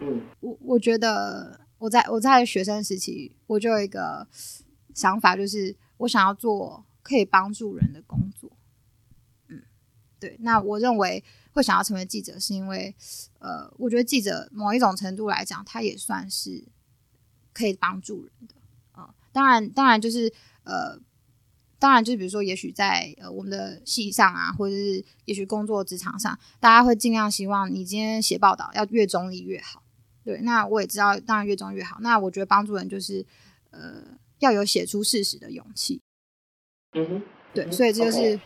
[0.00, 4.26] 嗯，我我觉得，我在我在学生时期，我就有一个
[4.94, 8.50] 想法，就是我想要做可以帮助人的工作。
[9.48, 9.62] 嗯，
[10.18, 10.36] 对。
[10.40, 12.96] 那我认为会想要成为记者，是因为
[13.38, 16.64] 呃，我觉得记者某一种程度来讲，他也算是
[17.52, 18.54] 可以帮助人的。
[18.92, 20.32] 啊、呃，当然，当然就是
[20.64, 20.98] 呃。
[21.78, 29.82] 当然，就是比如说，也许在呃我们的系上啊，或者是也许工作职场上，大家会尽量希望你今天写报道要越中立越好。
[30.24, 31.98] 对，那我也知道，当然越中越好。
[32.00, 33.24] 那我觉得帮助人就是
[33.70, 34.02] 呃
[34.40, 36.00] 要有写出事实的勇气。
[36.94, 37.22] 嗯哼，
[37.54, 38.40] 对，所以这就是 okay.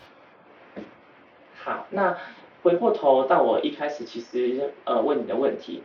[1.64, 1.86] 好。
[1.90, 2.16] 那
[2.62, 5.82] 回过头到我一开始其实呃问你的问题，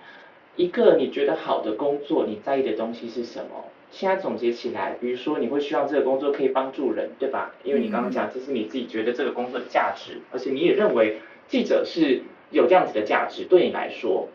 [0.57, 3.63] 一个你觉得好的工作，你在意的东西是什么？
[3.97, 7.51] 现在总结起来，比如说你会希望这个工作可以帮助人，对吧？
[7.63, 11.17] 因为你刚刚讲这是你自己觉得这个工作的价值，而且你也认为
[11.47, 12.21] 记者是
[12.51, 14.27] 有这样子的价值，对你来说。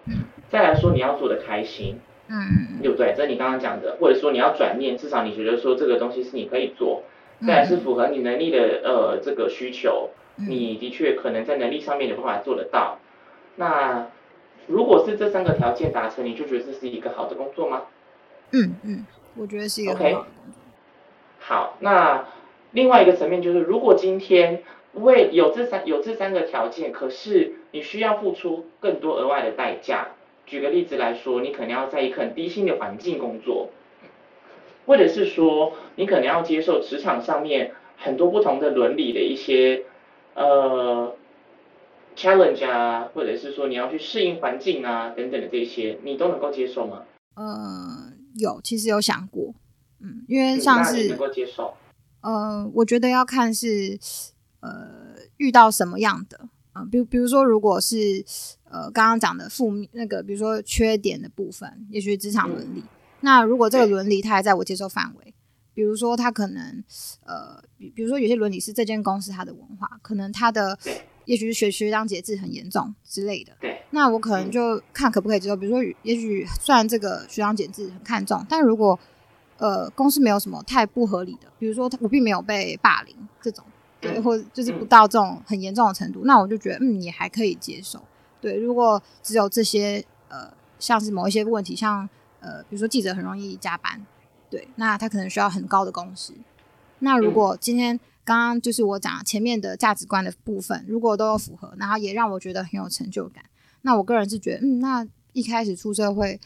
[0.51, 1.95] 再来说你要做的开心，
[2.27, 3.15] 嗯，对不对？
[3.17, 7.05] 这是你刚刚讲的，或者说你要转念，至少你觉得说这个东西是你可以做，
[7.47, 12.99] 再来是符合你能力的呃这个需求，你的确可能在能力上面有办法做得到。
[13.55, 14.09] 那
[14.67, 17.83] 如果是这三个条件达成，你就觉得这是一个好的工作吗？
[18.51, 19.07] 嗯嗯。
[19.37, 20.15] 我觉得是一个很
[21.39, 22.27] 好那
[22.71, 24.63] 另外一个层面就是，如果今天
[24.95, 30.09] 为有这三有这三个条件，可是你需要付出更多额外的代价。
[30.45, 33.71] 举个例子来说，你可能要在一个很低薪的环境工作，
[34.87, 39.85] 或者是说你可能要接受职场上面很多不同的伦理的一些
[40.35, 41.15] 呃
[42.17, 47.05] challenge 啊，或者是说你要去适应环境啊等等的这些，你都能够接受吗？
[47.37, 48.12] 呃。
[48.37, 49.55] 有，其实有想过，
[50.01, 51.75] 嗯，因为像是能够接受，
[52.21, 53.99] 呃，我觉得要看是
[54.61, 58.25] 呃遇到什么样的，啊、呃，比如比如说，如果是
[58.65, 62.89] 呃刚刚讲的负面那个，比如说缺点的部分，也许职场伦理，嗯、
[63.21, 65.35] 那如果这个伦理它还在我接受范围，
[65.75, 66.83] 比如说它可能
[67.25, 70.79] 呃，比比如说有些伦理是这间公司它的文化，可能它的。
[71.25, 75.57] 也许是学学长节制很严重之类的，对，那我可能就看可不可以接受。
[75.57, 78.99] 比如说，也许虽然这个学长节制很看重，但如果
[79.59, 83.65] 呃公司没有什么太不合理的，比如说我并没有被霸凌这种，
[84.01, 88.03] 对，或者就是不到这种很严重的程度，那我就觉得嗯，也还可以接受。
[88.41, 92.09] 对，如果只有这些呃，像是某一些问题，像
[92.41, 94.05] 呃，比如说记者很容易加班，
[94.51, 96.33] 对，那他可能需要很高的工时。
[96.99, 98.01] 那如果今天。
[98.25, 103.45] 刚刚就是我讲前面的价值观的部分，如果都有符合，然后也让我觉得很有成就感，
[103.83, 106.39] 那我个人是觉得，嗯，那一开始出社会，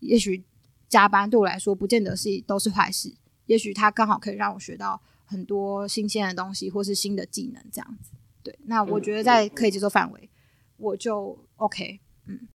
[0.00, 0.42] 也许
[0.88, 3.14] 加班对我来说不见得是都是坏事，
[3.46, 8.10] 也许它刚好可以让我学到很多新鲜的东西，或是新的技能这样子。
[8.42, 10.28] 对，那我觉得在可以接受范围，
[10.78, 12.48] 我就 OK，嗯，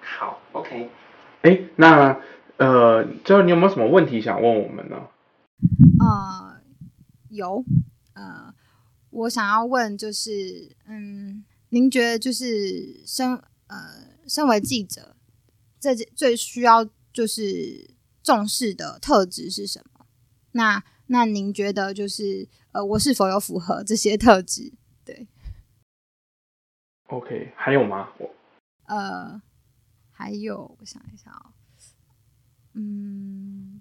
[0.00, 0.88] 好，OK，
[1.42, 2.18] 哎，那
[2.56, 4.96] 呃，最后你有没有什么问题想问我们呢？
[5.98, 6.60] 啊、呃，
[7.28, 7.62] 有。
[8.20, 8.54] 呃，
[9.08, 13.34] 我想要问就是，嗯，您觉得就是身
[13.66, 15.16] 呃，身为记者，
[15.80, 20.04] 这最需要就是重视的特质是什么？
[20.52, 24.72] 那那您觉得就是呃，我是否有符合这些特质？
[25.02, 25.26] 对
[27.08, 28.10] ，OK，还有吗？
[28.18, 28.30] 我
[28.84, 29.40] 呃，
[30.10, 31.54] 还有，我想一下哦，
[32.74, 33.80] 嗯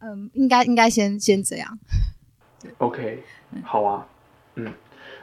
[0.00, 1.78] 嗯、呃，应该应该先先这样。
[2.78, 3.22] OK，
[3.64, 4.06] 好啊，
[4.54, 4.72] 嗯，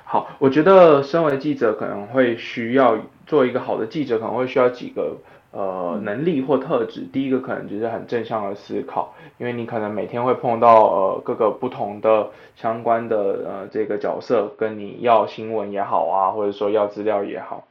[0.04, 5.18] 好，我觉得身为记者可能会需要做一个好的记者，可能会需要几个
[5.52, 7.02] 呃能力或特质。
[7.02, 17.68] 第一个可能就是很正向的思考，因为你可能每天会碰到呃各个不同的相关的呃这个角色，跟你要新闻也好啊，或者说要资料也好，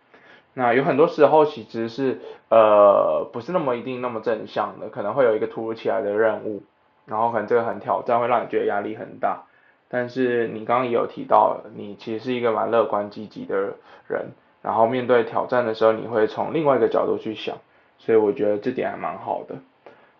[0.54, 2.20] 那有很多时候其实是
[2.50, 6.62] 呃不是那么一定那么正向的，可能会有一个突如其来的任务，
[7.04, 9.42] 然后可能这个很挑战，会让你觉得压力很大。
[9.88, 13.74] 但是你刚刚也有提到，你其实是一个蛮乐观积极的
[14.08, 14.26] 人，
[14.62, 17.56] 然后面对挑战的时候，你会从另外一个角度去想，
[17.98, 19.54] 所以我觉得这点还蛮好的。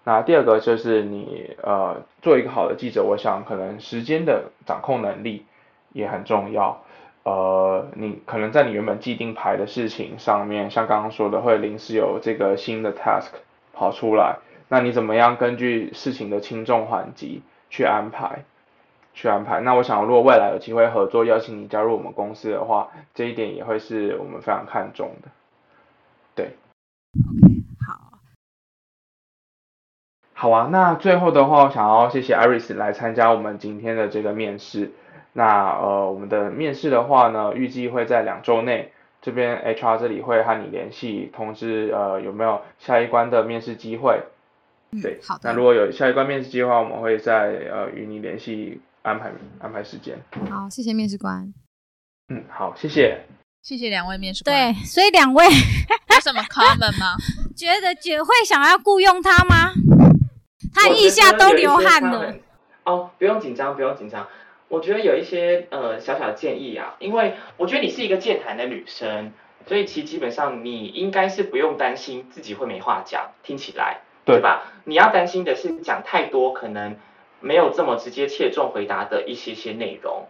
[0.05, 5.45] 那第二个就是你呃做一个好的记者，我想可能时间的掌控能力
[5.93, 6.81] 也很重要。
[7.25, 13.31] 呃，你可能在你原本既定排的事情上面，像刚刚说的，会临时有这个新的 task
[13.73, 14.37] 跑出来，
[14.69, 18.45] 那你怎么样根据事情的轻重缓急去安排？
[19.17, 19.61] 去安排。
[19.63, 25.29] 那我想，如果未来有机会合作，邀请你加入我们公司的话，这一点也会是我们非常看重的。
[26.35, 26.51] 对。
[27.27, 28.13] OK，好。
[30.35, 34.93] 好啊，那最后的话，我想要谢谢 Iris 来参加我们今天的这个面试。
[35.33, 44.21] 那呃，我们的面试的话呢，预计会在两周内，这边 HR 这里会和你联系，通知呃有没有下一关的面试机会。
[45.03, 45.41] 对，好的。
[45.51, 49.31] 那如果有下一关面试计划，我们会再呃与你联系，安排
[49.61, 50.19] 安排时间。
[50.51, 51.55] 好，谢谢面试官。
[52.29, 53.21] 嗯，好，谢谢。
[53.63, 54.75] 谢谢两位面试官。
[54.75, 55.45] 对，所以两位
[56.11, 57.15] 有什么 comment 吗？
[57.57, 59.73] 觉得姐会想要雇佣他吗？
[60.75, 62.35] 他腋下都流汗了。
[62.85, 64.27] 哦，不用紧张，不用紧张。
[64.69, 69.33] 我觉得有一些呃小小的建议啊，因为我觉得你是一个健谈的女生，
[69.69, 74.65] 所以其实基本上你应该是不用担心自己会没话讲，听起来对，对吧？
[74.85, 76.97] 你要担心的是讲太多，可能
[77.41, 80.27] 没有这么直接切中回答的一些些内容，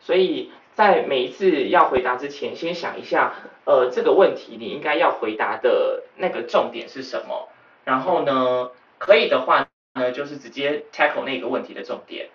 [0.00, 0.50] 所以。
[0.72, 3.34] 在每一次要回答之前，先想一下，
[3.64, 7.48] 呃，这个问题你应该要回答的那个重点是什么？
[7.84, 12.30] 然后呢，可以的话呢，就是直接 tackle 那个问题的重点。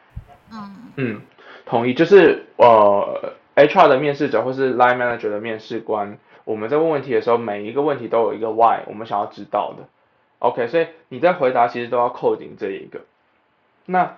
[0.52, 1.22] 嗯嗯，
[1.66, 1.96] 同意。
[1.96, 9.88] 就是呃，HR 的面试者或是 line manager 的面试官，我们在问问题的时候，每一个问题都有一个 why，我们想要知道的。
[10.40, 13.00] OK，所以你在回答其实都要扣紧这一个。
[13.86, 14.18] 那。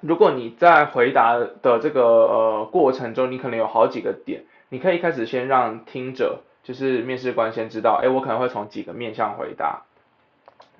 [0.00, 9.84] 如果你在回答的这个呃过程中，你可能有好几个点，你可以一开始先让听者，就是面试官先知道，哎，我可能会从几个面向回答，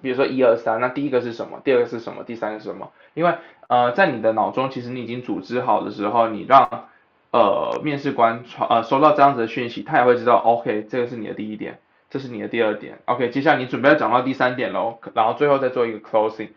[0.03, 1.61] 比如说一二三，那第一个是什么？
[1.65, 2.24] 第二个是什么？
[2.24, 2.93] 第三个是什么？
[3.15, 3.35] 因为
[3.69, 6.85] 呃在你的脑中，其实你已经组织好的时候，你让
[7.32, 11.78] 呃面试官传呃收到这样子的讯息，他也会知道，OK，这个是你的第一点，
[12.11, 16.51] 这是你的第二点，OK，接下来你准备要讲到第三点喽，然后最后再做一个 closing。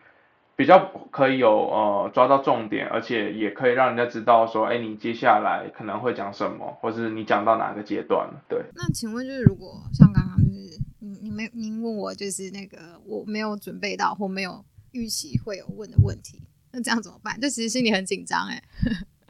[0.60, 8.28] 比较可以有呃抓到重点，而且也可以让人家知道说，哎，你接下来可能会讲什么，或是你讲到哪个阶段。
[8.46, 8.62] 对。
[8.74, 12.76] 那请问就是，如果像刚刚就是你你没您问我就是那个
[13.06, 14.62] 我没有准备到或没有
[14.92, 16.42] 预期会有问的问题，
[16.72, 17.40] 那这样怎么办？
[17.40, 18.62] 就其实心里很紧张哎。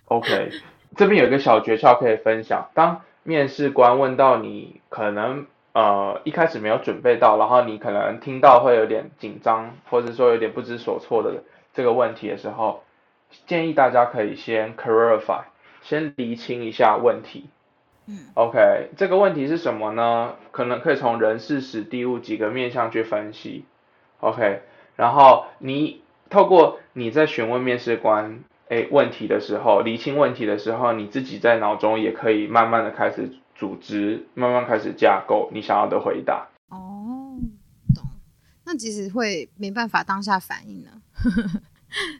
[0.06, 0.50] OK，
[0.96, 5.46] 这边有一个小诀窍可以分享，当面试官问到你可能。
[5.72, 12.82] 呃，一开始没有准备到，然后你可能听到会有点紧张，或者说有点不知所措的这个问题的时候，
[13.46, 15.42] 建议大家可以先 clarify，
[15.82, 17.48] 先厘清一下问题。
[18.06, 20.34] 嗯，OK，这个问题是什么呢？
[20.50, 23.64] 可能可以从人事史地物几个面向去分析。
[24.18, 24.62] OK，
[24.96, 33.30] 然后你透过你在询问面试官诶问题的时候，厘清问题的时候，你自己在脑中也可以慢慢的开始。
[33.60, 36.48] 组织慢慢开始架构你想要的回答。
[36.70, 37.36] 哦，
[37.94, 38.02] 懂。
[38.64, 40.90] 那其实会没办法当下反应呢？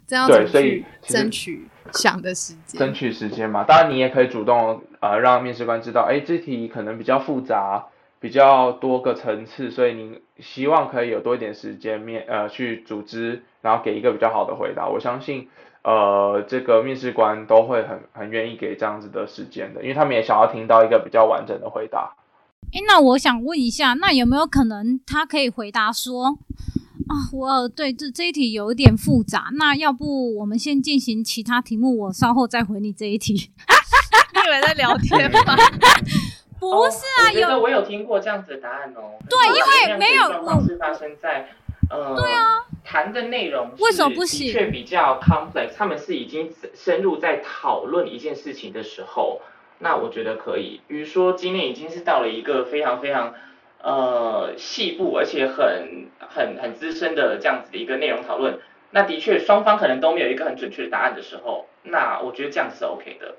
[0.07, 3.65] 这样对，所以争取想的时间，争取时间嘛。
[3.65, 7.87] 当然，你也可以主动呃让面试官知道，哎，这题可能比较复杂，
[8.21, 14.87] 比较多个层次，所以你希望可以有多一点时间面呃去组织，然后给一个比较好的回答。
[14.87, 15.49] 我相信。
[15.83, 22.15] 呃，这个面试官都会很很愿意给这样子的时间的，因为他们也想要听到一个比较完整的回答。
[22.73, 26.27] 诶，那我想问一下，那有没有可能他可以回答说，
[27.09, 33.33] 啊，我对这这一题有一点复杂，那要不我们先进行其他题目，我稍后再回你这一题。
[34.33, 35.57] 你以为在聊天吗？
[36.61, 39.17] 不是啊，有，我有听过这样子的答案哦。
[39.31, 41.49] 对，因为没有，我是发生在。
[41.91, 44.47] 呃，对啊，谈的内容为什么不行？
[44.47, 49.41] 的确比较 complex，他们是已经深入在讨论一件事情的时候，
[49.81, 50.81] 那我觉得可以。
[50.87, 53.35] 比如说今天已经是到了一个非常非常
[53.83, 58.61] 呃细部而且很很很资深的这样子的一个内容讨论，
[58.93, 63.35] 那的确双方可能都没有一个很准确的答案的时候，那我觉得这样子是 OK 的。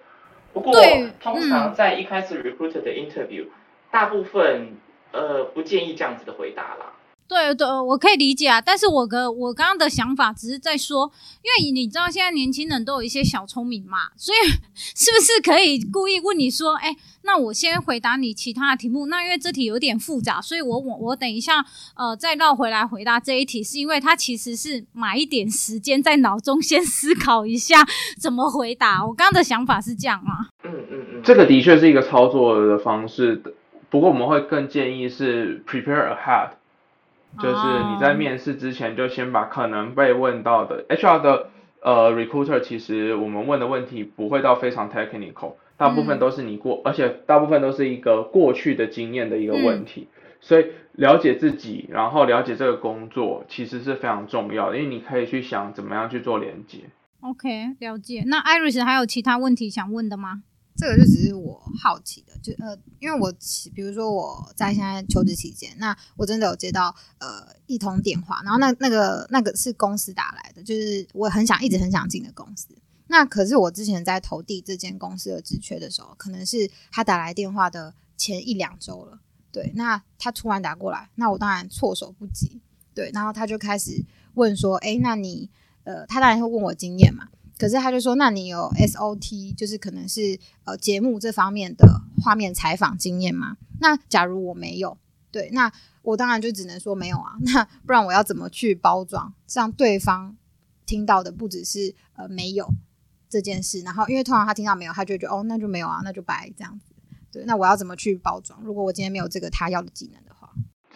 [0.52, 0.74] 不过
[1.22, 3.50] 通常在一开始 recruiter 的 interview，嗯，
[3.92, 4.76] 大部分
[5.14, 6.91] 呃不建议这样子的回答啦。
[7.32, 11.10] 对对，我可以理解啊，但是我的我刚刚的想法只是在说，
[11.42, 27.88] 因为你知道现在年轻人都有一些小聪明嘛，所以 是不是可以故意问你说，哎，那我先回答你其他的题目，那因为这题有点复杂，所以我我我等一下呃再绕回来回答这一题，是因为他其实是买一点时间在脑中先思考一下
[28.20, 29.06] 怎么回答。
[29.06, 33.42] 我刚刚的想法是这样啊，嗯嗯嗯，这个的确是一个操作的方式，
[33.90, 36.50] 不过我们会更建议是 prepare ahead。
[37.40, 41.50] 就是你在面试之前就先把可能被问到的 HR 的
[41.82, 50.08] 呃 recruiter，其实我们问的问题不会到非常 technical，大部分都是你过，而且大部分都是一个过去的经验的一个问题，
[50.42, 56.80] 所以了解自己，然后了解这个工作其实是非常重要的，因为你可以去想怎么样去做连接。
[57.22, 58.24] OK，了解。
[58.26, 60.44] 那 Iris 还有其他问题想问的吗？
[60.82, 63.32] 这个就只是我好奇的，就呃，因为我
[63.76, 72.70] 比如说我在现在求职期间，那我真的有接到呃一通电话，然后那那个那个是公司打来的，就是我很想一直很想进的公司。
[73.06, 79.20] 那可是我之前在投递这间公司的职缺的时候，可能是他打来电话的前一两周了，
[79.52, 82.60] 对，那他突然打过来，那我当然措手不及，
[82.96, 84.04] 对，然后他就开始
[84.34, 85.48] 问说，哎，那你
[85.84, 87.28] 呃，他当然会问我经验嘛。
[87.62, 93.58] 可是他就说，那你有 SOT，就是可能是呃节目这方面的画面采访经验吗？
[93.80, 94.98] 那假如我没有，
[95.30, 95.72] 对，那
[96.02, 97.34] 我当然就只能说没有啊。
[97.54, 100.36] 那不然我要怎么去包装，让对方
[100.88, 102.68] 听到的不只是呃没有
[103.30, 106.96] 这件事，然后因为通常他听到没有，他就觉得哦，那就没有啊，那就白这样子。
[107.32, 108.60] 对，那我要怎么去包装？
[108.64, 110.50] 如果我今天没有这个他要的技能的话，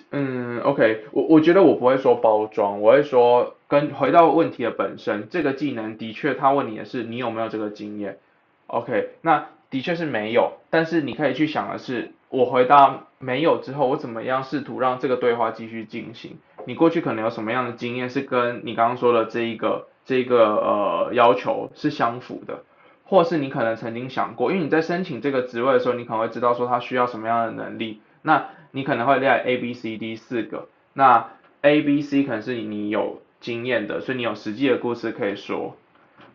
[0.10, 8.20] 嗯，OK，我我觉得我不会说包装，我会说跟回到问题的本身，这个技能的确他问你的是你有没有这个经验
[8.68, 16.38] ，OK，那的确是没有，但是你可以去想的是，我回答没有之后，我怎么样试图让这个对话继续进行？
[16.66, 22.64] 你过去可能有什么样的经验是跟你刚刚说的这一个这一个呃要求是相符的？
[23.04, 31.28] 或是你可能曾经想过，因为你在申请这个职位的时候，你可能会知道说他需要什么样的能力，那你可能会列 A、B、C、D 四个，那
[31.62, 35.78] A、B、C 可能是你有经验的，所以你有实际的故事可以说。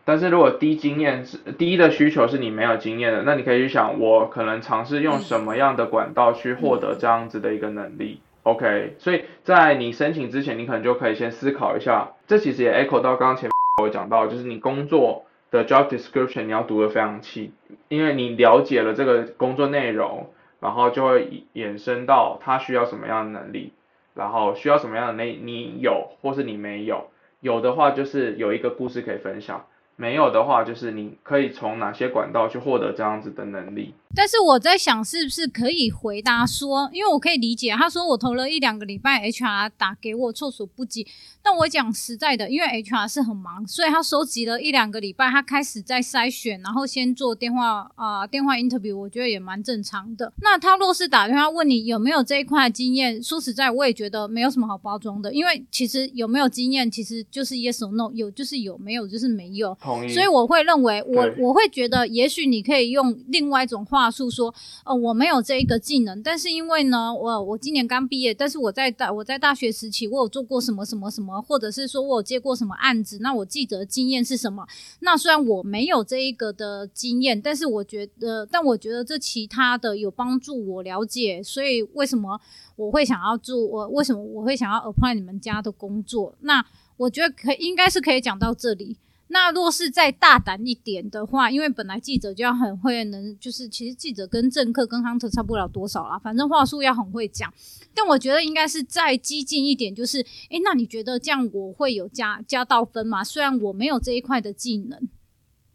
[0.05, 8.21] 但是如果低经验是 D 的需求是你没有经验的，那你可以去想，我可能尝试用什么样的管道去获得这样子的一个能力。
[8.43, 13.51] OK，所以在你申请之前，你可能就可以先思考一下，这其实也 echo 到刚刚前面
[13.83, 15.25] 我讲到，就是你工作。
[15.51, 17.51] 的 job description 你要读得非常细，
[17.89, 20.29] 因为你了解了这个工作内容，
[20.61, 23.73] 然后就会衍生到他需要什么样的能力，
[24.21, 27.07] 然后需要什么样的能力你有或是你没有，
[27.39, 29.65] 有的话就是有一个故事可以分享。
[29.95, 33.95] 没有的话，就是你可以从哪些管道去获得这样子的能力？
[34.15, 41.07] 但是我在想，是不是可以回答说，因为我可以理解，他说我投了一两个礼拜，HR 打给我措手不及。
[41.43, 50.31] 但我讲实在的，因为 HR 是很忙，所以他收集了一两个礼拜，他开始在筛选，然后先做电话啊、呃，电话 interview，我觉得也蛮正常的。
[50.41, 59.75] 那他若是打电话问你有没有这一块经验，说实在，我也觉得没有什么好包装的，因为其实有没有经验，其实就是 yes or no，有就是有，没有就是没有。
[60.13, 64.51] 所以我会认为我，我我会觉得，也许你可以用另外一种话话术说，
[64.83, 74.65] 呃，我没有这一个技能，但是因为呢，我我今年刚毕业，但是我在大我在大学时期，我有做过什么什么什么，或者是说我有接过什么案子，那我记得经验是什么？
[75.01, 82.41] 那虽然我没有这一个的经验，但是我觉得，但我觉得这其他的有帮助我了解，所以为什么
[82.75, 83.63] 我会想要做？
[83.63, 86.33] 我为什么我会想要 apply 你们家的工作？
[86.39, 86.65] 那
[86.97, 88.97] 我觉得可应该是可以讲到这里。
[89.33, 97.51] 那若是再大胆一点的话，因为本来记者就要很会能，就是其实记者跟政客跟 hunter 差不了多少啦，反正话术要很会讲。
[97.95, 100.17] 但我觉得应该是再激进一点，就是，
[100.49, 103.23] 诶、那你觉得这样我会有加加到分吗？
[103.23, 105.07] 虽然我没有这一块的技能，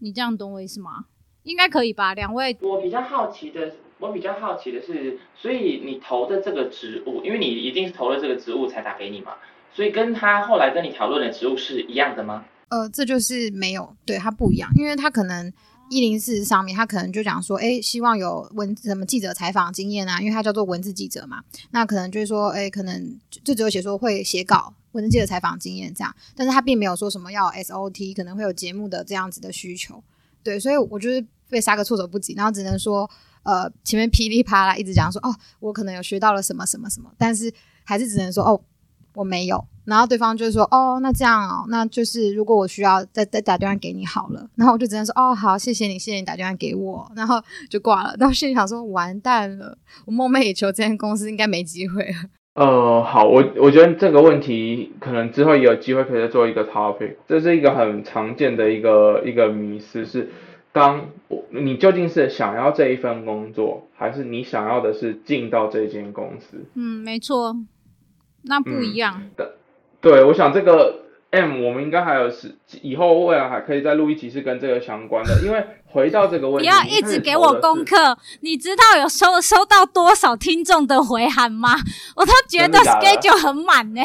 [0.01, 1.07] 你这样懂我意思吗？
[1.45, 2.13] 应该可以吧？
[2.13, 9.33] 两位，我比较好奇的，我比较好奇的是，所以你投的这个职务，因为你一定是投了这个职务才打给你嘛，
[9.73, 12.45] 所以跟他后来跟你讨论的职务是一样的吗？
[12.69, 15.53] 呃，这就是没有，对，他不一样，因为他可能
[15.89, 30.03] 一零四上面，他可能就讲说，哎，希望有文什么记者采访经验啊，因为他叫做文字记者嘛，那可能就是说，哎，可能就只有写说会写稿，文字记者采访经验这样，但是他并没有说什么要 SOT，可能会有节目的这样子的需求，
[30.43, 33.09] 对，所以我就是被杀个措手不及，然后只能说，
[33.45, 37.53] 呃，前面噼里啪啦一直讲说，哦，我可能有学到了什么什么什么，但是
[37.85, 38.61] 还是只能说，哦。
[39.15, 47.41] 我没有，然后对方就说：“哦，那这样哦，那就是如果我需要再再打电话给你好了。”然后我就只能说：“哦，好，谢谢你，谢谢你打电话给我。”然后
[47.71, 48.15] 就挂了。
[48.19, 52.15] 然后心里想说：“完蛋了，我梦寐以求这间公司应该没机会了。
[52.55, 57.17] ”呃，好，我我觉得这个问题可能之后也有机会可以再做一个 topic。
[57.29, 60.31] 这是一个很常见的一个一个迷思，是
[60.73, 61.07] 当
[61.51, 66.65] 你究竟是想要这一份工作，还是你想要的是进到这间公司？
[66.75, 67.55] 嗯，没错。
[68.49, 69.23] 那不一样。
[69.37, 69.47] 嗯、
[70.09, 71.01] 对，我想这个
[71.31, 75.41] M，我们应该还有是以后未来还可以再录一集是跟这个相关的。
[75.45, 78.17] 因为回到这个问题， 不要一直给我功课。
[78.41, 81.71] 你知道有收收到多少听众的回函吗？
[82.15, 84.01] 我都觉得 schedule 很满呢。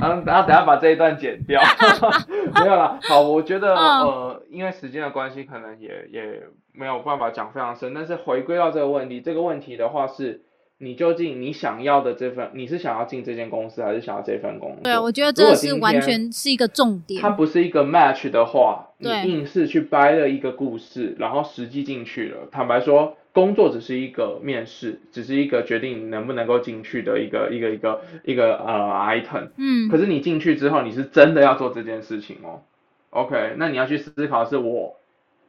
[0.00, 1.60] 嗯， 等下等下把这一段剪掉。
[2.54, 7.92] 没有啦，好，我觉得、嗯、呃，因为时间的关系，可能也也没有办法讲非常深。
[7.92, 10.42] 但是回归到这个问题，这个问题的话是。
[10.78, 14.82] 你究竟你想要的这份，你是想要进这间公司，还是想要这份工作？
[14.82, 17.22] 对，我觉得这是完全是一个重点。
[17.22, 22.48] 它不是一个 match 的话，你硬是去掰了一个故事，然后实际进去了。
[22.52, 28.74] 坦白说，工作只是一个面试，只是一个决定你能不能够进去的一个一个一个一个呃
[29.08, 29.48] item。
[29.56, 29.88] 嗯。
[29.88, 32.60] 可是你进去之后，你是真的要做这件事情哦。
[33.08, 34.96] OK，那你要去思考的是我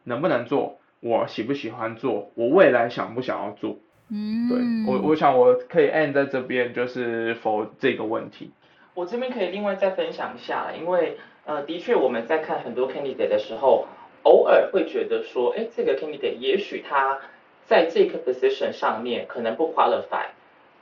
[0.05, 3.77] 能不能做，我喜不喜欢做，我未来想不想要做。
[4.09, 8.51] 嗯，对我，我想我可以 end 在这边，就是 for 这个问题。
[8.93, 13.85] 我这边可以另外再分享一下，因为呃，的确我们在看很多 candidate 的时候，
[14.23, 17.19] 偶尔会觉得说，哎，这个 candidate 也许他
[17.65, 20.27] 在这个 position 上面可能不 qualify，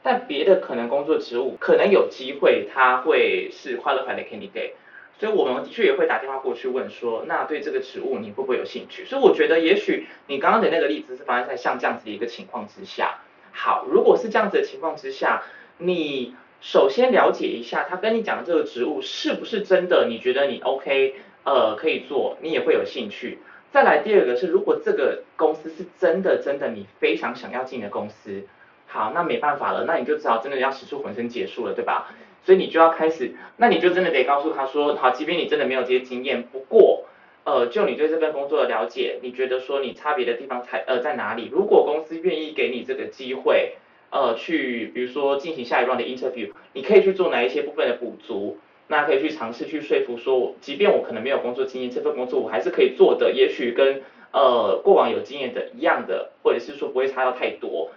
[0.02, 4.72] 但别的可能工作职务可能有机会他会是 qualify 的 candidate，
[5.20, 9.06] 所以我们的确也会打电话过去问说，那对这个职务你会不会有兴趣？
[9.06, 13.20] 所以我觉得也许你刚刚的那个例子是发生在像这样子的一个情况之下。
[13.52, 15.44] 好，如果是这样子的情况之下，
[15.78, 16.36] 你。
[16.62, 21.14] 首先了解一下他跟你讲的这个职务是不是真的，你觉得你 OK，
[21.44, 23.38] 呃，可以做，你也会有兴趣。
[23.72, 28.48] 再来第二个是，如果这个公司是真的真的你非常想要进的公司，
[28.88, 32.12] 好，那没办法了，那你就只好真的要使出浑身解数了，对吧？
[32.46, 37.04] 所以你就要开始，那你就真的得告诉他说，好，即便你真的没有这些经验，不过，
[37.44, 41.50] 呃，就你对这份工作的了解，你觉得说你差别的地方才呃在哪里？
[41.52, 43.74] 如果公司愿意给你这个机会。
[44.12, 48.58] 呃，去比如说进行下一 round 的 interview，你可以去做哪一些部分的补足？
[48.88, 57.90] 那可以去尝试去说服说，即便我可能没有工作经验，这份工作我还是可以做的，也许跟呃过往有经验的一样的，或者是说不会差到太多。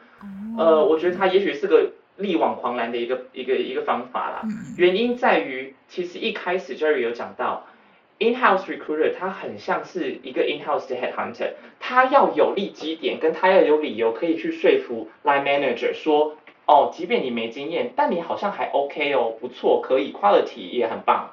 [0.59, 4.43] 呃，我觉得他也许是个力挽狂澜的一个一个一个方法啦。
[4.77, 7.67] 原因在于，其实一开始 Jerry 有讲到。
[8.21, 16.37] In-house recruiter，他很像是一个 in-house 的 headhunter，他要有利基点，跟他要有理由可以去说服 line manager 说，
[16.67, 21.31] 哦，即便你没经验，但你好像还 OK 哦，不错，可以，quality 也很棒，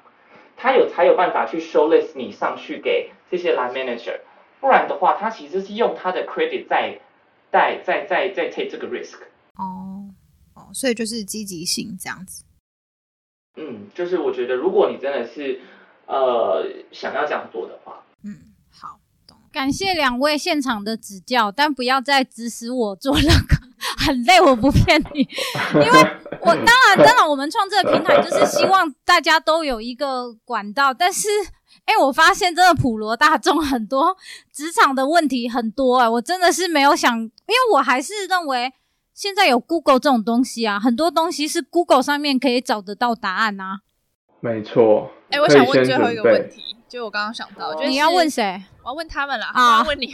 [0.58, 4.20] 他有才有办法去 showlist 你上去给这些 line manager，
[4.62, 7.00] 不然的话，他其实是用他的 credit 在
[7.52, 9.22] 在在在在 take 这个 risk。
[10.76, 12.44] 所以就是积极性这样子。
[13.56, 15.62] 嗯，就是我觉得如果你真的是。
[16.08, 19.36] 呃，想要这样做的话，嗯，好，懂。
[19.52, 23.56] 感谢两位现场的指教，但不要再指使我做那个，
[24.06, 25.22] 很累，我不骗你。
[25.74, 26.00] 因为
[26.42, 30.94] 我 当然，当然，我们创这个平台就是希望大家都有一个管道。
[30.94, 31.28] 但是，
[31.86, 34.16] 哎、欸，我发现真的普罗大众很多
[34.54, 38.72] 职场的问题很多、欸，哎，我真的是没有想，因为我还是认为
[39.16, 43.80] 现在有 Google 这种东西啊，很多东西是 Google 上面可以找得到答案啊。
[44.42, 45.10] 没错。
[45.30, 48.62] 哎、欸，我想问最后一个问题，就我刚刚想到，就是你要问谁？
[48.84, 49.50] 我要问他们啦。
[49.54, 50.14] 啊，我要问你。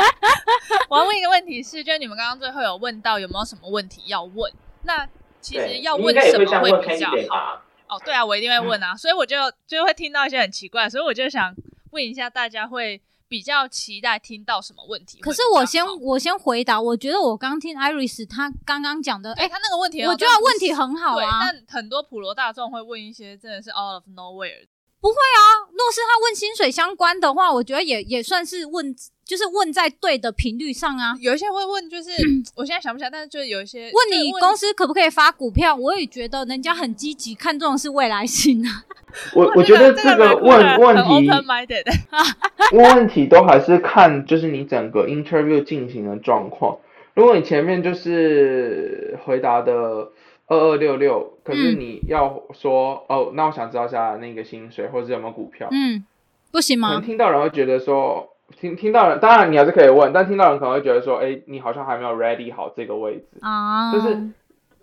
[0.90, 4.52] 我要问一个问题是，就是你们刚刚最后有问到有没有什么问题要问？
[4.82, 5.08] 那
[5.40, 7.62] 其实要问什么会比较好？
[7.88, 9.36] 哦，对啊，我一定会问啊，所以我就
[9.66, 11.54] 就会听到一些很奇怪，所以我就想
[11.92, 13.00] 问一下大家会。
[13.30, 15.20] 比较期待听到什么问题？
[15.20, 21.38] 可是我先我先回答，我觉得我刚听 Iris 他刚刚讲的，哎、欸，他那个问题，我觉得问题很好啊。
[21.40, 24.66] 但很多普罗大众会问一些真的是 out of nowhere。
[25.00, 28.94] 不会啊，若是他问薪水相关的话，我觉得也也算是问，
[29.30, 31.14] 就是问在对的频率上啊。
[31.20, 32.10] 有一些会问，就是
[32.56, 38.82] 我现在想不起来，但是就是有一些问你公司可不可以发股票，我也觉得人家很积极，看重的是未来性啊。
[39.36, 41.30] 我我觉得这个问问题，
[42.74, 46.76] 问问题都还是看就是你整个 interview 进行的状况。
[47.14, 50.10] 如果你前面就是回答的。
[50.52, 55.68] 二二六六，可是你要说、嗯、哦，那我想知道一下那个薪水，或者是有没有股票？
[55.70, 56.04] 嗯，
[56.50, 56.88] 不行吗？
[56.88, 58.29] 可能听到人会觉得说，
[58.60, 63.92] 听听到人，当然你还是可以问，但听到人可能会觉得说，哎，你好像还没有 ready 好这个位置啊。
[63.92, 64.16] 就是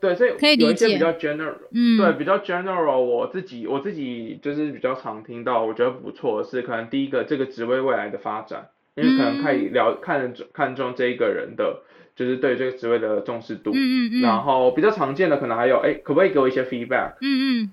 [0.01, 0.31] 对，所以。
[0.59, 11.81] 有一些比较 general，嗯，对，比较 general，我自己我自己就是比较常听到，我觉得不错的是，可能第一个这个职位未来的发展，因为可能可以聊、嗯、看看中这一个人的。
[12.17, 17.11] 就是对这个职位的重视度，嗯嗯嗯，然后比较常见的可能还有，哎，可不可以给我一些 feedback？
[17.21, 17.71] 嗯嗯，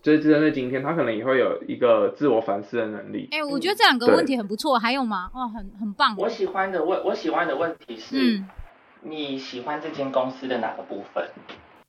[0.00, 3.28] 就是针对今天，他可能也会有一个自我反思的能力。
[3.32, 5.30] 哎，我觉得这两个问题很不错，还有吗？
[5.34, 6.14] 哇，很很棒。
[6.16, 8.48] 我喜欢的问，我喜欢的问题是，嗯，
[9.02, 11.24] 你喜欢这间公司的哪个部分？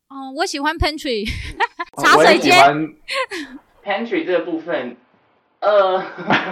[0.10, 1.30] 哦，我喜欢 pantry，
[2.02, 2.56] 茶水间。
[3.86, 4.98] pantry 这个部分，
[5.60, 6.04] 呃，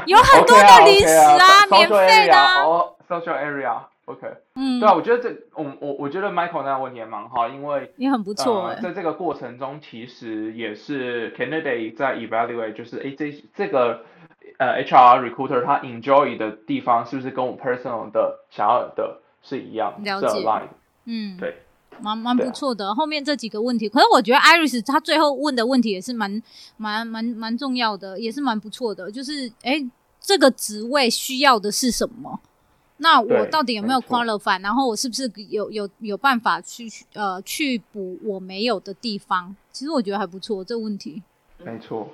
[0.05, 3.79] 有很多的零食啊，免费的，social area。
[4.05, 4.25] OK，
[4.55, 14.05] 嗯，对啊，我觉得这，我我我觉得 Michael 那个问题也蛮好，因为也很不错、呃，在这个过程中，其实也是 candidate 在 evaluate，就是哎，这这个
[14.59, 20.47] 呃 HR recruiter 他 enjoy 的地方是不是跟我 personal 的想要的是一样，了解，是
[21.03, 21.57] 嗯，对，
[21.99, 22.95] 蛮蛮不错的。
[22.95, 26.41] 后面这几个问题，可是我觉得 Iris 他最后问的问题也是蛮
[26.77, 29.85] 蛮蛮蛮重要的，也是蛮不错的，就是哎，
[30.21, 32.39] 这个职位需要的是什么？
[32.97, 34.61] 那我到底有没有 qualify？
[34.61, 39.55] 然后我是不是有有有办法去呃去补我没有的地方？
[39.71, 41.21] 其实我觉得还不错，这个问题。
[41.59, 42.11] 没错。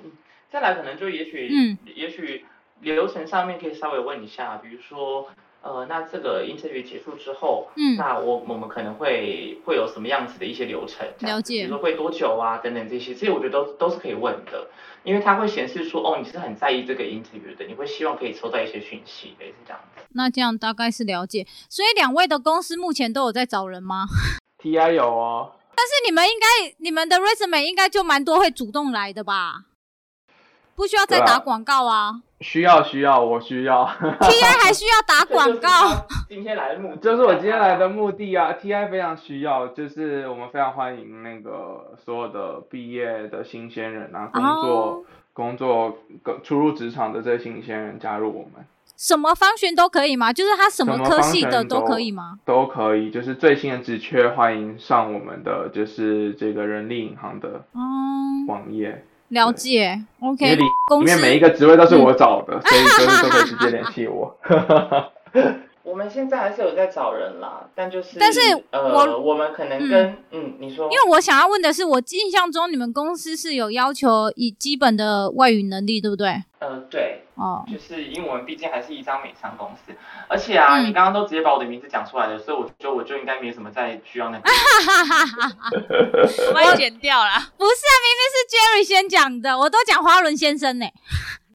[0.50, 2.44] 再来可能就也许，嗯，也许
[2.80, 5.28] 流程上面可以稍微问一下，比如说
[5.64, 11.06] 呃，那这个 interview 结束之后，嗯，那我我们可能会会有什么样子的一些流程？
[11.20, 14.68] 了解，比如说会多久啊，等等这些，这些我觉得都都是可以问的，
[15.04, 20.02] 因为它会显示说，哦，你是很在意这个 interview 的，你会希望可以收到一些讯息，类似这样子。
[20.10, 24.04] 那这样大概是了解，所以两位的公司目前都有在找人吗？
[24.62, 25.52] TI 有哦。
[25.76, 29.64] 但是你们应该，你们的 resume 应该就蛮多会主动来的吧？
[30.76, 32.06] 不需要再打广告啊？
[32.06, 33.86] 啊需要需要，我需要。
[34.20, 36.06] TI 还需要打广告？
[36.28, 45.04] 今天来的目就是我今天来的目的啊！TI 非常需要，就是我们非常欢迎那个所有的毕业的新鲜人啊，工作、oh.
[45.32, 45.98] 工作
[46.42, 48.66] 初入职场的这些新鲜人加入我们。
[48.96, 50.30] 什么方寻都可以吗？
[50.32, 52.38] 就是他什么科系的都可以吗？
[52.44, 57.64] 都可以，就是最新的职缺，欢迎上我们的就是这个人力银行的
[58.46, 58.90] 网页。
[58.90, 59.02] 嗯、
[59.34, 60.54] 了解，OK。
[60.56, 60.64] 里
[61.04, 64.34] 面每一个职位都是我找的，嗯、 所以就是都可以直接联系我。
[65.84, 68.40] 我们现在还是有在找人啦，但就是，但是
[68.70, 76.42] 呃，我，我们可能跟嗯，嗯，你说，因为我想要问的是，我印象中你们公司是有要求以基本的外语能力，对不对？
[76.58, 79.92] 呃，对，哦，就是因为我们毕竟还是一张美商公司，
[80.26, 84.50] 而且啊，嗯、你刚刚都直接把我的名字讲出来了，所以我觉得我就应该没什么再需要那个，
[86.54, 87.32] 我要剪掉了。
[87.58, 90.86] 不是啊，明明是 Jerry 先讲的，我都讲花轮先生呢。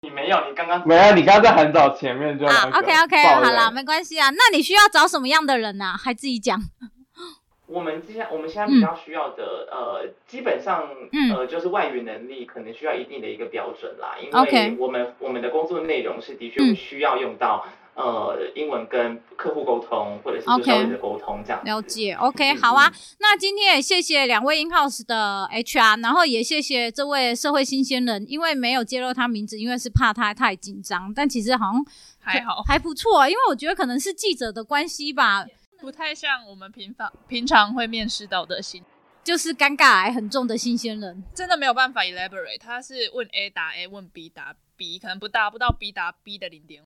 [0.02, 4.30] 你没有，你刚刚没有，你刚刚在很早前面就啊，OK OK，好啦，没关系啊。
[4.30, 5.98] 那你需要找什么样的人呢、啊？
[5.98, 6.60] 还自己讲。
[7.68, 10.90] 我们现在我们现在比较需要的，嗯、呃，基本上，
[11.36, 17.66] 呃，就是外语能力可能需要一定的一个标准啦，因为我们.我们的工作内容是的确需要用到。
[18.00, 21.62] 呃，英文跟客户沟通，或者是跟客户的沟通这样。
[21.66, 22.90] 了解，OK，好啊。
[23.20, 31.14] 那今天也谢谢两位 in-house 的 HR，然后也谢谢这位社会新鲜人，因为没有揭露他名字，因为是怕他太紧张。
[31.14, 31.86] 但其实好像
[32.20, 35.46] 还好，还不错，啊因为我觉得可能是记者的关系吧，
[35.82, 38.82] 不太像我们平常平常会面试到的新，
[39.26, 42.62] 就是尴尬癌很重的新鲜人，真的没有办法 elaborate。
[42.62, 46.86] 他是问 A 答 A，问 B 答 B，可能不达不到 B 答 B 的零点五。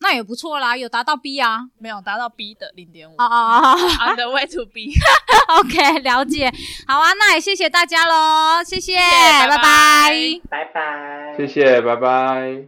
[0.00, 1.60] 那也不错啦，有达到 B 啊？
[1.78, 3.14] 没有达到 B 的零点五。
[3.14, 3.76] 哦哦哦，
[4.12, 4.92] On the way to B。
[5.60, 6.52] OK，了解。
[6.86, 9.60] 好啊，那也谢谢大家喽，谢谢，拜拜，
[10.50, 12.62] 拜拜，谢谢，拜拜。